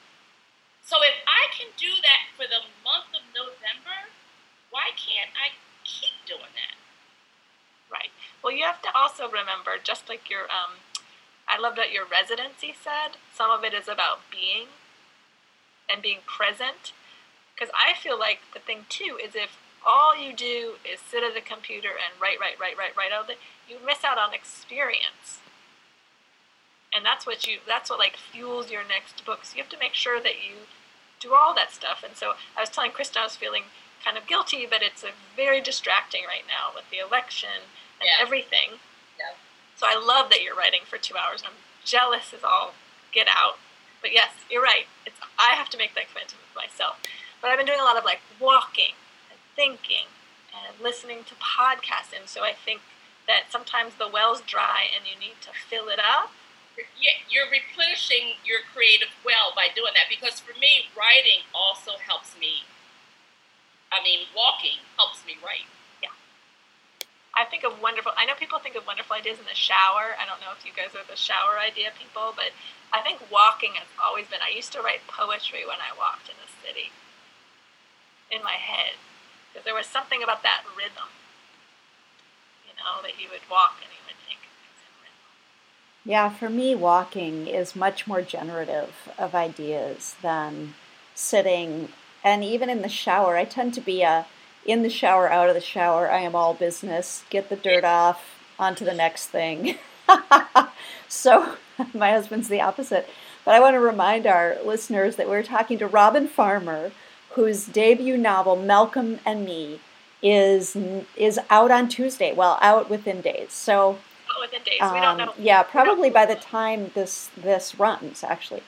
So 0.89 0.97
if 1.05 1.21
I 1.29 1.53
can 1.53 1.69
do 1.77 2.01
that 2.01 2.33
for 2.33 2.49
the 2.49 2.65
month 2.81 3.13
of 3.13 3.21
November, 3.37 4.09
why 4.73 4.89
can't 4.97 5.29
I 5.37 5.53
keep 5.85 6.17
doing 6.25 6.57
that? 6.57 6.81
Right. 7.93 8.09
Well, 8.41 8.57
you 8.57 8.65
have 8.65 8.81
to 8.81 8.97
also 8.97 9.29
remember, 9.29 9.77
just 9.77 10.09
like 10.09 10.33
your, 10.33 10.49
um, 10.49 10.81
I 11.45 11.61
love 11.61 11.77
that 11.77 11.93
your 11.93 12.09
residency 12.09 12.73
said, 12.73 13.21
some 13.37 13.51
of 13.51 13.65
it 13.69 13.77
is 13.77 13.85
about 13.85 14.33
being 14.33 14.73
and 15.93 16.01
being 16.01 16.25
present. 16.25 16.97
Because 17.53 17.69
I 17.77 17.93
feel 17.93 18.19
like 18.19 18.41
the 18.57 18.61
thing 18.61 18.89
too 18.89 19.21
is 19.21 19.37
if 19.37 19.61
all 19.85 20.17
you 20.17 20.33
do 20.33 20.81
is 20.89 21.05
sit 21.05 21.21
at 21.21 21.37
a 21.37 21.45
computer 21.45 21.93
and 21.93 22.17
write, 22.17 22.41
write, 22.41 22.57
write, 22.57 22.81
write, 22.81 22.97
write 22.97 23.13
all 23.13 23.29
day, 23.29 23.37
you 23.69 23.77
miss 23.85 24.05
out 24.09 24.17
on 24.17 24.33
experience. 24.33 25.45
And 26.97 27.05
that's 27.05 27.27
what 27.27 27.47
you, 27.47 27.61
that's 27.69 27.91
what 27.91 27.99
like 27.99 28.17
fuels 28.17 28.71
your 28.71 28.89
next 28.89 29.21
book. 29.27 29.45
So 29.45 29.57
you 29.57 29.63
have 29.63 29.71
to 29.73 29.79
make 29.79 29.93
sure 29.93 30.17
that 30.17 30.41
you 30.41 30.65
do 31.21 31.35
all 31.35 31.55
that 31.55 31.73
stuff. 31.73 32.03
And 32.05 32.17
so 32.17 32.35
I 32.57 32.61
was 32.61 32.71
telling 32.71 32.91
Kristin 32.91 33.19
I 33.19 33.25
was 33.25 33.37
feeling 33.37 33.65
kind 34.05 34.17
of 34.17 34.27
guilty, 34.27 34.67
but 34.69 34.83
it's 34.83 35.05
very 35.37 35.61
distracting 35.61 36.23
right 36.27 36.47
now 36.47 36.75
with 36.75 36.85
the 36.91 36.99
election 36.99 37.67
and 38.01 38.07
yeah. 38.07 38.23
everything. 38.23 38.79
Yeah. 39.19 39.35
So 39.77 39.87
I 39.89 39.99
love 39.99 40.31
that 40.31 40.43
you're 40.43 40.55
writing 40.55 40.83
for 40.85 40.99
two 40.99 41.17
hours. 41.17 41.43
I'm 41.45 41.59
jealous 41.85 42.33
as 42.33 42.45
all 42.45 42.75
get 43.13 43.27
out. 43.29 43.59
But 44.01 44.13
yes, 44.13 44.31
you're 44.51 44.63
right. 44.63 44.87
It's 45.07 45.19
I 45.39 45.55
have 45.55 45.69
to 45.71 45.79
make 45.79 45.95
that 45.95 46.09
commitment 46.09 46.39
myself. 46.55 46.99
But 47.41 47.51
I've 47.51 47.59
been 47.59 47.67
doing 47.67 47.81
a 47.81 47.85
lot 47.85 47.97
of 47.97 48.05
like 48.05 48.21
walking 48.41 48.95
and 49.31 49.39
thinking 49.57 50.11
and 50.55 50.81
listening 50.81 51.25
to 51.25 51.35
podcasts. 51.35 52.15
And 52.15 52.29
so 52.29 52.43
I 52.43 52.53
think 52.53 52.81
that 53.27 53.51
sometimes 53.51 53.95
the 53.99 54.09
well's 54.09 54.41
dry 54.41 54.87
and 54.95 55.05
you 55.07 55.19
need 55.19 55.43
to 55.43 55.51
fill 55.53 55.89
it 55.89 55.99
up 55.99 56.31
you're 57.31 57.51
replenishing 57.51 58.39
your 58.47 58.63
creative 58.71 59.11
well 59.27 59.51
by 59.55 59.69
doing 59.75 59.95
that 59.95 60.07
because 60.07 60.39
for 60.39 60.55
me 60.59 60.87
writing 60.95 61.43
also 61.55 61.99
helps 61.99 62.39
me 62.39 62.67
i 63.91 63.99
mean 64.03 64.31
walking 64.35 64.83
helps 64.97 65.25
me 65.27 65.35
write. 65.43 65.67
Yeah. 66.03 66.15
I 67.35 67.45
think 67.47 67.65
of 67.65 67.83
wonderful 67.83 68.15
i 68.15 68.27
know 68.27 68.39
people 68.39 68.59
think 68.59 68.79
of 68.79 68.87
wonderful 68.87 69.17
ideas 69.17 69.39
in 69.39 69.47
the 69.47 69.59
shower. 69.59 70.15
I 70.19 70.27
don't 70.27 70.43
know 70.43 70.55
if 70.55 70.63
you 70.63 70.75
guys 70.75 70.95
are 70.95 71.07
the 71.07 71.19
shower 71.19 71.59
idea 71.59 71.91
people 71.95 72.35
but 72.35 72.55
i 72.95 73.03
think 73.03 73.23
walking 73.31 73.75
has 73.79 73.91
always 73.99 74.27
been 74.31 74.43
i 74.43 74.51
used 74.51 74.73
to 74.75 74.83
write 74.83 75.07
poetry 75.07 75.67
when 75.67 75.83
i 75.83 75.91
walked 75.95 76.31
in 76.31 76.39
the 76.39 76.51
city 76.63 76.95
in 78.31 78.45
my 78.45 78.59
head 78.59 78.99
because 79.51 79.65
there 79.65 79.75
was 79.77 79.89
something 79.89 80.23
about 80.23 80.43
that 80.45 80.63
rhythm 80.77 81.11
you 82.69 82.75
know 82.77 83.01
that 83.03 83.17
you 83.17 83.27
would 83.33 83.45
walk 83.51 83.81
and 83.81 83.91
you 83.91 84.03
would 84.05 84.18
yeah, 86.09 86.31
for 86.31 86.49
me, 86.49 86.75
walking 86.75 87.47
is 87.47 87.77
much 87.77 88.07
more 88.07 88.23
generative 88.23 89.11
of 89.19 89.35
ideas 89.35 90.17
than 90.23 90.73
sitting. 91.15 91.91
And 92.25 92.43
even 92.43 92.71
in 92.71 92.81
the 92.81 92.89
shower, 92.89 93.37
I 93.37 93.45
tend 93.45 93.75
to 93.75 93.83
be 93.83 94.01
a 94.01 94.25
in 94.65 94.83
the 94.83 94.89
shower, 94.89 95.31
out 95.31 95.51
of 95.51 95.55
the 95.55 95.61
shower. 95.61 96.11
I 96.11 96.21
am 96.21 96.35
all 96.35 96.55
business. 96.55 97.25
Get 97.29 97.51
the 97.51 97.57
dirt 97.57 97.85
off, 97.85 98.25
onto 98.59 98.87
the 98.87 98.95
next 98.95 99.27
thing. 99.27 99.77
so 101.09 101.57
my 101.95 102.13
husband's 102.13 102.49
the 102.49 102.63
opposite. 102.63 103.07
But 103.45 103.55
I 103.55 103.61
want 103.61 103.75
to 103.75 103.81
remind 103.81 104.27
our 104.27 104.57
listeners 104.65 105.17
that 105.17 105.29
we're 105.29 105.43
talking 105.43 105.77
to 105.79 105.87
Robin 105.87 106.27
Farmer, 106.27 106.91
whose 107.33 107.67
debut 107.67 108.17
novel, 108.17 108.57
Malcolm 108.57 109.21
and 109.27 109.45
Me, 109.45 109.81
is 110.23 110.75
is 111.17 111.39
out 111.51 111.71
on 111.71 111.87
Tuesday. 111.87 112.33
Well, 112.33 112.59
out 112.63 112.89
within 112.89 113.21
days. 113.21 113.53
So 113.53 113.99
within 114.41 114.63
days. 114.63 114.81
Um, 114.81 114.95
we 114.95 115.01
don't 115.01 115.21
um, 115.21 115.27
know. 115.27 115.35
Yeah, 115.39 115.63
probably 115.63 116.11
by 116.11 116.27
the 116.27 116.35
time 116.35 116.91
this 116.95 117.31
this 117.37 117.79
runs, 117.79 118.25
actually. 118.25 118.63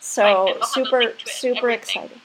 So 0.00 0.58
super 0.62 1.14
super 1.24 1.70
exciting. 1.70 2.20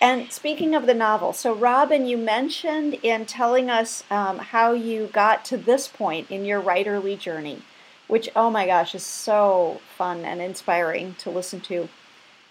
And 0.00 0.30
speaking 0.30 0.74
of 0.74 0.86
the 0.86 0.94
novel, 0.94 1.32
so 1.32 1.54
Robin, 1.54 2.04
you 2.04 2.18
mentioned 2.18 2.94
in 3.02 3.24
telling 3.24 3.70
us 3.70 4.04
um, 4.10 4.38
how 4.38 4.72
you 4.72 5.06
got 5.06 5.44
to 5.46 5.56
this 5.56 5.88
point 5.88 6.30
in 6.30 6.44
your 6.44 6.60
writerly 6.60 7.18
journey, 7.18 7.62
which 8.08 8.28
oh 8.36 8.50
my 8.50 8.66
gosh 8.66 8.94
is 8.94 9.04
so 9.04 9.80
fun 9.96 10.24
and 10.24 10.40
inspiring 10.40 11.14
to 11.20 11.30
listen 11.30 11.60
to. 11.62 11.88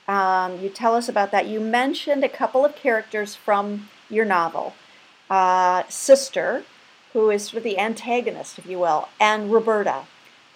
Um, 0.08 0.60
you 0.60 0.70
tell 0.70 0.96
us 0.96 1.08
about 1.08 1.32
that. 1.32 1.48
You 1.48 1.60
mentioned 1.60 2.24
a 2.24 2.30
couple 2.30 2.66
of 2.66 2.76
characters 2.76 3.36
from 3.36 3.90
your 4.10 4.26
novel 4.26 4.74
uh, 5.30 5.84
Sister, 5.90 6.64
who 7.14 7.30
is 7.30 7.46
sort 7.46 7.58
of 7.58 7.64
the 7.64 7.80
antagonist, 7.80 8.58
if 8.58 8.66
you 8.66 8.80
will, 8.80 9.08
and 9.20 9.52
Roberta, 9.52 10.04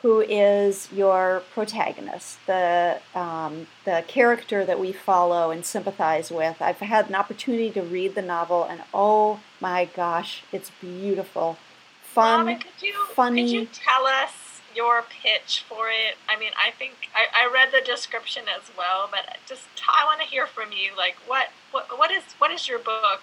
who 0.02 0.22
is 0.22 0.92
your 0.92 1.44
protagonist, 1.54 2.40
the 2.48 3.00
um, 3.16 3.68
the 3.86 4.04
character 4.08 4.66
that 4.66 4.80
we 4.80 4.92
follow 4.92 5.52
and 5.52 5.66
sympathize 5.66 6.32
with. 6.32 6.62
I've 6.62 6.80
had 6.80 7.10
an 7.10 7.16
opportunity 7.16 7.72
to 7.72 7.82
read 7.82 8.16
the 8.16 8.22
novel, 8.22 8.64
and 8.64 8.82
oh 8.94 9.40
my 9.60 9.86
gosh, 9.86 10.44
it's 10.52 10.72
beautiful, 10.82 11.58
fun, 12.04 12.46
Mama, 12.46 12.60
could 12.60 12.82
you, 12.82 12.94
funny. 13.14 13.44
Could 13.44 13.52
you 13.52 13.68
tell 13.74 14.06
us 14.06 14.62
your 14.76 15.04
pitch 15.04 15.64
for 15.68 15.90
it? 15.90 16.16
I 16.30 16.38
mean, 16.40 16.52
I 16.58 16.72
think 16.72 16.94
I, 17.16 17.46
I 17.46 17.52
read 17.52 17.70
the 17.72 17.86
description 17.86 18.44
as 18.44 18.70
well, 18.78 19.10
but 19.12 19.38
just 19.48 19.64
I 19.88 20.06
want 20.06 20.22
to 20.22 20.28
hear 20.28 20.48
from 20.48 20.72
you. 20.72 20.96
Like, 20.98 21.16
what 21.28 21.50
what 21.72 21.98
what 21.98 22.12
is 22.12 22.24
what 22.40 22.52
is 22.52 22.68
your 22.68 22.80
book? 22.80 23.22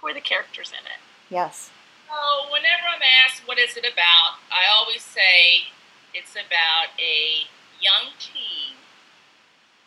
Who 0.00 0.08
are 0.08 0.14
the 0.14 0.20
characters 0.20 0.70
in 0.70 0.84
it? 0.86 1.09
Yes. 1.30 1.70
So 2.10 2.50
whenever 2.50 2.90
I'm 2.90 3.06
asked 3.22 3.46
what 3.46 3.58
is 3.58 3.78
it 3.78 3.86
about, 3.86 4.42
I 4.50 4.66
always 4.66 5.06
say 5.06 5.70
it's 6.10 6.34
about 6.34 6.90
a 6.98 7.46
young 7.78 8.18
teen 8.18 8.74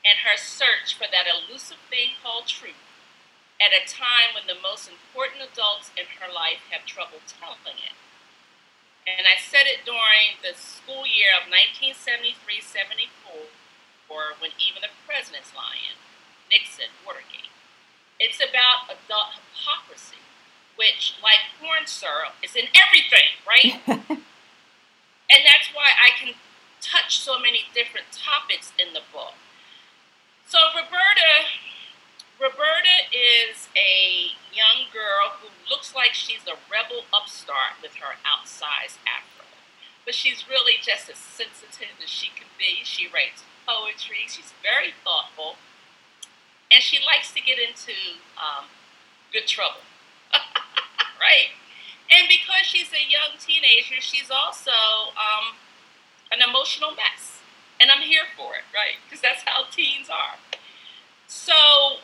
and 0.07 0.23
her 0.23 0.39
search 0.39 0.95
for 0.95 1.03
that 1.11 1.27
elusive 1.27 1.83
thing 1.91 2.15
called 2.23 2.47
truth 2.47 2.79
at 3.59 3.75
a 3.75 3.83
time 3.83 4.31
when 4.31 4.47
the 4.47 4.55
most 4.55 4.87
important 4.87 5.43
adults 5.43 5.91
in 5.99 6.07
her 6.23 6.31
life 6.31 6.63
have 6.71 6.87
trouble 6.87 7.19
telling 7.27 7.75
it. 7.75 7.95
And 9.03 9.27
I 9.27 9.35
said 9.35 9.67
it 9.67 9.83
during 9.83 10.39
the 10.39 10.55
school 10.55 11.03
year 11.03 11.35
of 11.35 11.51
1973-74, 11.51 13.51
or 14.07 14.39
when 14.39 14.55
even 14.55 14.79
the 14.79 14.95
president's 15.03 15.51
lying, 15.51 15.99
Nixon, 16.47 16.95
Watergate. 17.03 17.51
It's 18.15 18.39
about 18.39 18.87
adult 18.87 19.35
hypocrisy 19.35 20.23
which, 20.76 21.15
like 21.21 21.39
corn 21.61 21.86
syrup, 21.86 22.34
is 22.43 22.55
in 22.55 22.65
everything, 22.74 23.38
right? 23.47 23.80
and 23.88 25.41
that's 25.45 25.69
why 25.74 25.93
I 25.97 26.11
can 26.17 26.34
touch 26.82 27.19
so 27.19 27.39
many 27.39 27.65
different 27.74 28.07
topics 28.11 28.74
in 28.78 28.93
the 28.93 29.01
book. 29.13 29.34
So 30.45 30.59
Roberta, 30.76 31.49
Roberta 32.39 33.07
is 33.09 33.69
a 33.78 34.36
young 34.51 34.91
girl 34.91 35.39
who 35.39 35.49
looks 35.69 35.95
like 35.95 36.13
she's 36.13 36.43
a 36.45 36.59
rebel 36.69 37.07
upstart 37.13 37.80
with 37.82 37.95
her 38.03 38.19
outsized 38.28 38.99
afro, 39.07 39.47
but 40.05 40.13
she's 40.13 40.49
really 40.49 40.76
just 40.82 41.09
as 41.09 41.17
sensitive 41.17 41.95
as 42.03 42.09
she 42.09 42.28
can 42.36 42.51
be. 42.59 42.84
She 42.84 43.07
writes 43.07 43.43
poetry. 43.65 44.28
She's 44.28 44.53
very 44.61 44.91
thoughtful, 45.03 45.55
and 46.71 46.84
she 46.84 46.99
likes 47.05 47.32
to 47.32 47.41
get 47.41 47.57
into 47.57 47.95
um, 48.36 48.67
good 49.32 49.47
trouble. 49.47 49.88
And 52.11 52.27
because 52.27 52.65
she's 52.65 52.91
a 52.93 53.03
young 53.09 53.39
teenager, 53.39 53.99
she's 53.99 54.29
also 54.29 55.13
um, 55.17 55.55
an 56.31 56.41
emotional 56.41 56.91
mess. 56.91 57.41
And 57.81 57.89
I'm 57.89 58.01
here 58.01 58.29
for 58.38 58.53
it, 58.55 58.67
right? 58.73 59.01
Because 59.03 59.21
that's 59.21 59.43
how 59.45 59.65
teens 59.71 60.09
are. 60.09 60.38
So 61.27 62.03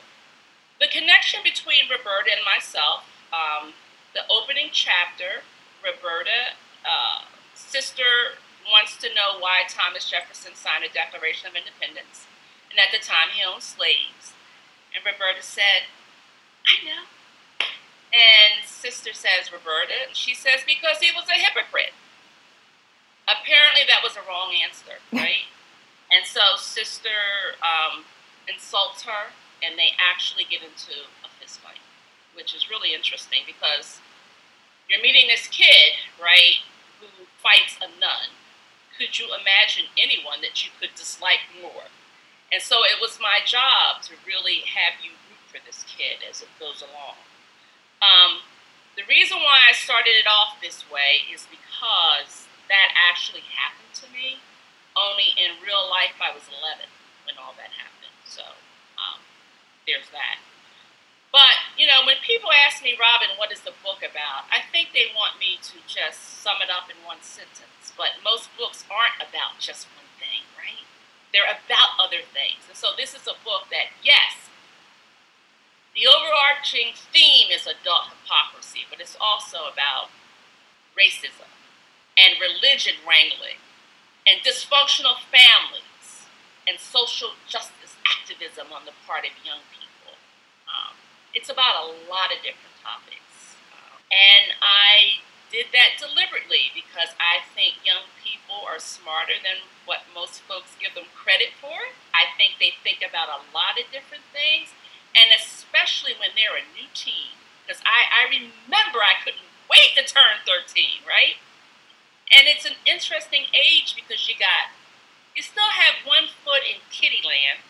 the 0.80 0.88
connection 0.88 1.41
between 1.43 1.91
Roberta 1.91 2.34
and 2.34 2.41
myself, 2.43 3.05
um, 3.30 3.77
the 4.13 4.25
opening 4.32 4.69
chapter, 4.73 5.45
Roberta, 5.86 6.57
uh, 6.84 7.27
sister 7.53 8.39
wants 8.65 8.97
to 8.97 9.13
know 9.13 9.38
why 9.39 9.67
Thomas 9.67 10.09
Jefferson 10.09 10.55
signed 10.55 10.84
a 10.84 10.91
Declaration 10.91 11.49
of 11.49 11.55
Independence. 11.55 12.25
And 12.69 12.80
at 12.80 12.89
the 12.93 13.01
time, 13.01 13.34
he 13.34 13.43
owned 13.43 13.63
slaves. 13.63 14.34
And 14.93 15.05
Roberta 15.05 15.41
said, 15.41 15.89
I 16.65 16.86
know. 16.86 17.03
And 18.10 18.66
sister 18.66 19.14
says, 19.14 19.53
Roberta, 19.53 20.10
she 20.14 20.34
says, 20.34 20.62
because 20.66 20.97
he 20.97 21.12
was 21.14 21.30
a 21.30 21.38
hypocrite. 21.38 21.93
Apparently, 23.30 23.86
that 23.86 24.01
was 24.01 24.18
a 24.18 24.26
wrong 24.26 24.53
answer, 24.57 24.97
right? 25.14 25.45
and 26.12 26.26
so 26.26 26.57
sister 26.57 27.53
um, 27.62 28.03
insults 28.49 29.03
her, 29.03 29.30
and 29.62 29.78
they 29.78 29.93
actually 30.01 30.43
get 30.49 30.62
into 30.62 31.05
a 31.22 31.30
fist 31.39 31.62
fight, 31.62 31.82
which 32.34 32.55
is 32.55 32.70
really 32.70 32.93
interesting 32.93 33.45
because 33.45 34.01
you're 34.89 35.01
meeting 35.01 35.28
this 35.28 35.47
kid, 35.47 36.01
right, 36.18 36.66
who 36.99 37.07
fights 37.38 37.78
a 37.78 37.88
nun. 37.99 38.34
Could 38.97 39.20
you 39.20 39.30
imagine 39.30 39.86
anyone 39.95 40.41
that 40.41 40.66
you 40.66 40.72
could 40.80 40.97
dislike 40.97 41.45
more? 41.62 41.93
And 42.51 42.62
so 42.62 42.82
it 42.84 42.97
was 42.99 43.22
my 43.22 43.39
job 43.45 44.01
to 44.10 44.18
really 44.26 44.66
have 44.66 44.97
you 45.05 45.14
root 45.30 45.45
for 45.45 45.62
this 45.66 45.86
kid 45.86 46.26
as 46.26 46.41
it 46.41 46.49
goes 46.60 46.82
along. 46.82 47.22
Um, 47.99 48.43
the 48.95 49.03
reason 49.07 49.39
why 49.39 49.63
I 49.67 49.73
started 49.75 50.15
it 50.15 50.27
off 50.27 50.59
this 50.59 50.83
way 50.91 51.27
is 51.31 51.47
because 51.47 52.47
that 52.67 52.91
actually 52.95 53.43
happened 53.55 53.95
to 54.03 54.07
me. 54.11 54.39
Only 54.95 55.31
in 55.39 55.59
real 55.63 55.87
life, 55.87 56.17
I 56.19 56.35
was 56.35 56.43
11 56.49 56.89
when 57.23 57.39
all 57.39 57.55
that 57.55 57.71
happened. 57.75 58.15
So 58.27 58.43
um, 58.99 59.23
there's 59.87 60.09
that. 60.11 60.43
But, 61.29 61.61
you 61.77 61.85
know, 61.85 62.01
when 62.09 62.17
people 62.25 62.49
ask 62.49 62.81
me, 62.81 62.97
Robin, 62.97 63.37
what 63.37 63.53
is 63.53 63.61
the 63.61 63.77
book 63.85 64.01
about? 64.01 64.49
I 64.49 64.65
think 64.73 64.91
they 64.91 65.13
want 65.13 65.37
me 65.37 65.61
to 65.61 65.77
just 65.85 66.41
sum 66.41 66.57
it 66.65 66.73
up 66.73 66.89
in 66.89 66.97
one 67.05 67.21
sentence. 67.21 67.93
But 67.93 68.17
most 68.25 68.49
books 68.57 68.81
aren't 68.89 69.21
about 69.21 69.61
just 69.61 69.85
one 69.93 70.09
thing, 70.17 70.41
right? 70.57 70.83
They're 71.29 71.47
about 71.47 72.01
other 72.01 72.25
things. 72.25 72.65
And 72.65 72.73
so 72.73 72.97
this 72.97 73.13
is 73.13 73.29
a 73.29 73.37
book 73.45 73.69
that, 73.69 73.93
yes, 74.01 74.48
the 75.99 76.07
overarching 76.07 76.95
theme 77.11 77.51
is 77.51 77.67
adult 77.67 78.15
hypocrisy, 78.15 78.87
but 78.87 79.03
it's 79.03 79.19
also 79.19 79.67
about 79.67 80.07
racism 80.95 81.51
and 82.15 82.39
religion 82.39 82.95
wrangling 83.03 83.59
and 84.23 84.39
dysfunctional 84.39 85.19
families 85.27 86.23
and 86.63 86.79
social 86.79 87.35
justice 87.51 87.99
activism 88.07 88.71
on 88.71 88.87
the 88.87 88.95
part 89.03 89.27
of 89.27 89.35
young 89.43 89.59
people. 89.75 90.15
Um, 90.71 90.95
it's 91.35 91.51
about 91.51 91.83
a 91.83 91.91
lot 92.07 92.31
of 92.31 92.39
different 92.47 92.79
topics. 92.79 93.59
Um, 93.75 93.99
and 94.07 94.55
I 94.63 95.19
did 95.51 95.75
that 95.75 95.99
deliberately 95.99 96.71
because 96.71 97.11
I 97.19 97.43
think 97.51 97.83
young 97.83 98.07
people 98.23 98.63
are 98.63 98.79
smarter 98.79 99.35
than 99.43 99.67
what 99.83 100.07
most 100.15 100.47
folks 100.47 100.79
give 100.79 100.95
them 100.95 101.11
credit 101.11 101.51
for. 101.59 101.91
I 102.15 102.31
think 102.39 102.55
they 102.55 102.71
think 102.87 103.03
about 103.03 103.27
a 103.27 103.43
lot 103.51 103.75
of 103.75 103.91
different 103.91 104.23
things 104.31 104.71
and 105.15 105.33
especially 105.33 105.59
when 105.74 106.34
they're 106.36 106.57
a 106.57 106.65
new 106.74 106.89
teen. 106.93 107.38
Because 107.63 107.82
I, 107.86 108.09
I 108.09 108.22
remember 108.30 108.99
I 108.99 109.22
couldn't 109.22 109.45
wait 109.70 109.93
to 109.97 110.03
turn 110.05 110.41
13, 110.45 111.05
right? 111.05 111.38
And 112.34 112.49
it's 112.49 112.65
an 112.65 112.78
interesting 112.86 113.49
age 113.53 113.93
because 113.93 114.30
you 114.30 114.38
got, 114.38 114.74
you 115.34 115.41
still 115.41 115.70
have 115.70 116.05
one 116.05 116.30
foot 116.45 116.65
in 116.65 116.82
kitty 116.89 117.22
land 117.26 117.61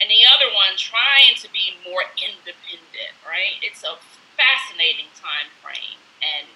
and 0.00 0.12
the 0.12 0.28
other 0.28 0.52
one 0.52 0.76
trying 0.76 1.36
to 1.40 1.48
be 1.48 1.76
more 1.84 2.04
independent, 2.16 3.16
right? 3.24 3.56
It's 3.64 3.84
a 3.84 3.96
fascinating 4.36 5.08
time 5.16 5.48
frame. 5.64 6.00
And 6.20 6.48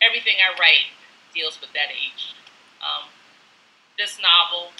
everything 0.00 0.40
I 0.40 0.56
write 0.56 0.88
deals 1.32 1.60
with 1.60 1.72
that 1.76 1.92
age. 1.92 2.36
Um, 2.80 3.12
this 4.00 4.16
novel, 4.20 4.72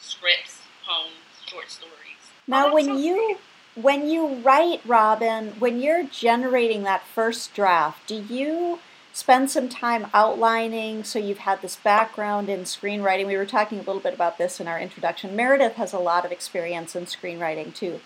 scripts, 0.00 0.60
poems, 0.84 1.24
short 1.48 1.72
stories 1.72 2.20
now, 2.50 2.74
when 2.74 2.98
you 2.98 3.38
when 3.74 4.08
you 4.08 4.36
write, 4.36 4.80
Robin, 4.84 5.54
when 5.58 5.80
you're 5.80 6.04
generating 6.04 6.82
that 6.84 7.02
first 7.02 7.54
draft, 7.54 8.06
do 8.06 8.16
you 8.16 8.80
spend 9.12 9.50
some 9.50 9.68
time 9.68 10.06
outlining 10.14 11.04
so 11.04 11.18
you've 11.18 11.38
had 11.38 11.62
this 11.62 11.76
background 11.76 12.48
in 12.48 12.60
screenwriting? 12.60 13.26
We 13.26 13.36
were 13.36 13.46
talking 13.46 13.78
a 13.78 13.82
little 13.82 14.00
bit 14.00 14.14
about 14.14 14.38
this 14.38 14.60
in 14.60 14.68
our 14.68 14.78
introduction. 14.78 15.36
Meredith 15.36 15.74
has 15.74 15.92
a 15.92 15.98
lot 15.98 16.24
of 16.24 16.32
experience 16.32 16.96
in 16.96 17.06
screenwriting 17.06 17.74
too, 17.74 18.00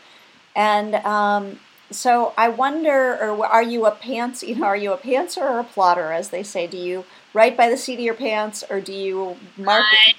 and 0.55 0.95
um, 0.97 1.61
so 1.91 2.35
I 2.37 2.49
wonder, 2.49 3.17
or 3.17 3.47
are 3.47 3.63
you 3.63 3.87
a 3.87 3.91
pants? 3.91 4.43
You 4.43 4.57
know, 4.57 4.67
are 4.67 4.77
you 4.77 4.93
a 4.93 4.99
pantser 4.99 5.43
or 5.43 5.61
a 5.61 5.65
plotter, 5.65 6.13
as 6.13 6.31
they 6.31 6.43
say? 6.43 6.67
Do 6.67 6.77
you 6.77 7.05
write 7.33 7.57
by 7.57 7.69
the 7.69 7.77
seat 7.77 7.95
of 7.95 8.01
your 8.01 8.15
pants, 8.15 8.65
or 8.69 8.81
do 8.81 8.93
you 8.93 9.37
mark? 9.57 9.85
I, 9.85 10.15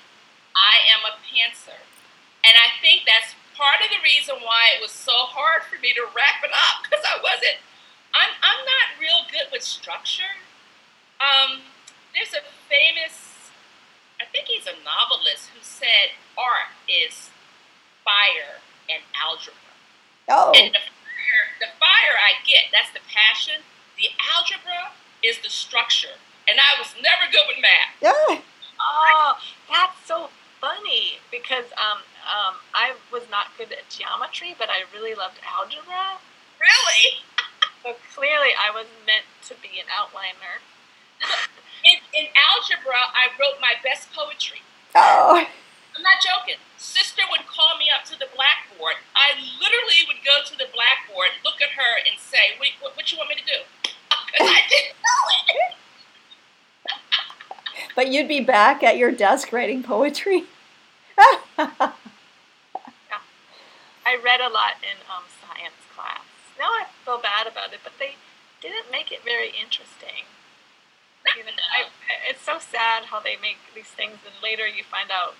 I 0.55 0.75
am 0.93 1.05
a 1.05 1.15
pantser, 1.21 1.77
and 2.43 2.53
I 2.55 2.81
think 2.81 3.01
that's 3.05 3.34
part 3.55 3.79
of 3.81 3.89
the 3.89 3.99
reason 4.03 4.35
why 4.43 4.75
it 4.75 4.83
was 4.83 4.91
so 4.91 5.27
hard 5.31 5.63
for 5.67 5.79
me 5.79 5.95
to 5.95 6.03
wrap 6.11 6.43
it 6.43 6.51
up 6.51 6.83
because 6.83 7.03
I 7.03 7.19
wasn't. 7.23 7.59
I'm 8.15 8.31
I'm 8.43 8.61
not 8.63 8.95
real 8.99 9.27
good 9.31 9.51
with 9.51 9.63
structure. 9.63 10.39
Um, 11.19 11.63
there's 12.15 12.31
a 12.35 12.43
famous, 12.67 13.51
I 14.19 14.25
think 14.31 14.47
he's 14.47 14.67
a 14.67 14.75
novelist 14.83 15.51
who 15.51 15.59
said 15.63 16.15
art 16.37 16.71
is 16.87 17.31
fire 18.03 18.63
and 18.87 19.03
algebra. 19.15 19.71
Oh. 20.29 20.55
And 20.55 20.71
the 20.71 20.79
fire, 20.79 21.45
the 21.59 21.71
fire 21.79 22.15
I 22.15 22.39
get, 22.47 22.71
that's 22.71 22.91
the 22.91 23.03
passion. 23.07 23.63
The 23.99 24.11
algebra 24.31 24.95
is 25.23 25.39
the 25.39 25.49
structure. 25.49 26.19
And 26.47 26.59
I 26.59 26.79
was 26.79 26.93
never 27.01 27.31
good 27.31 27.47
with 27.47 27.59
math. 27.59 27.95
Yeah. 27.99 28.39
Oh, 28.79 29.35
that's 29.71 29.97
so 30.05 30.29
funny 30.61 31.19
because 31.31 31.65
um, 31.75 32.03
um, 32.25 32.57
I 32.73 32.97
was 33.13 33.23
not 33.29 33.53
good 33.57 33.71
at 33.71 33.89
geometry, 33.89 34.55
but 34.57 34.69
I 34.69 34.83
really 34.93 35.13
loved 35.13 35.39
algebra. 35.45 36.21
Really? 36.59 37.21
So 37.85 37.93
clearly, 38.17 38.49
I 38.57 38.73
was 38.73 38.89
meant 39.05 39.29
to 39.45 39.53
be 39.61 39.77
an 39.77 39.85
outliner. 39.93 40.57
In, 41.85 42.01
in 42.17 42.33
algebra, 42.33 43.13
I 43.13 43.29
wrote 43.37 43.61
my 43.61 43.77
best 43.85 44.09
poetry. 44.09 44.65
Oh. 44.95 45.45
I'm 45.95 46.01
not 46.01 46.17
joking. 46.17 46.57
Sister 46.77 47.21
would 47.29 47.45
call 47.45 47.77
me 47.77 47.93
up 47.93 48.03
to 48.09 48.17
the 48.17 48.25
blackboard. 48.33 48.95
I 49.13 49.37
literally 49.61 50.01
would 50.09 50.25
go 50.25 50.41
to 50.49 50.57
the 50.57 50.65
blackboard, 50.73 51.37
look 51.45 51.61
at 51.61 51.77
her, 51.77 52.01
and 52.09 52.17
say, 52.17 52.57
"What, 52.57 52.73
what, 52.81 52.97
what 52.97 53.11
you 53.11 53.19
want 53.19 53.29
me 53.29 53.35
to 53.35 53.45
do?" 53.45 53.61
Because 54.09 54.49
I 54.49 54.61
didn't 54.65 54.97
know 54.97 55.21
it. 55.53 55.75
But 57.95 58.11
you'd 58.11 58.27
be 58.27 58.41
back 58.41 58.83
at 58.83 58.97
your 58.97 59.11
desk 59.11 59.53
writing 59.53 59.83
poetry. 59.83 60.43
I 64.05 64.19
read 64.21 64.41
a 64.41 64.49
lot 64.49 64.75
in 64.83 64.99
um, 65.07 65.23
science 65.39 65.79
class. 65.95 66.27
Now 66.59 66.69
I 66.75 66.85
feel 67.03 67.17
bad 67.17 67.47
about 67.47 67.73
it, 67.73 67.79
but 67.83 67.93
they 67.97 68.15
didn't 68.61 68.91
make 68.91 69.11
it 69.11 69.23
very 69.23 69.49
interesting. 69.49 70.27
Even 71.39 71.53
I, 71.57 71.89
it's 72.29 72.43
so 72.45 72.59
sad 72.59 73.05
how 73.05 73.19
they 73.19 73.35
make 73.41 73.57
these 73.73 73.89
things, 73.89 74.19
and 74.25 74.35
later 74.43 74.64
you 74.75 74.83
find 74.83 75.09
out 75.11 75.35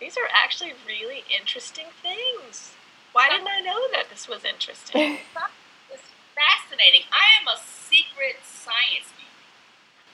these 0.00 0.16
are 0.16 0.28
actually 0.32 0.72
really 0.86 1.24
interesting 1.28 1.86
things. 2.02 2.74
Why 3.12 3.28
didn't 3.28 3.48
I 3.48 3.60
know 3.60 3.88
that 3.92 4.10
this 4.10 4.28
was 4.28 4.44
interesting? 4.44 5.18
It's 5.90 6.06
fascinating. 6.38 7.10
I 7.10 7.26
am 7.42 7.48
a 7.50 7.58
secret 7.58 8.38
science 8.46 9.10
geek. 9.18 9.34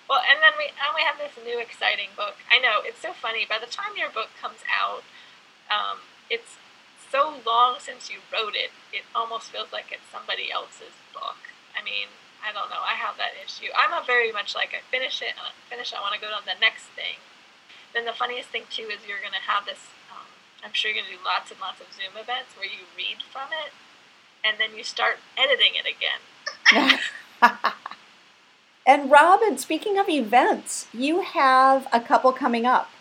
Well, 0.09 0.23
and 0.25 0.41
then 0.41 0.57
we 0.57 0.73
and 0.73 0.97
we 0.97 1.03
have 1.05 1.21
this 1.21 1.37
new 1.45 1.61
exciting 1.61 2.17
book. 2.17 2.41
I 2.51 2.59
know 2.59 2.81
it's 2.83 3.03
so 3.03 3.13
funny. 3.13 3.45
By 3.45 3.59
the 3.61 3.69
time 3.69 3.99
your 3.99 4.09
book 4.09 4.31
comes 4.41 4.65
out, 4.71 5.05
um, 5.69 6.01
it's 6.31 6.57
so 7.13 7.37
long 7.45 7.77
since 7.79 8.09
you 8.09 8.25
wrote 8.33 8.57
it. 8.57 8.73
It 8.93 9.05
almost 9.15 9.53
feels 9.53 9.71
like 9.71 9.93
it's 9.93 10.07
somebody 10.11 10.51
else's 10.51 10.97
book. 11.13 11.53
I 11.77 11.85
mean, 11.85 12.09
I 12.41 12.55
don't 12.55 12.71
know. 12.71 12.81
I 12.81 12.95
have 12.97 13.19
that 13.19 13.35
issue. 13.37 13.69
I'm 13.77 13.93
a 13.93 14.03
very 14.07 14.33
much 14.33 14.55
like 14.55 14.73
I 14.73 14.81
finish 14.91 15.21
it, 15.21 15.35
and 15.37 15.45
I 15.45 15.53
finish. 15.69 15.93
I 15.93 16.01
want 16.01 16.15
to 16.15 16.23
go 16.23 16.33
on 16.33 16.47
the 16.47 16.59
next 16.59 16.89
thing. 16.97 17.21
Then 17.97 18.05
the 18.05 18.13
funniest 18.13 18.51
thing 18.51 18.69
too 18.69 18.93
is 18.93 19.09
you're 19.09 19.25
gonna 19.25 19.41
have 19.41 19.65
this. 19.65 19.89
Um, 20.13 20.29
I'm 20.63 20.77
sure 20.77 20.93
you're 20.93 21.01
gonna 21.01 21.17
do 21.17 21.25
lots 21.25 21.51
and 21.51 21.59
lots 21.59 21.81
of 21.81 21.89
Zoom 21.97 22.13
events 22.13 22.53
where 22.53 22.69
you 22.69 22.85
read 22.93 23.25
from 23.33 23.49
it, 23.65 23.73
and 24.45 24.61
then 24.61 24.77
you 24.77 24.85
start 24.85 25.17
editing 25.33 25.73
it 25.81 25.89
again. 25.89 27.01
and 28.87 29.11
Robin, 29.11 29.57
speaking 29.57 29.97
of 29.97 30.11
events, 30.11 30.89
you 30.93 31.25
have 31.25 31.89
a 31.91 31.99
couple 31.99 32.37
coming 32.37 32.67
up. 32.67 32.93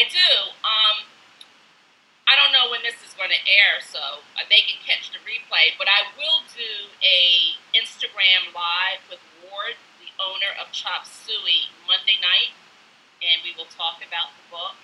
I 0.00 0.08
do. 0.08 0.32
Um, 0.64 1.04
I 2.24 2.40
don't 2.40 2.56
know 2.56 2.72
when 2.72 2.80
this 2.80 2.96
is 3.04 3.12
going 3.12 3.36
to 3.36 3.42
air, 3.44 3.84
so 3.84 4.24
they 4.48 4.64
can 4.64 4.80
catch 4.80 5.12
the 5.12 5.20
replay. 5.28 5.76
But 5.76 5.92
I 5.92 6.08
will 6.16 6.40
do 6.56 6.88
a 7.04 7.60
Instagram 7.76 8.48
live 8.56 9.04
with 9.12 9.20
Ward, 9.44 9.76
the 10.00 10.08
owner 10.16 10.56
of 10.56 10.72
Chop 10.72 11.04
Suey, 11.04 11.68
Monday 11.84 12.16
night, 12.24 12.56
and 13.32 13.40
we 13.42 13.56
will 13.56 13.70
talk 13.72 14.04
about 14.04 14.36
the 14.36 14.44
book. 14.50 14.76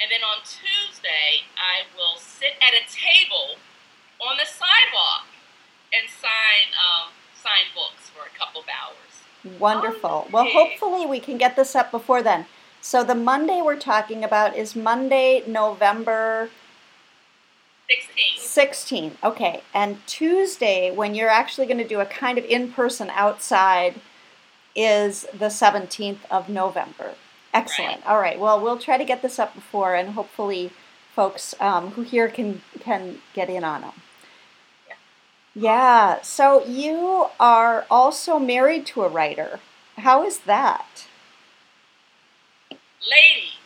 And 0.00 0.10
then 0.10 0.20
on 0.20 0.42
Tuesday, 0.44 1.46
I 1.56 1.88
will 1.96 2.18
sit 2.18 2.60
at 2.60 2.74
a 2.74 2.84
table 2.84 3.56
on 4.20 4.36
the 4.36 4.46
sidewalk 4.46 5.26
and 5.94 6.10
sign 6.10 6.74
um, 6.74 7.12
sign 7.34 7.70
books 7.74 8.10
for 8.10 8.26
a 8.26 8.32
couple 8.38 8.60
of 8.60 8.66
hours. 8.68 9.58
Wonderful. 9.60 10.28
Well, 10.32 10.46
hopefully 10.48 11.06
we 11.06 11.20
can 11.20 11.38
get 11.38 11.56
this 11.56 11.76
up 11.76 11.90
before 11.90 12.22
then. 12.22 12.46
So 12.80 13.04
the 13.04 13.14
Monday 13.14 13.60
we're 13.62 13.78
talking 13.78 14.24
about 14.24 14.56
is 14.56 14.74
Monday, 14.74 15.42
November 15.46 16.50
16. 17.88 18.38
16. 18.38 19.18
Okay. 19.22 19.62
And 19.74 20.04
Tuesday, 20.06 20.90
when 20.90 21.14
you're 21.14 21.28
actually 21.28 21.66
going 21.66 21.78
to 21.78 21.88
do 21.88 22.00
a 22.00 22.06
kind 22.06 22.38
of 22.38 22.44
in 22.44 22.72
person 22.72 23.10
outside, 23.10 24.00
is 24.74 25.26
the 25.32 25.46
17th 25.46 26.18
of 26.30 26.48
November. 26.48 27.14
Excellent. 27.54 28.04
Right. 28.04 28.06
All 28.06 28.18
right. 28.18 28.38
Well, 28.38 28.60
we'll 28.60 28.78
try 28.78 28.98
to 28.98 29.04
get 29.04 29.22
this 29.22 29.38
up 29.38 29.54
before, 29.54 29.94
and 29.94 30.10
hopefully, 30.10 30.72
folks 31.14 31.54
um, 31.60 31.92
who 31.92 32.02
here 32.02 32.28
can 32.28 32.62
can 32.80 33.20
get 33.32 33.48
in 33.48 33.62
on 33.62 33.82
them. 33.82 33.92
Yeah. 34.88 34.94
Yeah. 35.54 36.22
So 36.22 36.64
you 36.66 37.26
are 37.38 37.86
also 37.88 38.40
married 38.40 38.86
to 38.86 39.04
a 39.04 39.08
writer. 39.08 39.60
How 39.98 40.24
is 40.26 40.40
that? 40.40 41.06
Ladies, 43.04 43.62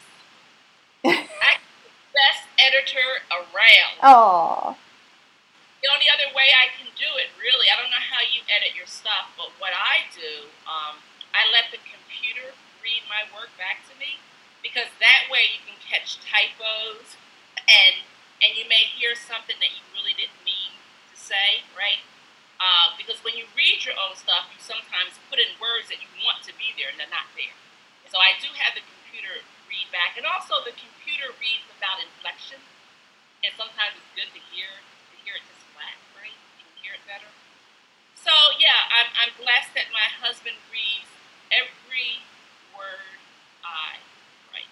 I'm 1.04 1.24
the 1.24 1.94
best 2.12 2.44
editor 2.60 3.24
around. 3.32 3.96
Oh. 4.02 4.76
The 5.80 5.88
only 5.94 6.10
other 6.10 6.28
way 6.34 6.50
I 6.52 6.74
can 6.74 6.90
do 6.98 7.06
it, 7.22 7.30
really, 7.38 7.70
I 7.70 7.78
don't 7.80 7.88
know 7.88 8.02
how 8.02 8.18
you 8.18 8.42
edit 8.50 8.74
your 8.74 8.90
stuff, 8.90 9.30
but 9.38 9.54
what 9.62 9.70
I 9.70 10.10
do, 10.10 10.50
um, 10.66 10.98
I 11.30 11.46
let 11.54 11.70
the 11.70 11.78
computer 11.78 12.50
read 12.82 13.04
my 13.06 13.26
work 13.34 13.52
back 13.58 13.84
to 13.90 13.94
me 13.98 14.20
because 14.62 14.90
that 14.98 15.30
way 15.30 15.48
you 15.50 15.60
can 15.64 15.78
catch 15.78 16.18
typos 16.22 17.16
and 17.68 18.02
and 18.38 18.54
you 18.54 18.66
may 18.70 18.86
hear 18.86 19.18
something 19.18 19.58
that 19.58 19.74
you 19.74 19.82
really 19.90 20.14
didn't 20.14 20.38
mean 20.46 20.78
to 21.10 21.16
say, 21.18 21.66
right? 21.74 22.06
Uh, 22.62 22.94
because 22.94 23.18
when 23.26 23.34
you 23.34 23.50
read 23.58 23.82
your 23.82 23.98
own 23.98 24.14
stuff, 24.14 24.46
you 24.54 24.62
sometimes 24.62 25.18
put 25.26 25.42
in 25.42 25.58
words 25.58 25.90
that 25.90 25.98
you 25.98 26.06
want 26.22 26.46
to 26.46 26.54
be 26.54 26.70
there 26.78 26.86
and 26.86 26.98
they're 26.98 27.10
not 27.10 27.26
there. 27.34 27.54
So 28.06 28.22
I 28.22 28.38
do 28.38 28.50
have 28.54 28.78
the 28.78 28.86
computer 28.86 29.42
read 29.66 29.90
back, 29.90 30.16
and 30.16 30.24
also 30.24 30.62
the 30.64 30.74
computer 30.74 31.34
reads 31.36 31.66
without 31.66 32.00
inflection, 32.00 32.62
and 33.44 33.52
sometimes 33.58 33.98
it's 33.98 34.12
good 34.14 34.30
to 34.32 34.42
hear 34.54 34.70
to 34.80 35.14
hear 35.26 35.34
it 35.36 35.44
just 35.50 35.66
flat, 35.74 35.98
right? 36.16 36.34
You 36.58 36.64
can 36.66 36.78
hear 36.78 36.94
it 36.94 37.04
better. 37.04 37.30
So 38.14 38.32
yeah, 38.58 38.86
I'm, 38.90 39.10
I'm 39.18 39.32
blessed 39.36 39.76
that 39.78 39.90
my 39.94 40.08
husband 40.08 40.58
reads 40.72 41.10
every 41.52 42.22
word 42.78 43.18
I 43.64 43.98
write. 44.52 44.70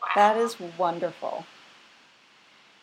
Wow. 0.00 0.08
That 0.14 0.36
is 0.36 0.56
wonderful. 0.78 1.44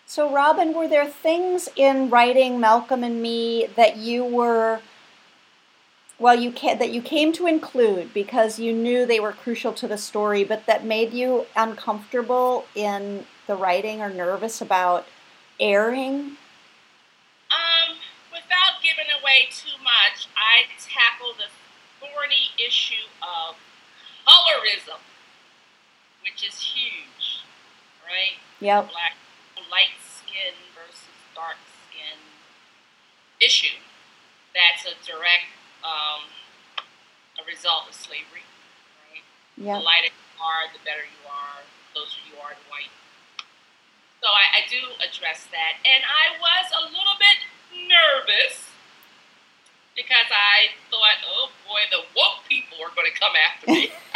So, 0.05 0.29
Robin, 0.29 0.73
were 0.73 0.89
there 0.89 1.07
things 1.07 1.69
in 1.77 2.09
writing 2.09 2.59
Malcolm 2.59 3.01
and 3.01 3.21
Me 3.21 3.67
that 3.77 3.95
you 3.95 4.25
were, 4.25 4.81
well, 6.19 6.35
you 6.35 6.51
ca- 6.51 6.75
that 6.75 6.91
you 6.91 7.01
came 7.01 7.31
to 7.31 7.47
include 7.47 8.13
because 8.13 8.59
you 8.59 8.73
knew 8.73 9.05
they 9.05 9.21
were 9.21 9.31
crucial 9.31 9.71
to 9.71 9.87
the 9.87 9.97
story, 9.97 10.43
but 10.43 10.65
that 10.65 10.83
made 10.83 11.13
you 11.13 11.45
uncomfortable 11.55 12.65
in 12.75 13.25
the 13.47 13.55
writing 13.55 14.01
or 14.01 14.09
nervous 14.09 14.59
about 14.59 15.07
airing? 15.61 16.35
Um, 17.51 17.95
without 18.31 18.83
giving 18.83 19.07
away 19.21 19.47
too 19.49 19.77
much, 19.83 20.27
I 20.35 20.67
tackle 20.79 21.33
the 21.37 21.47
thorny 21.99 22.51
issue 22.59 23.07
of 23.21 23.55
colorism, 24.27 24.99
which 26.23 26.45
is 26.47 26.59
huge, 26.59 27.43
right? 28.05 28.37
Yep. 28.59 28.89
Black, 28.91 29.15
light 29.69 29.95
skin 30.01 30.53
versus 30.75 31.09
dark 31.35 31.57
skin 31.89 32.17
issue. 33.39 33.77
That's 34.53 34.85
a 34.85 34.95
direct 35.05 35.47
um, 35.83 36.27
a 37.39 37.43
result 37.47 37.89
of 37.89 37.95
slavery, 37.95 38.45
right? 39.09 39.23
The 39.57 39.63
Yep. 39.65 39.83
lighter 39.83 40.11
you 40.13 40.37
are, 40.43 40.63
the 40.73 40.81
better 40.85 41.05
you 41.05 41.23
are, 41.25 41.61
the 41.65 41.83
closer 41.93 42.19
you 42.29 42.37
are 42.41 42.53
to 42.53 42.65
white. 42.69 42.91
So 44.21 44.29
I, 44.29 44.61
I 44.61 44.69
do 44.69 44.77
address 45.01 45.47
that. 45.49 45.81
And 45.81 46.03
I 46.05 46.37
was 46.37 46.65
a 46.77 46.83
little 46.93 47.17
bit 47.17 47.41
nervous 47.89 48.69
because 49.95 50.29
I 50.29 50.77
thought, 50.91 51.19
oh 51.25 51.49
boy, 51.67 51.81
the 51.89 52.05
woke 52.15 52.45
people 52.47 52.77
are 52.85 52.93
going 52.93 53.09
to 53.11 53.17
come 53.19 53.33
after 53.33 53.65
me. 53.71 53.89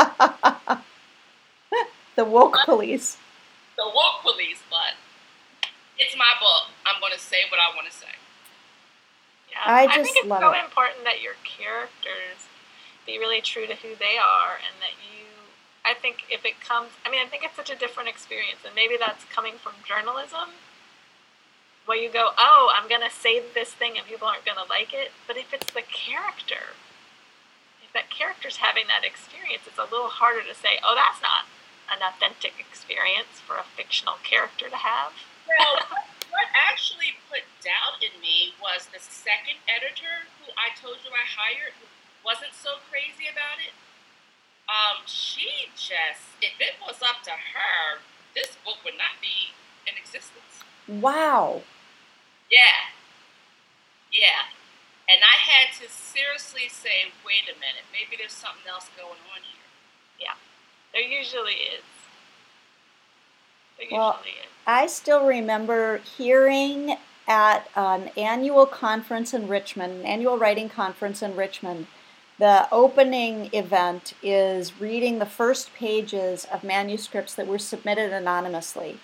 the 2.16 2.24
woke 2.24 2.56
police. 2.64 3.16
the 3.76 3.84
woke 3.84 4.22
police, 4.22 4.62
but 4.70 4.94
it's 5.98 6.16
my 6.16 6.32
book. 6.40 6.70
I'm 6.86 7.00
going 7.00 7.12
to 7.12 7.18
say 7.18 7.38
what 7.50 7.60
I 7.60 7.74
want 7.74 7.90
to 7.90 7.96
say. 7.96 8.06
Yeah, 9.50 9.58
I 9.66 9.86
think 9.86 10.06
just 10.06 10.16
it's 10.16 10.28
love 10.28 10.40
so 10.40 10.52
it. 10.52 10.64
important 10.64 11.04
that 11.04 11.20
your 11.20 11.34
characters 11.44 12.48
be 13.06 13.18
really 13.18 13.40
true 13.40 13.66
to 13.66 13.74
who 13.76 13.94
they 13.98 14.16
are, 14.16 14.56
and 14.56 14.80
that 14.80 14.94
you. 15.00 15.26
I 15.84 15.94
think 15.94 16.24
if 16.30 16.44
it 16.44 16.60
comes, 16.60 16.90
I 17.04 17.10
mean, 17.10 17.20
I 17.24 17.28
think 17.28 17.42
it's 17.42 17.56
such 17.56 17.70
a 17.70 17.76
different 17.76 18.08
experience, 18.08 18.60
and 18.64 18.74
maybe 18.74 18.96
that's 18.98 19.24
coming 19.24 19.54
from 19.56 19.72
journalism, 19.84 20.50
where 21.86 21.96
you 21.96 22.08
go, 22.10 22.32
"Oh, 22.38 22.72
I'm 22.76 22.88
gonna 22.88 23.10
say 23.10 23.40
this 23.40 23.72
thing, 23.72 23.98
and 23.98 24.06
people 24.06 24.28
aren't 24.28 24.44
gonna 24.44 24.64
like 24.68 24.92
it." 24.94 25.12
But 25.26 25.36
if 25.36 25.52
it's 25.52 25.72
the 25.72 25.82
character, 25.82 26.70
if 26.72 26.89
that 27.92 28.10
character's 28.10 28.62
having 28.62 28.86
that 28.86 29.02
experience, 29.04 29.66
it's 29.66 29.78
a 29.78 29.88
little 29.90 30.12
harder 30.12 30.42
to 30.46 30.54
say, 30.54 30.78
oh, 30.82 30.94
that's 30.94 31.22
not 31.22 31.50
an 31.90 31.98
authentic 32.06 32.54
experience 32.62 33.42
for 33.42 33.58
a 33.58 33.66
fictional 33.66 34.22
character 34.22 34.70
to 34.70 34.78
have. 34.78 35.10
Well, 35.46 35.82
what 36.30 36.48
actually 36.54 37.18
put 37.26 37.42
doubt 37.58 37.98
in 37.98 38.14
me 38.22 38.54
was 38.62 38.86
the 38.94 39.02
second 39.02 39.58
editor 39.66 40.30
who 40.38 40.54
I 40.54 40.70
told 40.78 41.02
you 41.02 41.10
I 41.10 41.26
hired, 41.26 41.74
who 41.82 41.90
wasn't 42.22 42.54
so 42.54 42.78
crazy 42.86 43.26
about 43.26 43.58
it. 43.58 43.74
Um, 44.70 45.02
she 45.02 45.66
just, 45.74 46.38
if 46.38 46.54
it 46.62 46.78
was 46.78 47.02
up 47.02 47.26
to 47.26 47.34
her, 47.34 48.06
this 48.38 48.54
book 48.62 48.78
would 48.86 48.94
not 48.94 49.18
be 49.18 49.50
in 49.82 49.98
existence. 49.98 50.62
Wow. 50.86 51.66
Yeah. 52.46 52.94
Yeah. 54.14 54.54
And 55.12 55.22
I 55.24 55.36
had 55.38 55.74
to 55.82 55.92
seriously 55.92 56.68
say, 56.68 57.10
wait 57.26 57.44
a 57.50 57.58
minute, 57.58 57.84
maybe 57.92 58.16
there's 58.16 58.32
something 58.32 58.62
else 58.68 58.88
going 58.96 59.18
on 59.34 59.42
here. 59.42 59.66
Yeah. 60.20 60.34
There 60.92 61.02
usually 61.02 61.54
is. 61.54 61.82
There 63.78 63.88
Well, 63.90 64.18
usually 64.18 64.40
is. 64.40 64.50
I 64.66 64.86
still 64.86 65.26
remember 65.26 65.98
hearing 65.98 66.96
at 67.26 67.68
an 67.74 68.10
annual 68.16 68.66
conference 68.66 69.34
in 69.34 69.48
Richmond, 69.48 70.00
an 70.00 70.06
annual 70.06 70.38
writing 70.38 70.68
conference 70.68 71.22
in 71.22 71.36
Richmond, 71.36 71.86
the 72.38 72.66
opening 72.72 73.50
event 73.52 74.14
is 74.22 74.80
reading 74.80 75.18
the 75.18 75.26
first 75.26 75.74
pages 75.74 76.46
of 76.50 76.64
manuscripts 76.64 77.34
that 77.34 77.46
were 77.46 77.58
submitted 77.58 78.12
anonymously. 78.12 78.98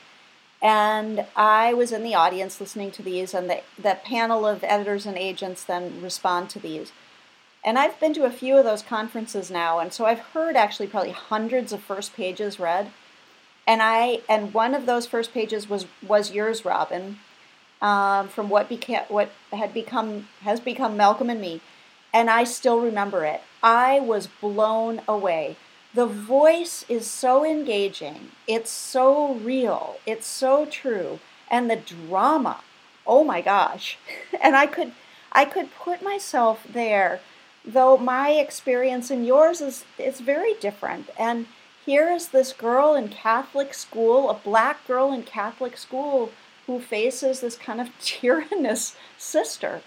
And 0.62 1.26
I 1.36 1.74
was 1.74 1.92
in 1.92 2.02
the 2.02 2.14
audience 2.14 2.60
listening 2.60 2.90
to 2.92 3.02
these, 3.02 3.34
and 3.34 3.48
the, 3.50 3.60
the 3.78 3.98
panel 4.02 4.46
of 4.46 4.64
editors 4.64 5.06
and 5.06 5.16
agents 5.16 5.62
then 5.62 6.00
respond 6.02 6.50
to 6.50 6.58
these. 6.58 6.92
And 7.64 7.78
I've 7.78 7.98
been 7.98 8.14
to 8.14 8.24
a 8.24 8.30
few 8.30 8.56
of 8.56 8.64
those 8.64 8.82
conferences 8.82 9.50
now, 9.50 9.80
and 9.80 9.92
so 9.92 10.06
I've 10.06 10.20
heard 10.20 10.56
actually 10.56 10.86
probably 10.86 11.10
hundreds 11.10 11.72
of 11.72 11.82
first 11.82 12.14
pages 12.14 12.60
read. 12.60 12.92
And 13.66 13.82
I 13.82 14.20
and 14.28 14.54
one 14.54 14.72
of 14.72 14.86
those 14.86 15.06
first 15.06 15.34
pages 15.34 15.68
was 15.68 15.86
was 16.06 16.30
yours, 16.30 16.64
Robin, 16.64 17.18
um, 17.82 18.28
from 18.28 18.48
what 18.48 18.68
became 18.68 19.02
what 19.08 19.30
had 19.52 19.74
become 19.74 20.28
has 20.42 20.60
become 20.60 20.96
Malcolm 20.96 21.28
and 21.28 21.40
me, 21.40 21.60
and 22.14 22.30
I 22.30 22.44
still 22.44 22.80
remember 22.80 23.24
it. 23.24 23.42
I 23.64 23.98
was 23.98 24.28
blown 24.28 25.02
away. 25.08 25.56
The 25.96 26.04
voice 26.04 26.84
is 26.90 27.06
so 27.06 27.42
engaging. 27.42 28.32
It's 28.46 28.70
so 28.70 29.32
real. 29.36 29.96
It's 30.04 30.26
so 30.26 30.66
true, 30.66 31.20
and 31.50 31.70
the 31.70 31.76
drama. 31.76 32.60
Oh 33.06 33.24
my 33.24 33.40
gosh! 33.40 33.96
And 34.42 34.54
I 34.54 34.66
could 34.66 34.92
I 35.32 35.46
could 35.46 35.74
put 35.74 36.02
myself 36.02 36.66
there, 36.70 37.20
though 37.64 37.96
my 37.96 38.32
experience 38.32 39.10
and 39.10 39.26
yours 39.26 39.62
is 39.62 39.86
is 39.96 40.20
very 40.20 40.52
different. 40.60 41.08
And 41.18 41.46
here 41.86 42.10
is 42.10 42.28
this 42.28 42.52
girl 42.52 42.94
in 42.94 43.08
Catholic 43.08 43.72
school, 43.72 44.28
a 44.28 44.34
black 44.34 44.86
girl 44.86 45.14
in 45.14 45.22
Catholic 45.22 45.78
school, 45.78 46.30
who 46.66 46.78
faces 46.78 47.40
this 47.40 47.56
kind 47.56 47.80
of 47.80 47.88
tyrannous 48.04 48.96
sister. 49.16 49.80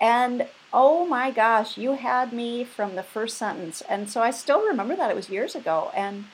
And 0.00 0.46
oh 0.72 1.06
my 1.06 1.30
gosh, 1.30 1.76
you 1.78 1.94
had 1.94 2.32
me 2.32 2.64
from 2.64 2.94
the 2.94 3.02
first 3.02 3.36
sentence. 3.38 3.82
And 3.88 4.10
so 4.10 4.20
I 4.22 4.30
still 4.30 4.66
remember 4.66 4.94
that. 4.96 5.10
It 5.10 5.16
was 5.16 5.30
years 5.30 5.54
ago. 5.54 5.90
And 5.94 6.24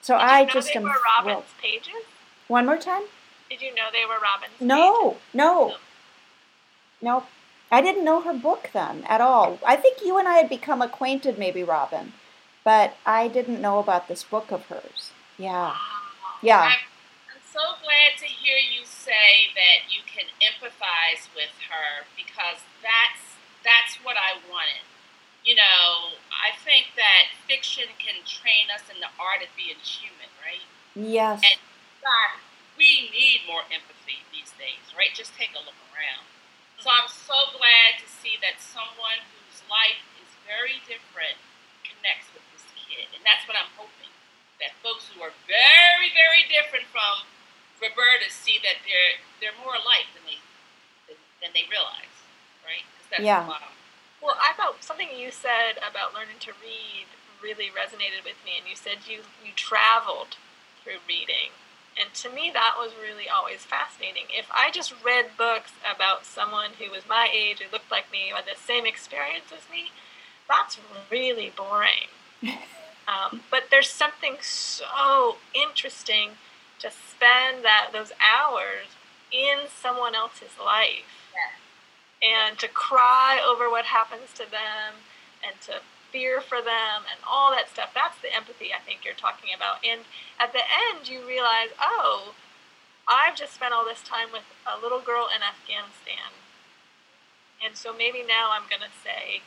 so 0.00 0.14
Did 0.14 0.22
you 0.22 0.28
I 0.28 0.44
know 0.44 0.50
just 0.52 0.68
they 0.68 0.74
am 0.74 0.82
were 0.84 0.90
thrilled. 0.90 1.26
Robin's 1.26 1.52
pages? 1.60 2.02
One 2.48 2.66
more 2.66 2.78
time? 2.78 3.02
Did 3.50 3.60
you 3.62 3.74
know 3.74 3.88
they 3.92 4.04
were 4.06 4.18
Robin's 4.22 4.52
pages? 4.52 4.66
No, 4.66 5.16
no, 5.34 5.74
no. 7.02 7.24
I 7.70 7.82
didn't 7.82 8.04
know 8.04 8.22
her 8.22 8.32
book 8.32 8.70
then 8.72 9.04
at 9.08 9.20
all. 9.20 9.58
I 9.66 9.76
think 9.76 9.98
you 10.02 10.16
and 10.18 10.26
I 10.26 10.34
had 10.34 10.48
become 10.48 10.80
acquainted, 10.80 11.38
maybe, 11.38 11.62
Robin, 11.62 12.14
but 12.64 12.96
I 13.04 13.28
didn't 13.28 13.60
know 13.60 13.78
about 13.78 14.08
this 14.08 14.24
book 14.24 14.50
of 14.50 14.64
hers. 14.66 15.10
Yeah, 15.36 15.52
Wow. 15.72 15.76
yeah. 16.42 16.60
I'm, 16.60 16.80
I'm 17.36 17.42
so 17.52 17.60
glad 17.84 18.16
to 18.20 18.24
hear 18.24 18.56
you 18.56 18.86
say 18.86 19.52
that 19.54 19.92
you 19.92 20.00
can 20.08 20.24
empathize 20.40 21.28
with 21.36 21.52
her 21.68 22.06
because 22.16 22.64
that's 22.82 23.27
that's 23.68 24.00
what 24.00 24.16
I 24.16 24.40
wanted. 24.48 24.80
You 25.44 25.60
know, 25.60 26.16
I 26.32 26.56
think 26.64 26.96
that 26.96 27.28
fiction 27.44 27.84
can 28.00 28.24
train 28.24 28.72
us 28.72 28.88
in 28.88 28.96
the 29.04 29.12
art 29.20 29.44
of 29.44 29.52
being 29.52 29.76
human, 29.84 30.32
right? 30.40 30.64
Yes. 30.96 31.44
And 31.44 31.60
God, 32.00 32.40
we 32.80 33.12
need 33.12 33.44
more 33.44 33.68
empathy 33.68 34.24
these 34.32 34.50
days, 34.56 34.80
right? 34.96 35.12
Just 35.12 35.36
take 35.36 35.52
a 35.52 35.60
look 35.60 35.76
around. 35.92 36.24
So 36.80 36.88
I'm 36.88 37.10
so 37.10 37.36
glad 37.58 38.00
to 38.00 38.06
see 38.08 38.40
that 38.40 38.62
someone 38.62 39.20
whose 39.34 39.60
life 39.68 40.00
is 40.16 40.30
very 40.48 40.80
different 40.88 41.36
connects 41.84 42.32
with 42.32 42.44
this 42.54 42.64
kid. 42.78 43.10
And 43.12 43.20
that's 43.26 43.44
what 43.44 43.58
I'm 43.58 43.68
hoping. 43.76 44.10
That 44.62 44.74
folks 44.82 45.06
who 45.10 45.22
are 45.22 45.34
very, 45.46 46.10
very 46.14 46.46
different 46.50 46.86
from 46.90 47.26
Roberta 47.78 48.26
see 48.30 48.58
that 48.66 48.82
they're 48.82 49.22
they're 49.38 49.58
more 49.62 49.78
alike 49.78 50.10
than 50.18 50.26
they 50.26 50.38
than, 51.06 51.18
than 51.38 51.50
they 51.54 51.66
realize, 51.70 52.07
that's 53.10 53.22
Yeah. 53.22 53.42
the 53.42 53.48
bottom. 53.48 53.68
Well, 54.20 54.36
I 54.40 54.52
thought 54.54 54.82
something 54.82 55.08
you 55.16 55.30
said 55.30 55.78
about 55.78 56.14
learning 56.14 56.38
to 56.40 56.52
read 56.60 57.06
really 57.40 57.70
resonated 57.70 58.24
with 58.24 58.36
me, 58.44 58.58
and 58.58 58.68
you 58.68 58.74
said 58.76 58.98
you 59.06 59.22
you 59.44 59.52
traveled 59.54 60.36
through 60.82 60.98
reading, 61.06 61.50
and 61.98 62.12
to 62.14 62.28
me 62.28 62.50
that 62.52 62.74
was 62.76 62.92
really 63.00 63.28
always 63.28 63.64
fascinating. 63.64 64.24
If 64.30 64.46
I 64.50 64.70
just 64.70 64.92
read 65.04 65.36
books 65.36 65.72
about 65.84 66.24
someone 66.26 66.72
who 66.78 66.90
was 66.90 67.06
my 67.08 67.28
age, 67.32 67.60
who 67.60 67.70
looked 67.70 67.90
like 67.90 68.10
me, 68.10 68.30
who 68.30 68.36
had 68.36 68.44
the 68.46 68.58
same 68.60 68.86
experience 68.86 69.52
as 69.52 69.70
me, 69.70 69.92
that's 70.48 70.78
really 71.10 71.50
boring. 71.56 72.08
Um, 73.08 73.40
but 73.50 73.64
there's 73.70 73.88
something 73.88 74.36
so 74.42 75.36
interesting 75.54 76.32
to 76.78 76.90
spend 76.90 77.64
that 77.64 77.88
those 77.90 78.12
hours 78.20 78.88
in 79.32 79.60
someone 79.66 80.14
else's 80.14 80.58
life 80.62 81.06
and 82.22 82.58
to 82.58 82.68
cry 82.68 83.38
over 83.38 83.70
what 83.70 83.86
happens 83.86 84.32
to 84.34 84.44
them 84.50 85.06
and 85.44 85.60
to 85.62 85.80
fear 86.10 86.40
for 86.40 86.58
them 86.58 87.04
and 87.06 87.20
all 87.22 87.52
that 87.52 87.68
stuff. 87.68 87.92
That's 87.94 88.18
the 88.18 88.34
empathy 88.34 88.72
I 88.72 88.80
think 88.82 89.04
you're 89.04 89.18
talking 89.18 89.52
about. 89.54 89.84
And 89.84 90.02
at 90.40 90.52
the 90.52 90.64
end, 90.64 91.08
you 91.08 91.22
realize, 91.26 91.70
oh, 91.78 92.34
I've 93.06 93.36
just 93.36 93.54
spent 93.54 93.72
all 93.72 93.84
this 93.84 94.02
time 94.02 94.32
with 94.32 94.44
a 94.66 94.80
little 94.80 95.00
girl 95.00 95.28
in 95.28 95.40
Afghanistan. 95.44 96.32
And 97.62 97.74
so 97.76 97.92
maybe 97.92 98.22
now 98.22 98.54
I'm 98.54 98.70
going 98.70 98.84
to 98.84 98.94
say, 99.02 99.42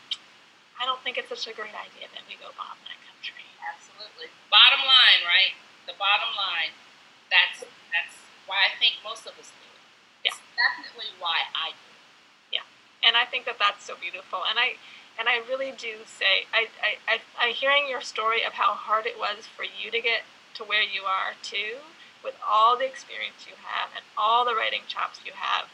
I 0.81 0.85
don't 0.85 0.99
think 1.05 1.17
it's 1.17 1.29
such 1.29 1.45
a 1.45 1.53
great 1.53 1.77
idea 1.77 2.09
that 2.09 2.25
we 2.25 2.35
go 2.35 2.49
bomb 2.57 2.79
that 2.89 2.99
country. 3.05 3.45
Absolutely. 3.61 4.33
Bottom 4.49 4.81
line, 4.81 5.21
right? 5.23 5.53
The 5.85 5.93
bottom 5.95 6.33
line. 6.33 6.73
That's 7.29 7.63
that's 7.93 8.17
why 8.49 8.67
I 8.67 8.75
think 8.81 8.99
most 9.05 9.23
of 9.23 9.37
us 9.39 9.53
do 9.55 9.63
it. 9.63 10.33
It's 10.33 10.41
definitely 10.57 11.13
why 11.21 11.47
I 11.55 11.71
do. 11.71 11.90
And 13.03 13.17
I 13.17 13.25
think 13.25 13.45
that 13.45 13.57
that's 13.59 13.85
so 13.85 13.95
beautiful. 13.99 14.41
And 14.49 14.59
I 14.59 14.77
and 15.19 15.27
I 15.27 15.41
really 15.47 15.71
do 15.71 16.05
say 16.05 16.47
I 16.53 16.67
I, 16.81 16.91
I 17.07 17.49
I 17.49 17.51
hearing 17.51 17.87
your 17.89 18.01
story 18.01 18.43
of 18.43 18.53
how 18.53 18.73
hard 18.73 19.05
it 19.05 19.17
was 19.17 19.47
for 19.47 19.63
you 19.63 19.91
to 19.91 20.01
get 20.01 20.23
to 20.55 20.63
where 20.63 20.83
you 20.83 21.03
are 21.03 21.33
too, 21.41 21.81
with 22.23 22.35
all 22.45 22.77
the 22.77 22.85
experience 22.85 23.47
you 23.47 23.55
have 23.63 23.89
and 23.95 24.05
all 24.17 24.45
the 24.45 24.55
writing 24.55 24.83
chops 24.87 25.21
you 25.25 25.31
have, 25.35 25.69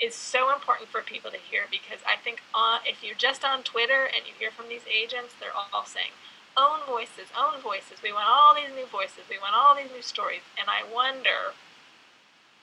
is 0.00 0.14
so 0.14 0.52
important 0.54 0.88
for 0.88 1.02
people 1.02 1.30
to 1.30 1.38
hear 1.38 1.64
because 1.70 1.98
I 2.06 2.16
think 2.16 2.42
on 2.54 2.80
if 2.86 3.02
you're 3.02 3.18
just 3.18 3.44
on 3.44 3.62
Twitter 3.62 4.06
and 4.06 4.26
you 4.26 4.34
hear 4.38 4.50
from 4.50 4.68
these 4.68 4.86
agents, 4.86 5.34
they're 5.38 5.54
all 5.54 5.84
saying 5.84 6.14
own 6.58 6.82
voices, 6.86 7.30
own 7.38 7.62
voices. 7.62 8.02
We 8.02 8.12
want 8.12 8.26
all 8.26 8.54
these 8.54 8.74
new 8.74 8.86
voices. 8.90 9.30
We 9.30 9.38
want 9.38 9.54
all 9.54 9.78
these 9.78 9.94
new 9.94 10.02
stories. 10.02 10.42
And 10.58 10.66
I 10.66 10.82
wonder 10.82 11.54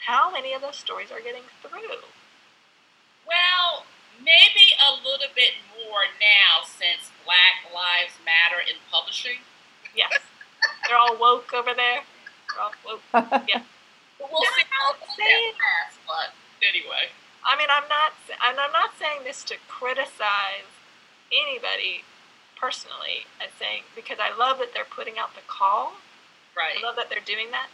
how 0.06 0.30
many 0.30 0.54
of 0.54 0.62
those 0.62 0.76
stories 0.76 1.12
are 1.12 1.24
getting 1.24 1.48
through. 1.64 2.04
Well, 3.24 3.88
maybe 4.20 4.76
a 4.84 4.92
little 5.00 5.25
bit 5.36 5.54
more 5.76 6.08
now 6.20 6.64
since 6.66 7.12
Black 7.28 7.68
Lives 7.74 8.16
Matter 8.24 8.62
in 8.64 8.80
publishing. 8.92 9.44
Yes. 9.96 10.12
They're 10.88 10.98
all 10.98 11.18
woke 11.20 11.54
over 11.54 11.74
there. 11.76 12.02
They're 12.04 12.64
all 12.64 12.74
woke. 12.86 13.04
But 14.18 14.32
we'll 14.32 14.42
see 14.56 14.64
how 14.72 14.94
that 14.96 15.12
saying- 15.18 15.54
pass. 15.60 16.00
But 16.08 16.32
anyway, 16.64 17.12
I 17.44 17.58
mean, 17.60 17.68
I'm 17.70 17.84
not, 17.90 18.14
and 18.48 18.58
I'm 18.60 18.72
not 18.72 18.92
saying 18.98 19.22
this 19.28 19.44
to 19.52 19.56
criticize 19.68 20.72
anybody 21.36 22.04
personally. 22.56 23.28
I'm 23.42 23.52
saying 23.60 23.84
because 23.94 24.18
I 24.24 24.32
love 24.36 24.60
that 24.60 24.74
they're 24.74 24.88
putting 24.88 25.18
out 25.20 25.36
the 25.36 25.44
call. 25.48 25.94
right, 26.56 26.80
I 26.80 26.82
love 26.82 26.96
that 26.96 27.10
they're 27.10 27.20
doing 27.26 27.52
that. 27.52 27.68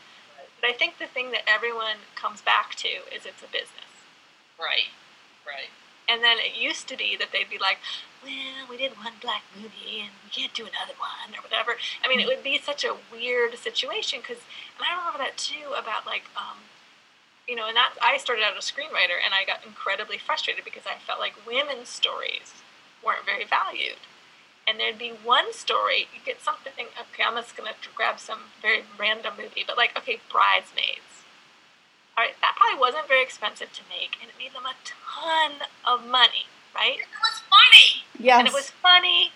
But 0.60 0.70
I 0.72 0.74
think 0.74 0.98
the 0.98 1.06
thing 1.06 1.30
that 1.32 1.46
everyone 1.48 2.10
comes 2.16 2.42
back 2.42 2.74
to 2.82 2.90
is 3.14 3.26
it's 3.26 3.42
a 3.46 3.52
business. 3.54 3.90
right, 4.60 4.90
right. 5.46 5.70
And 6.12 6.24
then 6.24 6.38
it 6.40 6.58
used 6.60 6.88
to 6.90 6.98
be 6.98 7.16
that 7.18 7.30
they'd 7.32 7.50
be 7.50 7.58
like, 7.58 7.80
well, 8.24 8.68
we 8.70 8.78
did 8.78 8.98
one 8.98 9.14
black 9.22 9.44
movie 9.56 10.02
and 10.04 10.12
we 10.24 10.30
can't 10.30 10.54
do 10.54 10.64
another 10.64 10.98
one 11.00 11.32
or 11.38 11.42
whatever. 11.42 11.78
I 12.04 12.08
mean, 12.10 12.20
it 12.20 12.28
would 12.28 12.44
be 12.44 12.58
such 12.60 12.84
a 12.84 12.98
weird 13.12 13.58
situation 13.58 14.20
because, 14.22 14.44
and 14.78 14.84
I 14.86 14.98
remember 14.98 15.20
that 15.20 15.38
too 15.38 15.72
about 15.78 16.06
like, 16.06 16.26
um, 16.36 16.58
you 17.48 17.56
know, 17.56 17.68
and 17.68 17.76
that 17.78 17.94
I 18.02 18.18
started 18.18 18.44
out 18.44 18.58
as 18.58 18.70
a 18.70 18.74
screenwriter 18.74 19.18
and 19.24 19.34
I 19.34 19.46
got 19.46 19.66
incredibly 19.66 20.18
frustrated 20.18 20.64
because 20.66 20.84
I 20.86 21.00
felt 21.00 21.20
like 21.20 21.34
women's 21.48 21.90
stories 21.90 22.54
weren't 23.04 23.26
very 23.26 23.46
valued. 23.46 24.00
and 24.68 24.80
there'd 24.80 24.98
be 25.00 25.10
one 25.10 25.54
story. 25.54 26.08
You 26.14 26.20
get 26.26 26.42
something. 26.42 26.74
Okay, 26.78 27.24
I'm 27.24 27.36
just 27.36 27.56
gonna 27.58 27.74
grab 27.96 28.20
some 28.20 28.40
very 28.62 28.84
random 28.98 29.34
movie, 29.38 29.64
but 29.66 29.78
like, 29.78 29.98
okay, 29.98 30.20
Bridesmaids. 30.32 31.11
All 32.18 32.24
right, 32.26 32.36
that 32.42 32.56
probably 32.58 32.80
wasn't 32.80 33.08
very 33.08 33.24
expensive 33.24 33.72
to 33.74 33.82
make, 33.90 34.18
and 34.22 34.30
it 34.30 34.36
made 34.38 34.54
them 34.54 34.66
a 34.68 34.76
ton 34.84 35.64
of 35.88 36.06
money, 36.06 36.46
right? 36.76 37.00
It 37.00 37.08
was 37.24 37.40
funny. 37.48 38.04
Yes. 38.20 38.40
And 38.40 38.48
it 38.48 38.54
was 38.54 38.70
funny, 38.82 39.32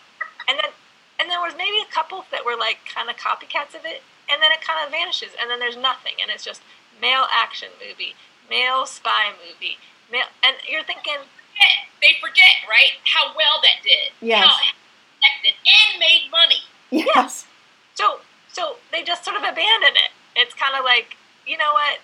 and 0.48 0.58
then 0.60 0.72
and 1.20 1.30
there 1.32 1.40
was 1.40 1.56
maybe 1.58 1.78
a 1.80 1.90
couple 1.92 2.26
that 2.32 2.44
were 2.46 2.58
like 2.60 2.80
kind 2.94 3.10
of 3.10 3.16
copycats 3.16 3.74
of 3.74 3.86
it, 3.88 4.04
and 4.30 4.42
then 4.44 4.52
it 4.52 4.60
kind 4.62 4.84
of 4.84 4.92
vanishes, 4.92 5.32
and 5.40 5.50
then 5.50 5.60
there's 5.60 5.78
nothing, 5.78 6.14
and 6.22 6.30
it's 6.30 6.44
just 6.44 6.62
male 7.02 7.26
action 7.32 7.70
movie, 7.80 8.14
male 8.50 8.86
spy 8.86 9.32
movie, 9.40 9.78
male, 10.12 10.28
and 10.44 10.56
you're 10.68 10.84
thinking, 10.84 11.24
Forget- 11.56 11.88
They 12.04 12.14
forget, 12.20 12.68
right, 12.70 13.00
how 13.08 13.32
well 13.36 13.64
that 13.64 13.80
did. 13.82 14.12
Yes. 14.20 14.44
How 14.46 14.60
connected 14.60 15.56
and 15.64 16.00
made 16.00 16.28
money. 16.30 16.60
yes. 16.92 17.48
So 17.96 18.20
so 18.52 18.76
they 18.92 19.02
just 19.04 19.24
sort 19.24 19.38
of 19.38 19.44
abandon 19.44 19.96
it. 19.96 20.12
It's 20.36 20.54
kind 20.54 20.76
of 20.76 20.84
like, 20.84 21.16
you 21.48 21.58
know 21.58 21.72
what? 21.72 22.00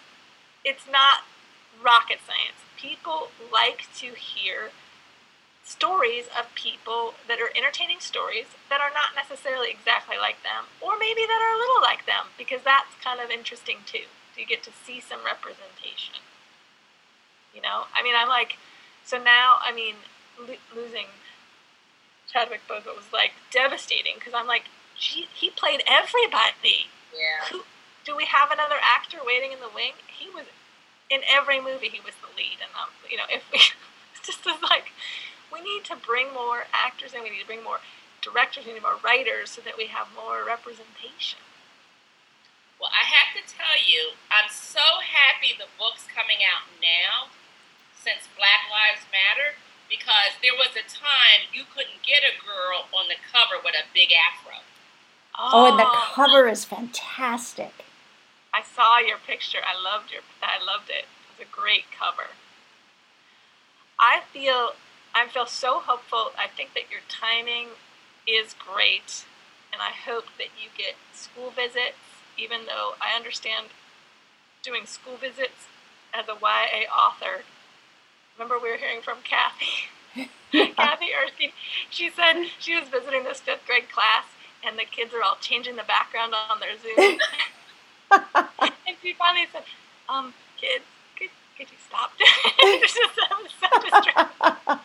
It's 0.64 0.86
not 0.92 1.24
rocket 1.82 2.20
science. 2.26 2.62
People 2.78 3.32
like 3.52 3.88
to 3.98 4.14
hear 4.14 4.72
stories 5.64 6.26
of 6.38 6.54
people 6.56 7.14
that 7.28 7.40
are 7.40 7.50
entertaining 7.56 8.00
stories 8.00 8.46
that 8.70 8.82
are 8.82 8.92
not 8.94 9.16
necessarily 9.16 9.70
exactly 9.70 10.18
like 10.18 10.44
them, 10.44 10.66
or 10.82 10.98
maybe 11.00 11.22
that 11.26 11.40
are 11.42 11.56
a 11.56 11.60
little 11.60 11.82
like 11.82 12.06
them, 12.06 12.34
because 12.38 12.62
that's 12.64 12.94
kind 13.04 13.20
of 13.20 13.30
interesting 13.30 13.78
too. 13.86 14.10
You 14.36 14.46
get 14.46 14.64
to 14.64 14.72
see 14.72 15.00
some 15.00 15.24
representation. 15.24 16.24
You 17.54 17.62
know, 17.62 17.86
I 17.94 18.02
mean, 18.02 18.16
I'm 18.18 18.30
like, 18.30 18.58
so 19.06 19.18
now, 19.22 19.58
I 19.62 19.74
mean, 19.74 19.96
lo- 20.40 20.64
losing 20.76 21.08
Chadwick 22.32 22.62
Boseman 22.68 22.96
was 22.96 23.12
like 23.14 23.34
devastating 23.52 24.14
because 24.16 24.34
I'm 24.34 24.48
like, 24.48 24.64
he 24.96 25.50
played 25.50 25.84
everybody. 25.88 26.88
Yeah. 27.14 27.46
Who 27.52 27.64
do 28.06 28.16
we 28.16 28.26
have 28.26 28.52
another 28.52 28.78
actor 28.82 29.20
waiting 29.26 29.52
in 29.52 29.60
the 29.60 29.70
wing? 29.74 29.94
He 30.08 30.30
was 30.30 30.46
in 31.10 31.22
every 31.28 31.60
movie. 31.60 31.90
He 31.90 32.00
was 32.02 32.16
the 32.24 32.32
lead, 32.34 32.64
and 32.64 32.72
um, 32.74 32.90
you 33.10 33.18
know, 33.18 33.28
if 33.30 33.44
we 33.52 33.60
just 34.26 34.46
was 34.46 34.62
like, 34.62 34.92
we 35.52 35.62
need 35.62 35.84
to 35.86 35.96
bring 35.96 36.34
more 36.34 36.66
actors 36.74 37.14
and 37.14 37.24
we 37.24 37.30
need 37.30 37.44
to 37.44 37.50
bring 37.50 37.64
more 37.64 37.84
directors, 38.22 38.66
we 38.66 38.74
need 38.74 38.86
more 38.86 39.02
writers, 39.04 39.52
so 39.52 39.62
that 39.62 39.78
we 39.78 39.92
have 39.92 40.08
more 40.16 40.46
representation. 40.46 41.44
Well, 42.80 42.90
I 42.90 43.06
have 43.06 43.38
to 43.38 43.44
tell 43.46 43.78
you, 43.78 44.18
I'm 44.34 44.50
so 44.50 45.06
happy 45.06 45.54
the 45.54 45.70
book's 45.78 46.10
coming 46.10 46.42
out 46.42 46.66
now 46.82 47.30
since 47.94 48.26
Black 48.34 48.66
Lives 48.74 49.06
Matter 49.14 49.54
because 49.86 50.40
there 50.42 50.58
was 50.58 50.74
a 50.74 50.88
time 50.88 51.46
you 51.54 51.68
couldn't 51.70 52.02
get 52.02 52.26
a 52.26 52.34
girl 52.42 52.90
on 52.90 53.06
the 53.12 53.22
cover 53.22 53.62
with 53.62 53.76
a 53.78 53.86
big 53.94 54.10
afro. 54.10 54.66
Oh, 55.38 55.70
and 55.70 55.78
the 55.78 55.86
cover 55.94 56.48
is 56.48 56.66
fantastic. 56.66 57.86
I 58.62 58.64
saw 58.64 59.00
your 59.00 59.18
picture. 59.18 59.60
I 59.66 59.74
loved 59.74 60.12
your. 60.12 60.22
I 60.42 60.64
loved 60.64 60.90
it. 60.90 61.06
It 61.06 61.40
was 61.40 61.48
a 61.48 61.52
great 61.52 61.86
cover. 61.90 62.30
I 64.00 64.22
feel. 64.32 64.74
I 65.16 65.28
feel 65.28 65.48
so 65.48 65.80
hopeful. 65.80 66.32
I 66.38 66.48
think 66.48 66.74
that 66.76 66.92
your 66.92 67.02
timing 67.10 67.70
is 68.28 68.54
great, 68.54 69.26
and 69.74 69.82
I 69.82 69.90
hope 69.90 70.26
that 70.38 70.54
you 70.62 70.70
get 70.78 70.94
school 71.14 71.50
visits. 71.50 71.98
Even 72.38 72.66
though 72.66 72.94
I 73.02 73.16
understand 73.16 73.68
doing 74.64 74.86
school 74.86 75.18
visits 75.18 75.68
as 76.14 76.28
a 76.30 76.38
YA 76.40 76.86
author. 76.94 77.44
Remember, 78.38 78.58
we 78.62 78.70
were 78.70 78.78
hearing 78.78 79.02
from 79.02 79.18
Kathy. 79.24 79.90
Kathy 80.76 81.10
Erskine. 81.18 81.52
She 81.90 82.10
said 82.10 82.46
she 82.60 82.80
was 82.80 82.90
visiting 82.90 83.24
this 83.24 83.40
fifth 83.40 83.66
grade 83.66 83.90
class, 83.90 84.26
and 84.64 84.78
the 84.78 84.86
kids 84.86 85.14
are 85.14 85.24
all 85.24 85.38
changing 85.42 85.76
the 85.78 85.84
background 85.84 86.34
on 86.36 86.60
their 86.60 86.78
Zoom. 86.78 87.18
and 88.12 88.96
she 89.02 89.14
finally 89.14 89.48
said, 89.52 89.64
um, 90.10 90.34
kids, 90.60 90.84
could, 91.18 91.30
could 91.58 91.68
you 91.72 91.78
stop 91.88 92.12
doing 92.18 92.30
it? 92.46 92.84
It's 92.84 92.94
just 92.94 93.20
I'm 93.32 93.48
so 93.48 93.70
distracted. 93.80 94.80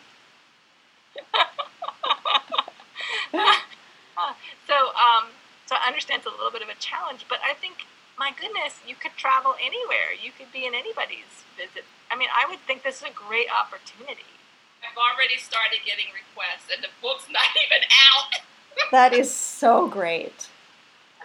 so, 4.67 4.75
um, 4.95 5.29
so 5.65 5.75
I 5.75 5.87
understand 5.87 6.23
it's 6.23 6.27
a 6.27 6.31
little 6.31 6.51
bit 6.51 6.61
of 6.61 6.69
a 6.69 6.79
challenge, 6.79 7.25
but 7.27 7.39
I 7.43 7.53
think, 7.53 7.85
my 8.17 8.31
goodness, 8.31 8.79
you 8.87 8.95
could 8.95 9.11
travel 9.17 9.55
anywhere. 9.59 10.15
You 10.15 10.31
could 10.31 10.51
be 10.51 10.65
in 10.65 10.73
anybody's 10.73 11.43
visit. 11.55 11.85
I 12.09 12.15
mean, 12.15 12.29
I 12.31 12.49
would 12.49 12.59
think 12.65 12.83
this 12.83 12.97
is 12.97 13.03
a 13.03 13.13
great 13.13 13.47
opportunity. 13.51 14.31
I've 14.79 14.97
already 14.97 15.37
started 15.37 15.79
getting 15.85 16.07
requests, 16.13 16.71
and 16.73 16.83
the 16.83 16.89
book's 17.01 17.27
not 17.29 17.43
even 17.65 17.83
out. 17.83 18.41
That 18.91 19.13
is 19.13 19.33
so 19.33 19.87
great. 19.87 20.49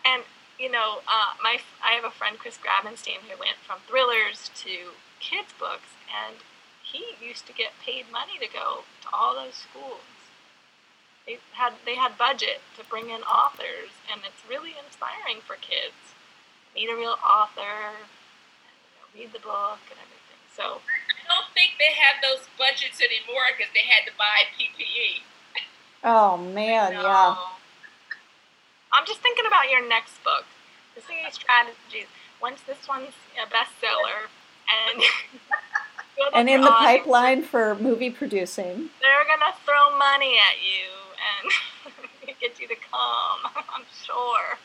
And 0.05 0.23
you 0.63 0.71
know, 0.71 1.03
uh, 1.11 1.35
my 1.43 1.59
I 1.83 1.99
have 1.99 2.05
a 2.07 2.15
friend 2.15 2.39
Chris 2.39 2.57
Grabenstein 2.57 3.27
who 3.27 3.35
went 3.35 3.59
from 3.67 3.83
thrillers 3.91 4.49
to 4.63 4.95
kids 5.19 5.51
books, 5.59 5.91
and 6.07 6.39
he 6.87 7.19
used 7.19 7.51
to 7.51 7.53
get 7.53 7.75
paid 7.83 8.07
money 8.15 8.39
to 8.39 8.47
go 8.47 8.87
to 9.03 9.09
all 9.13 9.35
those 9.35 9.59
schools. 9.59 10.07
They 11.27 11.43
had 11.59 11.75
they 11.85 11.99
had 11.99 12.15
budget 12.17 12.63
to 12.79 12.87
bring 12.87 13.11
in 13.11 13.27
authors, 13.27 13.91
and 14.07 14.23
it's 14.23 14.47
really 14.47 14.79
inspiring 14.79 15.43
for 15.43 15.59
kids. 15.59 16.15
Meet 16.79 16.89
a 16.89 16.97
real 16.97 17.19
author, 17.19 17.99
and, 17.99 18.07
you 18.87 18.95
know, 18.95 19.07
read 19.19 19.35
the 19.35 19.43
book 19.43 19.83
and 19.91 19.99
everything. 19.99 20.43
So 20.55 20.79
I 20.79 21.27
don't 21.27 21.51
think 21.59 21.75
they 21.83 21.91
have 21.91 22.23
those 22.23 22.47
budgets 22.55 23.03
anymore 23.03 23.51
because 23.51 23.75
they 23.75 23.83
had 23.83 24.07
to 24.07 24.15
buy 24.15 24.47
PPE. 24.55 25.27
Oh 26.07 26.39
man, 26.39 26.93
no. 26.95 27.03
yeah. 27.03 27.35
I'm 28.93 29.07
just 29.07 29.21
thinking 29.25 29.47
about 29.47 29.71
your 29.71 29.87
next 29.89 30.23
book, 30.23 30.45
the 30.95 31.01
singing 31.01 31.25
strategies. 31.31 32.07
Once 32.41 32.61
this 32.63 32.89
one's 32.89 33.15
a 33.41 33.47
bestseller, 33.47 34.29
and 34.69 35.03
And 36.35 36.49
in 36.49 36.61
the 36.61 36.69
audience, 36.69 37.03
pipeline 37.05 37.43
for 37.43 37.75
movie 37.77 38.11
producing. 38.11 38.91
they're 39.01 39.25
gonna 39.27 39.55
throw 39.65 39.97
money 39.97 40.37
at 40.37 40.59
you 40.63 41.93
and 42.23 42.37
get 42.41 42.61
you 42.61 42.69
to 42.69 42.75
come. 42.75 43.53
I'm 43.75 43.85
sure. 44.05 44.59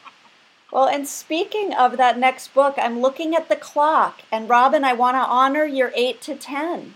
Well, 0.72 0.88
and 0.88 1.08
speaking 1.08 1.74
of 1.74 1.96
that 1.98 2.20
next 2.20 2.54
book, 2.54 2.76
I'm 2.78 3.00
looking 3.00 3.34
at 3.34 3.48
the 3.48 3.56
clock, 3.56 4.22
and 4.32 4.50
Robin, 4.50 4.84
I 4.84 4.94
want 4.94 5.16
to 5.16 5.22
honor 5.22 5.64
your 5.64 5.92
eight 5.96 6.22
to 6.24 6.36
ten 6.36 6.96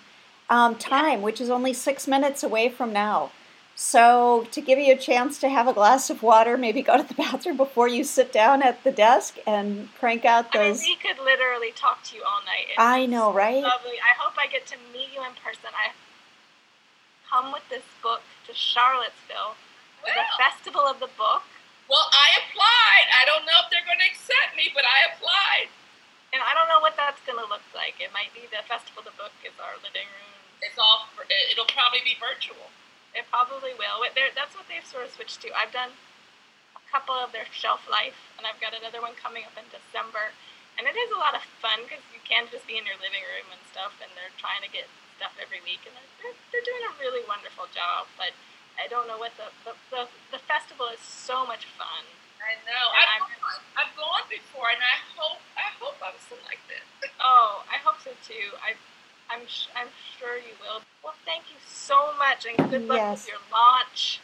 um, 0.49 0.75
time, 0.75 1.21
which 1.21 1.39
is 1.39 1.49
only 1.49 1.71
six 1.73 2.07
minutes 2.07 2.43
away 2.43 2.67
from 2.67 2.91
now. 2.91 3.31
So, 3.75 4.47
to 4.51 4.61
give 4.61 4.77
you 4.77 4.93
a 4.93 4.97
chance 4.97 5.39
to 5.39 5.49
have 5.49 5.67
a 5.67 5.73
glass 5.73 6.09
of 6.09 6.21
water, 6.21 6.57
maybe 6.57 6.81
go 6.81 6.97
to 6.97 7.03
the 7.03 7.13
bathroom 7.17 7.57
before 7.57 7.87
you 7.87 8.03
sit 8.03 8.31
down 8.31 8.61
at 8.61 8.83
the 8.83 8.91
desk 8.91 9.37
and 9.47 9.89
crank 9.97 10.25
out 10.25 10.51
those. 10.51 10.59
I 10.59 10.63
mean, 10.63 10.73
those. 10.73 10.81
we 10.81 10.95
could 10.97 11.23
literally 11.23 11.71
talk 11.75 12.03
to 12.05 12.15
you 12.15 12.23
all 12.23 12.45
night. 12.45 12.69
It's 12.69 12.77
I 12.77 13.05
know, 13.05 13.33
right? 13.33 13.63
Lovely. 13.63 13.97
I 13.97 14.13
hope 14.19 14.33
I 14.37 14.47
get 14.47 14.67
to 14.67 14.77
meet 14.93 15.09
you 15.13 15.21
in 15.25 15.33
person. 15.43 15.71
I 15.73 15.91
come 17.31 17.51
with 17.51 17.63
this 17.71 17.87
book 18.03 18.21
to 18.47 18.53
Charlottesville 18.53 19.55
for 20.03 20.11
the 20.11 20.27
festival 20.35 20.83
of 20.83 20.99
the 20.99 21.09
book. 21.15 21.47
Well, 21.87 22.07
I 22.11 22.43
applied. 22.43 23.07
I 23.11 23.23
don't 23.25 23.47
know 23.47 23.55
if 23.63 23.71
they're 23.71 23.87
going 23.87 23.99
to 23.99 24.09
accept 24.11 24.55
me, 24.55 24.71
but 24.75 24.83
I 24.83 25.11
applied. 25.11 25.71
And 26.31 26.39
I 26.39 26.55
don't 26.55 26.71
know 26.71 26.79
what 26.79 26.95
that's 26.95 27.19
going 27.27 27.39
to 27.39 27.47
look 27.47 27.63
like. 27.75 27.99
It 27.99 28.11
might 28.15 28.31
be 28.31 28.47
the 28.47 28.63
Festival 28.63 29.03
of 29.03 29.11
the 29.11 29.15
Book 29.19 29.35
is 29.43 29.51
our 29.59 29.75
living 29.83 30.07
room. 30.07 30.31
It's 30.63 30.79
all. 30.79 31.11
It'll 31.51 31.67
probably 31.67 31.99
be 32.07 32.15
virtual. 32.19 32.71
It 33.13 33.27
probably 33.29 33.73
will. 33.75 33.99
But 33.99 34.15
they're- 34.15 34.31
That's 34.35 34.55
what 34.55 34.67
they've 34.67 34.85
sort 34.85 35.05
of 35.05 35.11
switched 35.11 35.41
to. 35.43 35.51
I've 35.53 35.71
done 35.71 35.91
a 36.75 36.83
couple 36.91 37.15
of 37.15 37.31
their 37.31 37.45
shelf 37.51 37.87
life, 37.89 38.17
and 38.37 38.47
I've 38.47 38.59
got 38.59 38.73
another 38.73 39.01
one 39.01 39.15
coming 39.15 39.43
up 39.45 39.55
in 39.57 39.67
December. 39.69 40.31
And 40.79 40.87
it 40.87 40.95
is 40.95 41.11
a 41.11 41.19
lot 41.19 41.35
of 41.35 41.43
fun 41.59 41.83
because 41.83 42.01
you 42.15 42.19
can 42.23 42.47
just 42.49 42.65
be 42.65 42.77
in 42.79 42.85
your 42.87 42.95
living 42.97 43.21
room 43.35 43.51
and 43.51 43.59
stuff, 43.71 43.91
and 44.01 44.09
they're 44.15 44.31
trying 44.39 44.63
to 44.63 44.71
get 44.71 44.87
stuff 45.19 45.35
every 45.37 45.59
week, 45.61 45.83
and 45.85 45.93
they're, 45.93 46.11
they're, 46.23 46.37
they're 46.51 46.65
doing 46.67 46.83
a 46.87 46.93
really 46.97 47.21
wonderful 47.27 47.67
job. 47.75 48.07
But 48.15 48.31
I 48.79 48.87
don't 48.87 49.05
know 49.05 49.19
what 49.19 49.35
the 49.35 49.51
the, 49.67 49.75
the, 49.91 50.01
the 50.31 50.39
festival 50.47 50.87
is 50.89 51.03
so 51.03 51.43
much 51.45 51.67
fun. 51.75 52.07
I 52.41 52.57
know. 52.65 52.85
I've, 52.95 53.21
gone, 53.37 53.61
I've 53.77 53.93
gone 53.99 54.25
before, 54.31 54.71
and 54.73 54.81
I 54.81 54.97
hope. 55.13 55.43
I 55.59 55.67
hope 55.77 55.99
I'm 56.01 56.17
selected. 56.25 56.81
Oh, 57.21 57.61
I 57.69 57.77
hope 57.83 58.01
so 58.01 58.15
too. 58.25 58.57
I, 58.63 58.73
I'm 59.31 59.41
sh- 59.47 59.67
I'm 59.75 59.87
sure 60.19 60.35
you 60.35 60.53
will. 60.61 60.81
Well, 61.03 61.13
thank 61.25 61.43
you 61.49 61.57
so 61.67 62.13
much, 62.17 62.45
and 62.45 62.69
good 62.69 62.87
luck 62.87 62.97
Yes. 62.97 63.21
with 63.25 63.29
your 63.29 63.39
launch. 63.51 64.19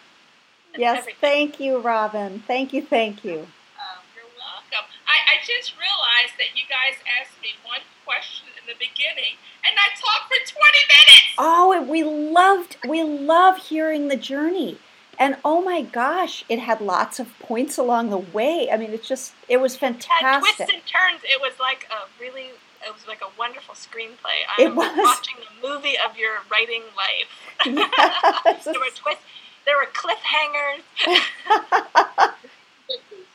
Yes, 0.75 0.99
everything. 0.99 1.17
thank 1.21 1.59
you, 1.59 1.79
Robin. 1.79 2.43
Thank 2.45 2.73
you, 2.73 2.81
thank 2.81 3.23
you. 3.23 3.39
Um, 3.79 4.03
you're 4.15 4.25
welcome. 4.37 4.85
I, 5.07 5.17
I 5.33 5.45
just 5.45 5.73
realized 5.77 6.37
that 6.37 6.55
you 6.55 6.63
guys 6.69 6.99
asked 7.19 7.41
me 7.41 7.49
one 7.65 7.81
question 8.05 8.47
in 8.59 8.67
the 8.67 8.77
beginning, 8.77 9.37
and 9.65 9.75
I 9.79 9.89
talked 9.95 10.27
for 10.27 10.37
20 10.37 10.77
minutes. 10.87 11.33
Oh, 11.37 11.81
we 11.81 12.03
loved 12.03 12.77
we 12.87 13.01
love 13.03 13.57
hearing 13.57 14.07
the 14.09 14.17
journey. 14.17 14.77
And 15.19 15.35
oh 15.43 15.63
my 15.63 15.81
gosh, 15.81 16.45
it 16.47 16.59
had 16.59 16.79
lots 16.79 17.19
of 17.19 17.27
points 17.39 17.77
along 17.79 18.11
the 18.11 18.19
way. 18.19 18.69
I 18.71 18.77
mean, 18.77 18.91
it's 18.91 19.07
just 19.07 19.33
it 19.49 19.57
was 19.57 19.75
fantastic. 19.75 20.27
had 20.27 20.39
twists 20.41 20.59
and 20.61 20.69
turns. 20.85 21.21
It 21.23 21.41
was 21.41 21.53
like 21.59 21.87
a 21.89 22.07
really, 22.21 22.49
it 22.85 22.93
was 22.93 23.07
like 23.07 23.21
a 23.21 23.29
wonderful 23.37 23.75
screenplay. 23.75 24.45
I'm 24.57 24.75
was. 24.75 24.95
watching 24.97 25.35
the 25.37 25.67
movie 25.67 25.95
of 25.97 26.17
your 26.17 26.39
writing 26.51 26.83
life. 26.95 27.31
Yes. 27.65 28.65
there 28.65 28.73
were 28.73 28.93
twists. 28.95 29.23
There 29.65 29.75
were 29.75 29.87
cliffhangers. 29.93 30.83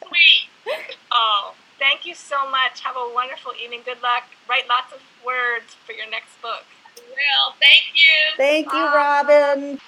Sweet. 0.09 0.49
Oh, 1.11 1.55
thank 1.79 2.07
you 2.07 2.15
so 2.15 2.49
much. 2.51 2.81
Have 2.81 2.97
a 2.97 3.11
wonderful 3.15 3.53
evening. 3.63 3.83
Good 3.85 4.03
luck. 4.03 4.25
Write 4.49 4.69
lots 4.69 4.93
of 4.93 5.01
words 5.25 5.75
for 5.87 5.93
your 5.93 6.09
next 6.09 6.41
book. 6.41 6.65
Well, 6.97 7.55
thank 7.61 7.95
you. 7.95 8.37
Thank 8.37 8.73
you, 8.73 8.85
Robin. 8.85 9.79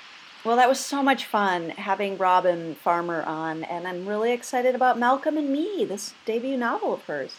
Well, 0.45 0.57
that 0.57 0.69
was 0.69 0.79
so 0.79 1.03
much 1.03 1.25
fun 1.25 1.71
having 1.71 2.19
Robin 2.19 2.75
Farmer 2.75 3.23
on, 3.23 3.65
and 3.65 3.89
I'm 3.89 4.07
really 4.07 4.33
excited 4.33 4.75
about 4.75 4.99
Malcolm 4.99 5.39
and 5.39 5.49
Me, 5.51 5.87
this 5.87 6.13
debut 6.27 6.59
novel 6.59 6.93
of 6.93 7.05
hers. 7.05 7.37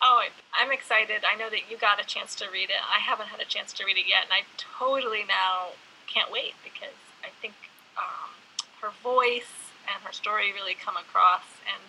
Oh, 0.00 0.22
I'm 0.54 0.70
excited. 0.70 1.24
I 1.26 1.36
know 1.36 1.50
that 1.50 1.70
you 1.70 1.76
got 1.76 2.00
a 2.00 2.06
chance 2.06 2.34
to 2.36 2.46
read 2.50 2.70
it. 2.70 2.78
I 2.82 3.00
haven't 3.00 3.28
had 3.28 3.40
a 3.40 3.44
chance 3.44 3.72
to 3.74 3.84
read 3.84 3.98
it 3.98 4.06
yet, 4.08 4.22
and 4.24 4.32
I 4.32 4.46
totally 4.56 5.24
now 5.26 5.74
can't 6.06 6.30
wait 6.30 6.54
because 6.62 6.94
I 7.24 7.30
think 7.42 7.54
um, 7.98 8.30
her 8.80 8.90
voice 9.02 9.74
and 9.90 10.02
her 10.04 10.12
story 10.12 10.52
really 10.52 10.74
come 10.74 10.96
across. 10.96 11.44
And 11.66 11.82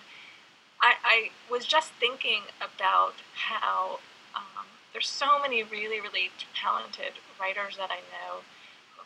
I, 0.81 0.95
I 1.03 1.17
was 1.49 1.65
just 1.65 1.91
thinking 1.99 2.49
about 2.57 3.13
how 3.35 3.99
um, 4.35 4.65
there's 4.93 5.09
so 5.09 5.39
many 5.39 5.63
really, 5.63 6.01
really 6.01 6.31
talented 6.55 7.21
writers 7.39 7.77
that 7.77 7.91
I 7.91 8.01
know, 8.09 8.41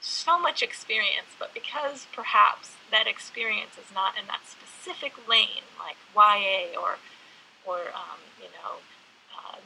so 0.02 0.40
much 0.40 0.64
experience, 0.64 1.36
but 1.38 1.54
because 1.54 2.08
perhaps 2.14 2.72
that 2.90 3.06
experience 3.06 3.76
is 3.78 3.94
not 3.94 4.18
in 4.18 4.28
that 4.28 4.48
specific 4.48 5.28
lane, 5.28 5.68
like 5.78 5.98
YA 6.16 6.80
or, 6.80 6.96
or 7.68 7.92
um, 7.92 8.24
you 8.40 8.48
know, 8.48 8.80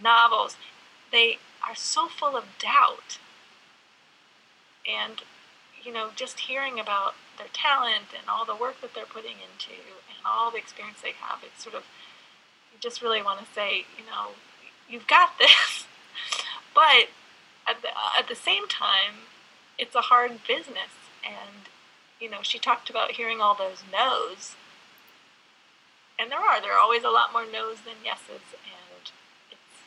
novels, 0.03 0.57
they 1.11 1.37
are 1.67 1.75
so 1.75 2.07
full 2.07 2.35
of 2.35 2.43
doubt. 2.59 3.17
And, 4.87 5.23
you 5.81 5.93
know, 5.93 6.09
just 6.15 6.41
hearing 6.41 6.79
about 6.79 7.15
their 7.37 7.47
talent 7.53 8.11
and 8.17 8.27
all 8.29 8.45
the 8.45 8.55
work 8.55 8.81
that 8.81 8.93
they're 8.93 9.05
putting 9.05 9.37
into 9.39 9.71
and 9.71 10.19
all 10.25 10.51
the 10.51 10.57
experience 10.57 10.99
they 11.01 11.13
have, 11.19 11.39
it's 11.43 11.63
sort 11.63 11.75
of, 11.75 11.83
you 12.71 12.79
just 12.79 13.01
really 13.01 13.21
want 13.21 13.39
to 13.39 13.45
say, 13.53 13.85
you 13.97 14.05
know, 14.05 14.35
you've 14.89 15.07
got 15.07 15.37
this. 15.39 15.85
but 16.75 17.07
at 17.67 17.81
the, 17.81 17.89
at 18.19 18.27
the 18.27 18.35
same 18.35 18.67
time, 18.67 19.29
it's 19.79 19.95
a 19.95 20.01
hard 20.01 20.39
business. 20.47 20.93
And, 21.23 21.69
you 22.19 22.29
know, 22.29 22.39
she 22.41 22.59
talked 22.59 22.89
about 22.89 23.11
hearing 23.11 23.39
all 23.39 23.55
those 23.55 23.83
no's. 23.91 24.55
And 26.19 26.29
there 26.29 26.39
are. 26.39 26.61
There 26.61 26.73
are 26.73 26.79
always 26.79 27.03
a 27.03 27.09
lot 27.09 27.31
more 27.31 27.45
no's 27.45 27.81
than 27.81 28.03
yeses. 28.03 28.43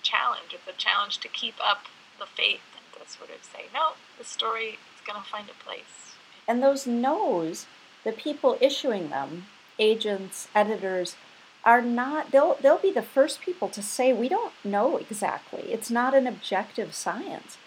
And 0.07 0.52
it's 0.52 0.54
a 0.54 0.54
challenge. 0.54 0.54
It's 0.54 0.68
a 0.68 0.78
challenge 0.78 1.18
to 1.18 1.28
keep 1.28 1.54
up 1.62 1.86
the 2.18 2.26
faith 2.26 2.61
and 2.76 3.07
to 3.07 3.11
sort 3.11 3.30
of 3.30 3.44
say, 3.44 3.66
no, 3.72 3.92
the 4.18 4.24
story 4.24 4.78
is 4.78 5.07
going 5.07 5.22
to 5.22 5.28
find 5.28 5.48
a 5.48 5.64
place. 5.64 6.14
And 6.48 6.62
those 6.62 6.86
no's, 6.86 7.66
the 8.04 8.12
people 8.12 8.57
issuing 8.61 9.11
them, 9.11 9.46
agents, 9.78 10.48
editors, 10.54 11.16
are 11.64 11.82
not 11.82 12.30
they'll 12.30 12.57
they'll 12.62 12.78
be 12.78 12.92
the 12.92 13.02
first 13.02 13.40
people 13.40 13.68
to 13.68 13.82
say 13.82 14.12
we 14.12 14.28
don't 14.28 14.52
know 14.64 14.98
exactly. 14.98 15.62
It's 15.72 15.90
not 15.90 16.14
an 16.14 16.26
objective 16.28 16.94
science. 16.94 17.59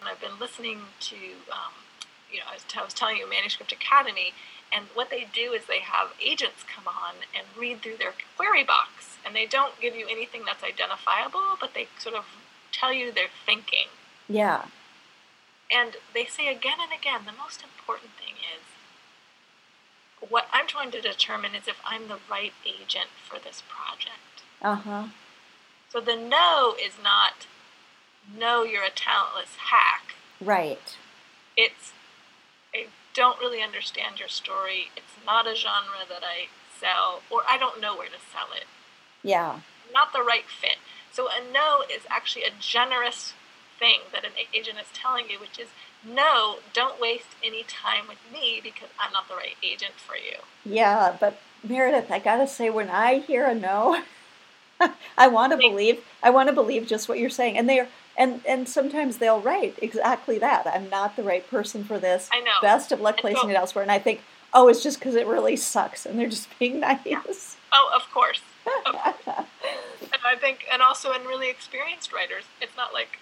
And 0.00 0.08
I've 0.08 0.20
been 0.20 0.40
listening 0.40 0.80
to, 1.00 1.16
um, 1.52 1.72
you 2.32 2.38
know, 2.38 2.46
I 2.50 2.54
was, 2.54 2.64
t- 2.66 2.80
I 2.80 2.84
was 2.84 2.92
telling 2.92 3.16
you, 3.16 3.30
Manuscript 3.30 3.70
Academy, 3.70 4.34
and 4.74 4.86
what 4.94 5.10
they 5.10 5.26
do 5.32 5.52
is 5.52 5.66
they 5.66 5.80
have 5.80 6.08
agents 6.20 6.64
come 6.74 6.88
on 6.88 7.14
and 7.36 7.46
read 7.58 7.80
through 7.80 7.98
their 7.98 8.14
query 8.36 8.64
box, 8.64 9.18
and 9.24 9.34
they 9.34 9.46
don't 9.46 9.80
give 9.80 9.94
you 9.94 10.06
anything 10.10 10.42
that's 10.44 10.64
identifiable, 10.64 11.56
but 11.60 11.74
they 11.74 11.88
sort 11.98 12.14
of 12.14 12.24
tell 12.72 12.92
you 12.92 13.12
their 13.12 13.28
thinking. 13.46 13.88
Yeah. 14.28 14.66
And 15.70 15.96
they 16.12 16.24
say 16.24 16.48
again 16.48 16.78
and 16.80 16.92
again, 16.92 17.20
the 17.24 17.32
most 17.32 17.62
important 17.62 18.10
thing 18.18 18.34
is 18.34 18.62
what 20.28 20.46
I'm 20.52 20.66
trying 20.66 20.90
to 20.92 21.00
determine 21.00 21.54
is 21.54 21.68
if 21.68 21.80
I'm 21.84 22.08
the 22.08 22.18
right 22.30 22.52
agent 22.64 23.08
for 23.28 23.38
this 23.38 23.62
project. 23.68 24.42
Uh-huh. 24.62 25.08
So 25.90 26.00
the 26.00 26.16
no 26.16 26.74
is 26.82 26.94
not 27.02 27.46
no, 28.36 28.62
you're 28.64 28.84
a 28.84 28.90
talentless 28.90 29.56
hack. 29.70 30.14
Right. 30.40 30.96
It's 31.56 31.92
don't 33.14 33.38
really 33.38 33.62
understand 33.62 34.18
your 34.18 34.28
story. 34.28 34.88
It's 34.96 35.14
not 35.24 35.46
a 35.46 35.54
genre 35.54 36.04
that 36.08 36.22
I 36.22 36.48
sell, 36.78 37.22
or 37.30 37.42
I 37.48 37.56
don't 37.56 37.80
know 37.80 37.96
where 37.96 38.08
to 38.08 38.20
sell 38.32 38.48
it. 38.54 38.66
Yeah. 39.22 39.60
Not 39.92 40.12
the 40.12 40.22
right 40.22 40.44
fit. 40.48 40.76
So 41.12 41.28
a 41.28 41.40
no 41.52 41.82
is 41.82 42.02
actually 42.10 42.44
a 42.44 42.50
generous 42.58 43.32
thing 43.78 44.00
that 44.12 44.24
an 44.24 44.32
agent 44.52 44.78
is 44.78 44.88
telling 44.92 45.30
you, 45.30 45.38
which 45.38 45.58
is 45.58 45.68
no, 46.06 46.56
don't 46.72 47.00
waste 47.00 47.28
any 47.42 47.62
time 47.62 48.06
with 48.08 48.18
me 48.32 48.60
because 48.62 48.88
I'm 48.98 49.12
not 49.12 49.28
the 49.28 49.34
right 49.34 49.56
agent 49.62 49.94
for 49.96 50.16
you. 50.16 50.38
Yeah, 50.64 51.16
but 51.18 51.40
Meredith, 51.66 52.10
I 52.10 52.18
gotta 52.18 52.46
say, 52.46 52.68
when 52.68 52.90
I 52.90 53.20
hear 53.20 53.46
a 53.46 53.54
no, 53.54 54.02
I 55.16 55.28
want 55.28 55.52
to 55.52 55.56
believe. 55.56 56.04
I 56.22 56.30
want 56.30 56.48
to 56.48 56.54
believe 56.54 56.86
just 56.86 57.08
what 57.08 57.18
you're 57.18 57.30
saying, 57.30 57.56
and 57.56 57.68
they're 57.68 57.88
and 58.16 58.40
and 58.46 58.68
sometimes 58.68 59.18
they'll 59.18 59.40
write 59.40 59.78
exactly 59.82 60.38
that. 60.38 60.66
I'm 60.66 60.88
not 60.90 61.16
the 61.16 61.22
right 61.22 61.48
person 61.48 61.84
for 61.84 61.98
this. 61.98 62.28
I 62.32 62.40
know. 62.40 62.50
Best 62.62 62.92
of 62.92 63.00
luck 63.00 63.16
And 63.16 63.20
placing 63.22 63.42
so- 63.42 63.48
it 63.50 63.54
elsewhere. 63.54 63.82
And 63.82 63.92
I 63.92 63.98
think, 63.98 64.20
oh, 64.52 64.68
it's 64.68 64.82
just 64.82 64.98
because 64.98 65.14
it 65.14 65.26
really 65.26 65.56
sucks, 65.56 66.06
and 66.06 66.18
they're 66.18 66.28
just 66.28 66.48
being 66.58 66.80
nice. 67.04 67.56
Oh, 67.72 67.90
of 67.96 68.02
course. 68.12 68.40
And 69.26 70.20
I 70.24 70.36
think, 70.40 70.64
and 70.72 70.80
also 70.82 71.12
in 71.12 71.22
really 71.22 71.50
experienced 71.50 72.12
writers, 72.12 72.44
it's 72.60 72.76
not 72.76 72.92
like 72.92 73.18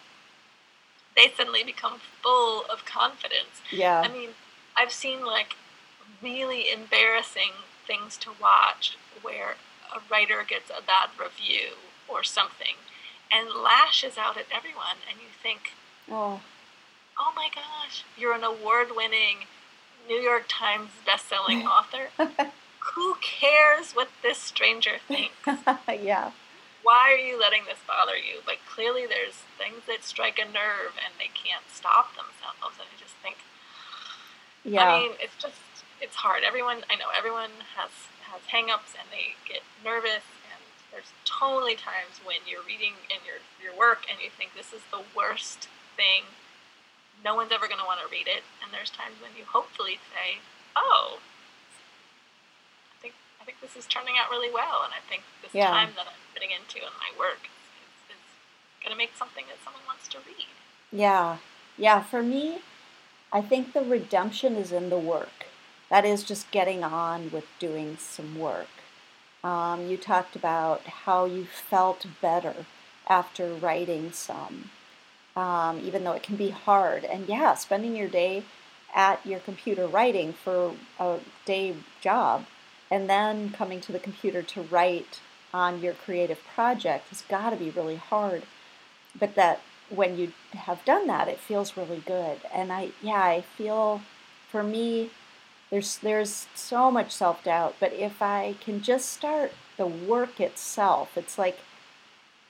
they 1.17 1.29
suddenly 1.37 1.63
become 1.65 2.01
full 2.23 2.65
of 2.71 2.85
confidence. 2.85 3.61
yeah. 3.71 4.01
I 4.05 4.09
mean, 4.09 4.31
I've 4.77 4.93
seen 4.93 5.25
like 5.25 5.57
really 6.23 6.71
embarrassing 6.71 7.53
things 7.87 8.17
to 8.19 8.31
watch 8.41 8.97
where 9.23 9.57
a 9.95 10.01
writer 10.11 10.45
gets 10.49 10.71
a 10.71 10.83
bad 10.83 11.11
review 11.19 11.73
or 12.09 12.23
something 12.23 12.77
and 13.33 13.49
lashes 13.63 14.19
out 14.19 14.37
at 14.37 14.47
everyone, 14.55 14.97
and 15.11 15.19
you 15.21 15.29
think, 15.43 15.73
Oh. 16.11 16.41
oh 17.19 17.33
my 17.35 17.49
gosh, 17.55 18.05
you're 18.19 18.35
an 18.35 18.45
award 18.45 18.89
winning 18.95 19.47
New 20.09 20.17
York 20.21 20.45
Times 20.49 20.91
best-selling 21.07 21.67
author. 21.67 22.09
Who 22.95 23.15
cares 23.23 23.93
what 23.93 24.09
this 24.23 24.39
stranger 24.39 24.97
thinks? 25.07 25.37
yeah. 26.03 26.33
Why 26.83 27.13
are 27.15 27.17
you 27.17 27.39
letting 27.41 27.63
this 27.65 27.79
bother 27.87 28.17
you? 28.17 28.43
But 28.45 28.57
clearly, 28.69 29.07
there's 29.07 29.47
things 29.57 29.87
that 29.87 30.03
strike 30.03 30.39
a 30.39 30.45
nerve 30.45 30.99
and 30.99 31.15
they 31.19 31.31
can't 31.31 31.63
stop 31.73 32.11
themselves. 32.17 32.75
And 32.83 32.89
I 32.91 32.99
just 32.99 33.15
think, 33.23 33.37
Yeah. 34.65 34.85
I 34.85 34.99
mean, 35.01 35.13
it's 35.21 35.37
just 35.41 35.63
it's 36.01 36.17
hard. 36.17 36.43
Everyone 36.43 36.83
I 36.91 36.97
know, 36.97 37.07
everyone 37.17 37.51
has 37.79 37.91
has 38.27 38.43
hangups 38.53 38.99
and 38.99 39.07
they 39.15 39.39
get 39.47 39.63
nervous. 39.85 40.27
There's 40.93 41.09
totally 41.25 41.75
times 41.75 42.21
when 42.23 42.45
you're 42.47 42.63
reading 42.63 42.93
in 43.09 43.25
your 43.25 43.41
your 43.57 43.73
work 43.73 44.05
and 44.11 44.21
you 44.21 44.29
think 44.29 44.53
this 44.55 44.73
is 44.77 44.85
the 44.93 45.01
worst 45.17 45.69
thing. 45.97 46.29
No 47.25 47.35
one's 47.35 47.51
ever 47.51 47.67
going 47.67 47.81
to 47.81 47.89
want 47.89 48.01
to 48.05 48.09
read 48.13 48.29
it. 48.29 48.45
And 48.63 48.69
there's 48.73 48.91
times 48.93 49.17
when 49.25 49.33
you 49.33 49.45
hopefully 49.49 49.97
say, 50.13 50.39
"Oh, 50.77 51.19
I 52.93 52.97
think 53.01 53.15
I 53.41 53.45
think 53.45 53.61
this 53.65 53.75
is 53.75 53.87
turning 53.89 54.15
out 54.21 54.29
really 54.31 54.53
well, 54.53 54.85
and 54.85 54.93
I 54.93 55.01
think 55.09 55.25
this 55.41 55.55
Yeah. 55.55 55.71
time 55.73 55.97
that 55.97 56.07
I'm 56.07 56.21
putting 56.35 56.51
into 56.53 56.79
in 56.79 56.93
my 57.01 57.11
work 57.19 57.49
is, 57.49 58.17
is 58.17 58.23
going 58.85 58.93
to 58.93 58.99
make 58.99 59.17
something 59.17 59.47
that 59.49 59.59
someone 59.65 59.83
wants 59.89 60.07
to 60.09 60.19
read." 60.21 60.47
Yeah. 60.93 61.39
Yeah. 61.79 62.03
For 62.05 62.23
me, 62.23 62.61
I 63.33 63.41
think 63.41 63.73
the 63.73 63.81
redemption 63.83 64.57
is 64.57 64.73
in 64.73 64.91
the 64.91 64.99
work. 64.99 65.47
That 65.89 66.05
is 66.05 66.23
just 66.23 66.51
getting 66.51 66.85
on 66.85 67.31
with 67.31 67.47
doing 67.59 67.97
some 67.97 68.39
work. 68.39 68.69
Um, 69.45 69.87
you 69.89 69.97
talked 69.97 70.37
about 70.37 70.83
how 70.83 71.25
you 71.25 71.45
felt 71.45 72.07
better 72.21 72.67
after 73.09 73.53
writing 73.55 74.13
some, 74.13 74.71
um, 75.37 75.81
even 75.83 76.05
though 76.05 76.13
it 76.13 76.23
can 76.23 76.37
be 76.37 76.51
hard. 76.51 77.05
And 77.05 77.29
yeah, 77.29 77.55
spending 77.55 77.97
your 77.97 78.09
day 78.09 78.45
at 78.95 79.25
your 79.27 79.41
computer 79.41 79.87
writing 79.87 80.33
for 80.33 80.75
a 80.99 81.19
day 81.45 81.77
job 82.01 82.47
and 82.91 83.09
then 83.09 83.51
coming 83.51 83.81
to 83.81 83.91
the 83.91 83.99
computer 83.99 84.43
to 84.43 84.63
write 84.63 85.21
on 85.53 85.81
your 85.81 85.95
creative 85.95 86.45
project 86.55 87.09
has 87.09 87.23
got 87.23 87.51
to 87.51 87.57
be 87.57 87.71
really 87.71 87.97
hard. 87.97 88.43
But 89.19 89.35
that 89.35 89.61
when 89.89 90.17
you 90.17 90.33
have 90.53 90.85
done 90.85 91.07
that, 91.07 91.29
it 91.29 91.39
feels 91.39 91.77
really 91.77 92.03
good. 92.07 92.41
And 92.53 92.73
I, 92.73 92.93
yeah, 93.03 93.23
I 93.23 93.41
feel 93.57 94.03
for 94.51 94.63
me, 94.63 95.11
there's 95.73 95.97
there's 95.97 96.47
so 96.55 96.91
much 96.91 97.11
self 97.11 97.43
doubt. 97.43 97.75
But 97.81 97.95
if 97.95 98.21
I 98.21 98.57
can 98.61 98.83
just 98.83 99.09
start 99.11 99.53
the 99.79 99.87
work 99.87 100.39
itself, 100.39 101.17
it's 101.17 101.39
like 101.39 101.59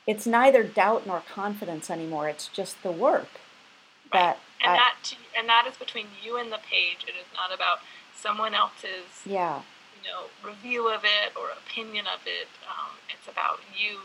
it's 0.08 0.26
neither 0.26 0.64
doubt 0.64 1.06
nor 1.06 1.22
confidence 1.32 1.88
anymore. 1.88 2.28
It's 2.28 2.48
just 2.48 2.82
the 2.82 2.90
work 2.90 3.28
that 4.12 4.38
and 4.62 4.72
I, 4.72 4.76
that 4.76 4.96
to, 5.04 5.16
and 5.38 5.48
that 5.48 5.66
is 5.70 5.76
between 5.76 6.06
you 6.22 6.36
and 6.36 6.50
the 6.50 6.58
page. 6.58 7.06
It 7.06 7.14
is 7.14 7.30
not 7.32 7.54
about 7.54 7.78
someone 8.12 8.54
else's 8.54 9.22
yeah, 9.24 9.62
you 9.96 10.10
know 10.10 10.26
review 10.44 10.88
of 10.88 11.04
it 11.04 11.36
or 11.36 11.46
opinion 11.50 12.06
of 12.12 12.26
it. 12.26 12.48
Um, 12.66 12.98
it's 13.08 13.28
about 13.28 13.60
you 13.72 14.00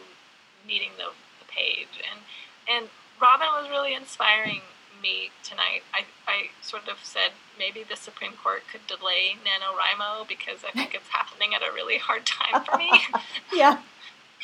meeting 0.67 0.91
the, 0.97 1.09
the 1.39 1.49
page. 1.49 2.05
And 2.05 2.21
and 2.69 2.89
Robin 3.19 3.47
was 3.59 3.67
really 3.67 3.95
inspiring 3.95 4.61
me 5.01 5.31
tonight. 5.43 5.83
I, 5.93 6.05
I 6.27 6.49
sort 6.61 6.87
of 6.87 6.97
said 7.03 7.31
maybe 7.57 7.83
the 7.83 7.95
Supreme 7.95 8.33
Court 8.33 8.63
could 8.71 8.85
delay 8.87 9.35
NaNoWriMo 9.43 10.27
because 10.27 10.63
I 10.63 10.71
think 10.71 10.93
it's 10.93 11.09
happening 11.09 11.53
at 11.53 11.61
a 11.61 11.73
really 11.73 11.97
hard 11.97 12.25
time 12.25 12.63
for 12.63 12.77
me. 12.77 12.91
yeah. 13.53 13.81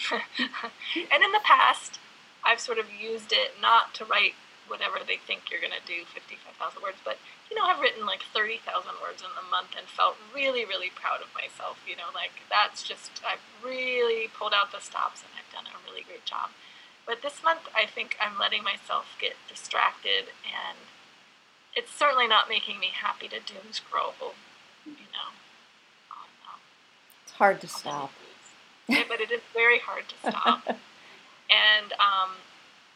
and 0.11 1.23
in 1.23 1.31
the 1.31 1.43
past, 1.43 1.99
I've 2.43 2.59
sort 2.59 2.77
of 2.77 2.91
used 2.91 3.31
it 3.31 3.55
not 3.61 3.93
to 3.95 4.05
write 4.05 4.33
whatever 4.67 4.99
they 5.03 5.19
think 5.19 5.51
you're 5.51 5.59
going 5.59 5.75
to 5.75 5.85
do, 5.85 6.07
55,000 6.07 6.81
words, 6.81 6.97
but, 7.03 7.19
you 7.51 7.55
know, 7.55 7.67
I've 7.67 7.83
written 7.83 8.07
like 8.07 8.23
30,000 8.33 8.63
words 9.03 9.21
in 9.21 9.29
a 9.35 9.45
month 9.51 9.75
and 9.75 9.85
felt 9.85 10.15
really, 10.33 10.63
really 10.63 10.89
proud 10.89 11.19
of 11.19 11.29
myself. 11.35 11.77
You 11.83 11.99
know, 11.99 12.09
like 12.15 12.41
that's 12.47 12.81
just, 12.81 13.21
I've 13.21 13.43
really 13.59 14.31
pulled 14.31 14.55
out 14.55 14.71
the 14.71 14.79
stops 14.79 15.21
and 15.21 15.31
I've 15.35 15.51
done 15.51 15.67
a 15.67 15.77
really 15.85 16.07
great 16.07 16.23
job. 16.25 16.55
But 17.05 17.21
this 17.21 17.43
month, 17.43 17.67
I 17.75 17.85
think 17.85 18.17
I'm 18.21 18.39
letting 18.39 18.63
myself 18.63 19.05
get 19.19 19.33
distracted, 19.49 20.31
and 20.45 20.77
it's 21.75 21.91
certainly 21.93 22.27
not 22.27 22.47
making 22.47 22.79
me 22.79 22.91
happy 22.93 23.27
to 23.27 23.39
doom 23.39 23.71
scroll. 23.71 24.13
You 24.85 24.91
know, 24.91 25.29
on, 26.11 26.29
um, 26.47 26.59
it's 27.23 27.33
hard 27.33 27.59
to 27.61 27.67
stop. 27.67 28.11
yeah, 28.87 29.03
but 29.07 29.19
it 29.19 29.31
is 29.31 29.41
very 29.53 29.79
hard 29.79 30.05
to 30.09 30.31
stop. 30.31 30.67
and 30.67 31.93
um, 31.93 32.37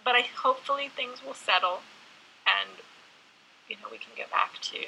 but 0.03 0.16
I 0.16 0.22
hopefully 0.22 0.89
things 0.89 1.24
will 1.26 1.34
settle, 1.34 1.80
and 2.45 2.80
you 3.68 3.76
know 3.76 3.88
we 3.91 3.97
can 3.97 4.12
get 4.16 4.32
back 4.32 4.60
to 4.62 4.80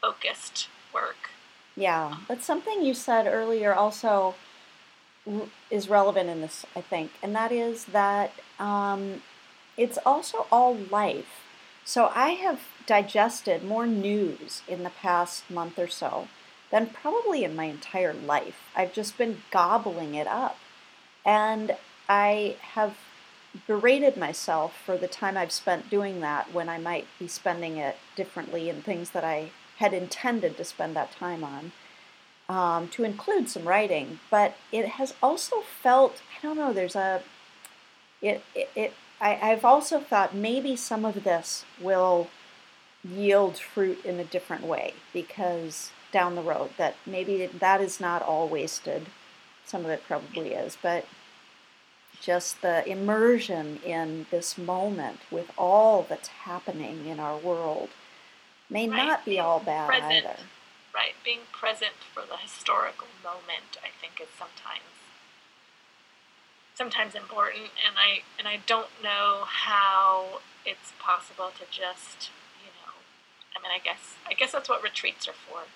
focused 0.00 0.68
work. 0.94 1.30
Yeah, 1.76 2.16
but 2.26 2.42
something 2.42 2.82
you 2.82 2.94
said 2.94 3.26
earlier 3.26 3.74
also 3.74 4.34
is 5.70 5.88
relevant 5.88 6.28
in 6.28 6.40
this, 6.40 6.64
I 6.74 6.80
think, 6.80 7.12
and 7.22 7.34
that 7.34 7.52
is 7.52 7.86
that 7.86 8.32
um, 8.58 9.22
it's 9.76 9.98
also 10.04 10.46
all 10.50 10.74
life. 10.74 11.44
So 11.84 12.10
I 12.14 12.30
have 12.30 12.60
digested 12.86 13.64
more 13.64 13.86
news 13.86 14.62
in 14.68 14.82
the 14.82 14.90
past 14.90 15.50
month 15.50 15.78
or 15.78 15.88
so 15.88 16.28
than 16.70 16.86
probably 16.86 17.44
in 17.44 17.56
my 17.56 17.64
entire 17.64 18.14
life. 18.14 18.56
I've 18.76 18.92
just 18.92 19.18
been 19.18 19.42
gobbling 19.50 20.14
it 20.14 20.26
up. 20.26 20.58
And 21.24 21.76
I 22.08 22.56
have 22.74 22.96
berated 23.66 24.16
myself 24.16 24.76
for 24.84 24.96
the 24.96 25.08
time 25.08 25.36
I've 25.36 25.52
spent 25.52 25.90
doing 25.90 26.20
that 26.20 26.52
when 26.54 26.68
I 26.68 26.78
might 26.78 27.06
be 27.18 27.26
spending 27.26 27.76
it 27.76 27.96
differently 28.14 28.68
in 28.68 28.82
things 28.82 29.10
that 29.10 29.24
I 29.24 29.50
had 29.78 29.92
intended 29.92 30.56
to 30.56 30.64
spend 30.64 30.94
that 30.94 31.12
time 31.12 31.42
on 31.42 31.72
um, 32.50 32.88
to 32.88 33.04
include 33.04 33.48
some 33.48 33.66
writing, 33.66 34.18
but 34.28 34.56
it 34.72 34.88
has 34.88 35.14
also 35.22 35.60
felt 35.60 36.20
I 36.36 36.42
don't 36.46 36.56
know. 36.56 36.72
There's 36.72 36.96
a 36.96 37.22
it 38.20 38.42
it, 38.56 38.68
it 38.74 38.92
I, 39.20 39.38
I've 39.40 39.64
also 39.64 40.00
thought 40.00 40.34
maybe 40.34 40.74
some 40.74 41.04
of 41.04 41.22
this 41.22 41.64
will 41.80 42.28
yield 43.04 43.56
fruit 43.56 44.04
in 44.04 44.18
a 44.18 44.24
different 44.24 44.64
way 44.64 44.94
because 45.12 45.92
down 46.10 46.34
the 46.34 46.42
road 46.42 46.70
that 46.76 46.96
maybe 47.06 47.46
that 47.46 47.80
is 47.80 48.00
not 48.00 48.20
all 48.20 48.48
wasted. 48.48 49.06
Some 49.64 49.84
of 49.84 49.90
it 49.92 50.02
probably 50.08 50.52
is, 50.52 50.76
but 50.82 51.06
just 52.20 52.62
the 52.62 52.86
immersion 52.88 53.78
in 53.86 54.26
this 54.32 54.58
moment 54.58 55.20
with 55.30 55.52
all 55.56 56.04
that's 56.08 56.28
happening 56.28 57.06
in 57.06 57.20
our 57.20 57.38
world 57.38 57.90
may 58.68 58.88
right. 58.88 58.96
not 58.96 59.24
be 59.24 59.38
all 59.38 59.60
bad 59.60 59.90
Present. 59.90 60.12
either 60.12 60.36
right? 60.94 61.14
Being 61.24 61.46
present 61.52 61.98
for 62.12 62.22
the 62.26 62.36
historical 62.36 63.06
moment 63.22 63.76
i 63.84 63.90
think 64.00 64.20
is 64.20 64.32
sometimes 64.38 64.90
sometimes 66.74 67.14
important 67.14 67.70
and 67.84 67.94
i 68.00 68.24
and 68.38 68.48
i 68.48 68.58
don't 68.66 68.90
know 69.02 69.44
how 69.44 70.40
it's 70.64 70.92
possible 70.98 71.50
to 71.52 71.64
just 71.70 72.30
you 72.64 72.72
know 72.80 72.92
i 73.54 73.60
mean 73.62 73.72
i 73.72 73.78
guess 73.82 74.16
i 74.26 74.32
guess 74.32 74.52
that's 74.52 74.68
what 74.68 74.82
retreats 74.82 75.28
are 75.28 75.36
for. 75.36 75.68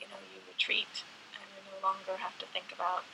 You 0.00 0.06
know 0.06 0.20
you 0.32 0.40
retreat 0.46 1.02
and 1.34 1.44
you 1.56 1.60
no 1.72 1.78
longer 1.80 2.20
have 2.20 2.38
to 2.38 2.46
think 2.46 2.72
about 2.72 3.04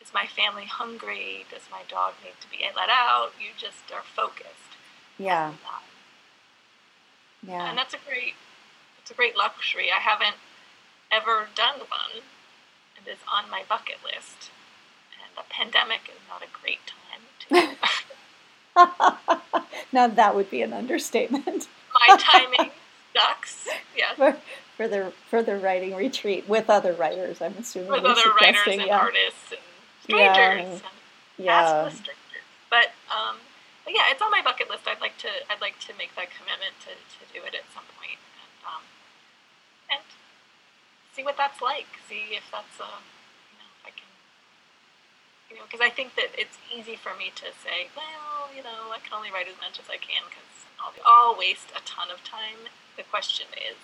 is 0.00 0.12
my 0.12 0.26
family 0.26 0.66
hungry? 0.66 1.46
Does 1.50 1.62
my 1.70 1.80
dog 1.88 2.12
need 2.22 2.36
to 2.42 2.48
be 2.50 2.58
let 2.76 2.90
out? 2.90 3.32
You 3.40 3.56
just 3.56 3.90
are 3.90 4.02
focused. 4.04 4.76
Yeah. 5.18 5.54
Yeah. 7.42 7.70
And 7.70 7.78
that's 7.78 7.94
a 7.94 7.98
great 8.06 8.34
it's 9.04 9.10
a 9.10 9.14
great 9.14 9.36
luxury. 9.36 9.88
I 9.94 10.00
haven't 10.00 10.36
ever 11.12 11.48
done 11.54 11.80
one. 11.80 12.24
And 12.96 13.06
It 13.06 13.10
is 13.10 13.18
on 13.30 13.50
my 13.50 13.62
bucket 13.68 13.96
list. 14.02 14.50
And 15.20 15.36
the 15.36 15.42
pandemic 15.50 16.08
is 16.08 16.20
not 16.26 16.40
a 16.40 16.48
great 16.50 16.80
time 16.88 17.20
to. 17.44 17.76
now 19.92 20.06
that 20.08 20.34
would 20.34 20.50
be 20.50 20.62
an 20.62 20.72
understatement. 20.72 21.68
my 22.08 22.16
timing 22.16 22.70
sucks. 23.14 23.68
Yes. 23.94 24.16
For, 24.16 24.38
for 24.78 24.88
the 24.88 25.12
for 25.28 25.42
the 25.42 25.58
writing 25.58 25.94
retreat 25.94 26.48
with 26.48 26.70
other 26.70 26.94
writers, 26.94 27.42
I'm 27.42 27.54
assuming. 27.58 27.90
With 27.90 28.04
other 28.06 28.32
writers 28.40 28.62
and 28.66 28.86
yeah. 28.86 28.98
artists 28.98 29.52
and 29.52 29.60
strangers 30.02 30.36
yeah. 30.36 30.72
and 30.72 30.82
yeah. 31.36 31.90
But 32.70 32.86
um, 33.12 33.36
but 33.84 33.92
yeah, 33.92 34.04
it's 34.08 34.22
on 34.22 34.30
my 34.30 34.40
bucket 34.42 34.70
list. 34.70 34.88
I'd 34.88 35.02
like 35.02 35.18
to 35.18 35.28
I'd 35.50 35.60
like 35.60 35.78
to 35.80 35.92
make 35.98 36.16
that 36.16 36.28
commitment 36.32 36.72
to, 36.88 36.96
to 36.96 37.32
do 37.32 37.44
it 37.44 37.54
at 37.54 37.68
some 37.74 37.84
point. 38.00 38.18
and 38.72 38.93
see 41.14 41.22
what 41.22 41.38
that's 41.38 41.62
like. 41.62 41.86
See 42.10 42.34
if 42.34 42.44
that's 42.50 42.76
a, 42.82 42.90
you 43.54 43.56
know, 43.62 43.70
if 43.78 43.82
I 43.86 43.92
can, 43.94 44.10
you 45.48 45.56
know, 45.56 45.64
because 45.70 45.80
I 45.80 45.88
think 45.88 46.18
that 46.18 46.34
it's 46.34 46.58
easy 46.66 46.98
for 46.98 47.14
me 47.14 47.30
to 47.38 47.54
say, 47.62 47.88
well, 47.94 48.50
you 48.50 48.62
know, 48.66 48.90
I 48.90 48.98
can 48.98 49.14
only 49.14 49.30
write 49.30 49.46
as 49.46 49.56
much 49.62 49.78
as 49.78 49.86
I 49.86 49.96
can 49.96 50.26
because 50.26 50.66
I'll, 50.82 50.94
I'll 51.06 51.36
waste 51.38 51.70
a 51.70 51.80
ton 51.86 52.10
of 52.10 52.26
time. 52.26 52.66
The 52.98 53.06
question 53.06 53.46
is, 53.54 53.78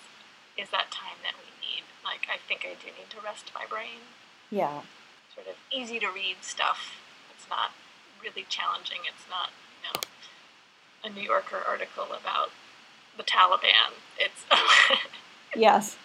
is 0.59 0.69
that 0.75 0.91
time 0.91 1.23
that 1.23 1.39
we 1.39 1.47
need? 1.63 1.87
Like, 2.03 2.27
I 2.27 2.35
think 2.37 2.67
I 2.67 2.75
do 2.75 2.91
need 2.91 3.09
to 3.15 3.23
rest 3.23 3.51
my 3.55 3.63
brain. 3.65 4.11
Yeah. 4.51 4.83
Sort 5.33 5.47
of 5.47 5.55
easy 5.71 5.99
to 6.03 6.11
read 6.11 6.43
stuff. 6.43 6.99
It's 7.31 7.47
not 7.47 7.71
really 8.19 8.45
challenging. 8.51 9.07
It's 9.07 9.23
not, 9.31 9.55
you 9.79 9.87
know, 9.87 9.99
a 11.03 11.09
New 11.09 11.23
Yorker 11.23 11.63
article 11.65 12.11
about 12.11 12.51
the 13.15 13.23
Taliban. 13.23 13.95
It's 14.19 14.43
Yes. 15.55 15.97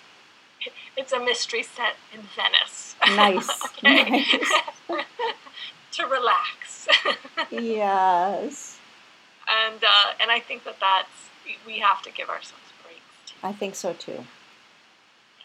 It's 0.97 1.13
a 1.13 1.21
mystery 1.21 1.63
set 1.63 1.97
in 2.15 2.23
Venice. 2.35 2.97
Nice. 3.07 3.49
nice. 3.83 4.53
to 5.93 6.07
relax. 6.07 6.89
yes. 7.51 8.79
And 9.47 9.85
uh, 9.85 10.13
and 10.21 10.31
I 10.31 10.41
think 10.41 10.65
that 10.65 10.77
that's 10.81 11.09
we 11.67 11.81
have 11.81 12.03
to 12.03 12.11
give 12.11 12.31
ourselves 12.31 12.65
breaks. 12.83 13.01
Too. 13.27 13.37
I 13.43 13.53
think 13.53 13.75
so 13.75 13.93
too. 13.93 14.25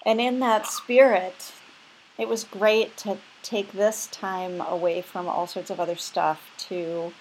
And 0.06 0.22
in 0.22 0.40
that 0.40 0.68
spirit, 0.68 1.52
it 2.18 2.28
was 2.30 2.44
great 2.44 2.96
to 2.98 3.18
take 3.44 3.74
this 3.74 4.08
time 4.08 4.62
away 4.62 5.02
from 5.02 5.28
all 5.28 5.48
sorts 5.48 5.70
of 5.70 5.80
other 5.80 5.96
stuff 5.96 6.50
to 6.70 7.14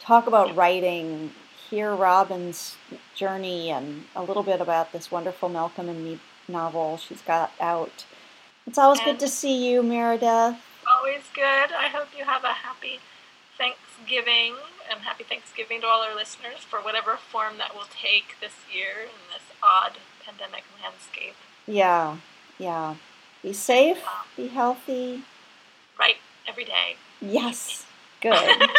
talk 0.00 0.26
about 0.26 0.54
writing 0.54 1.32
hear 1.72 1.94
Robin's 1.94 2.76
journey 3.14 3.70
and 3.70 4.04
a 4.14 4.22
little 4.22 4.42
bit 4.42 4.60
about 4.60 4.92
this 4.92 5.10
wonderful 5.10 5.48
Malcolm 5.48 5.88
and 5.88 6.04
me 6.04 6.20
novel 6.52 6.98
she's 6.98 7.22
got 7.22 7.52
out. 7.60 8.04
It's 8.66 8.78
always 8.78 9.00
and 9.00 9.06
good 9.06 9.20
to 9.20 9.28
see 9.28 9.68
you, 9.68 9.82
Meredith. 9.82 10.56
Always 10.86 11.22
good. 11.34 11.72
I 11.72 11.88
hope 11.92 12.08
you 12.16 12.24
have 12.24 12.44
a 12.44 12.52
happy 12.52 13.00
Thanksgiving 13.58 14.54
and 14.90 15.00
happy 15.00 15.24
Thanksgiving 15.24 15.80
to 15.80 15.86
all 15.86 16.02
our 16.02 16.14
listeners 16.14 16.58
for 16.58 16.80
whatever 16.80 17.16
form 17.16 17.58
that 17.58 17.74
will 17.74 17.88
take 17.90 18.36
this 18.40 18.52
year 18.72 19.02
in 19.02 19.32
this 19.32 19.42
odd 19.62 19.92
pandemic 20.24 20.64
landscape. 20.82 21.34
Yeah, 21.66 22.16
yeah. 22.58 22.96
Be 23.42 23.52
safe, 23.52 24.04
um, 24.06 24.26
be 24.36 24.48
healthy. 24.48 25.22
Right, 25.98 26.16
every 26.46 26.64
day. 26.64 26.96
Yes, 27.20 27.86
good. 28.20 28.34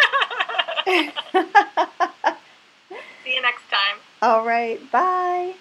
See 3.24 3.36
you 3.36 3.42
next 3.42 3.64
time. 3.70 3.98
All 4.22 4.46
right. 4.46 4.80
Bye. 4.92 5.54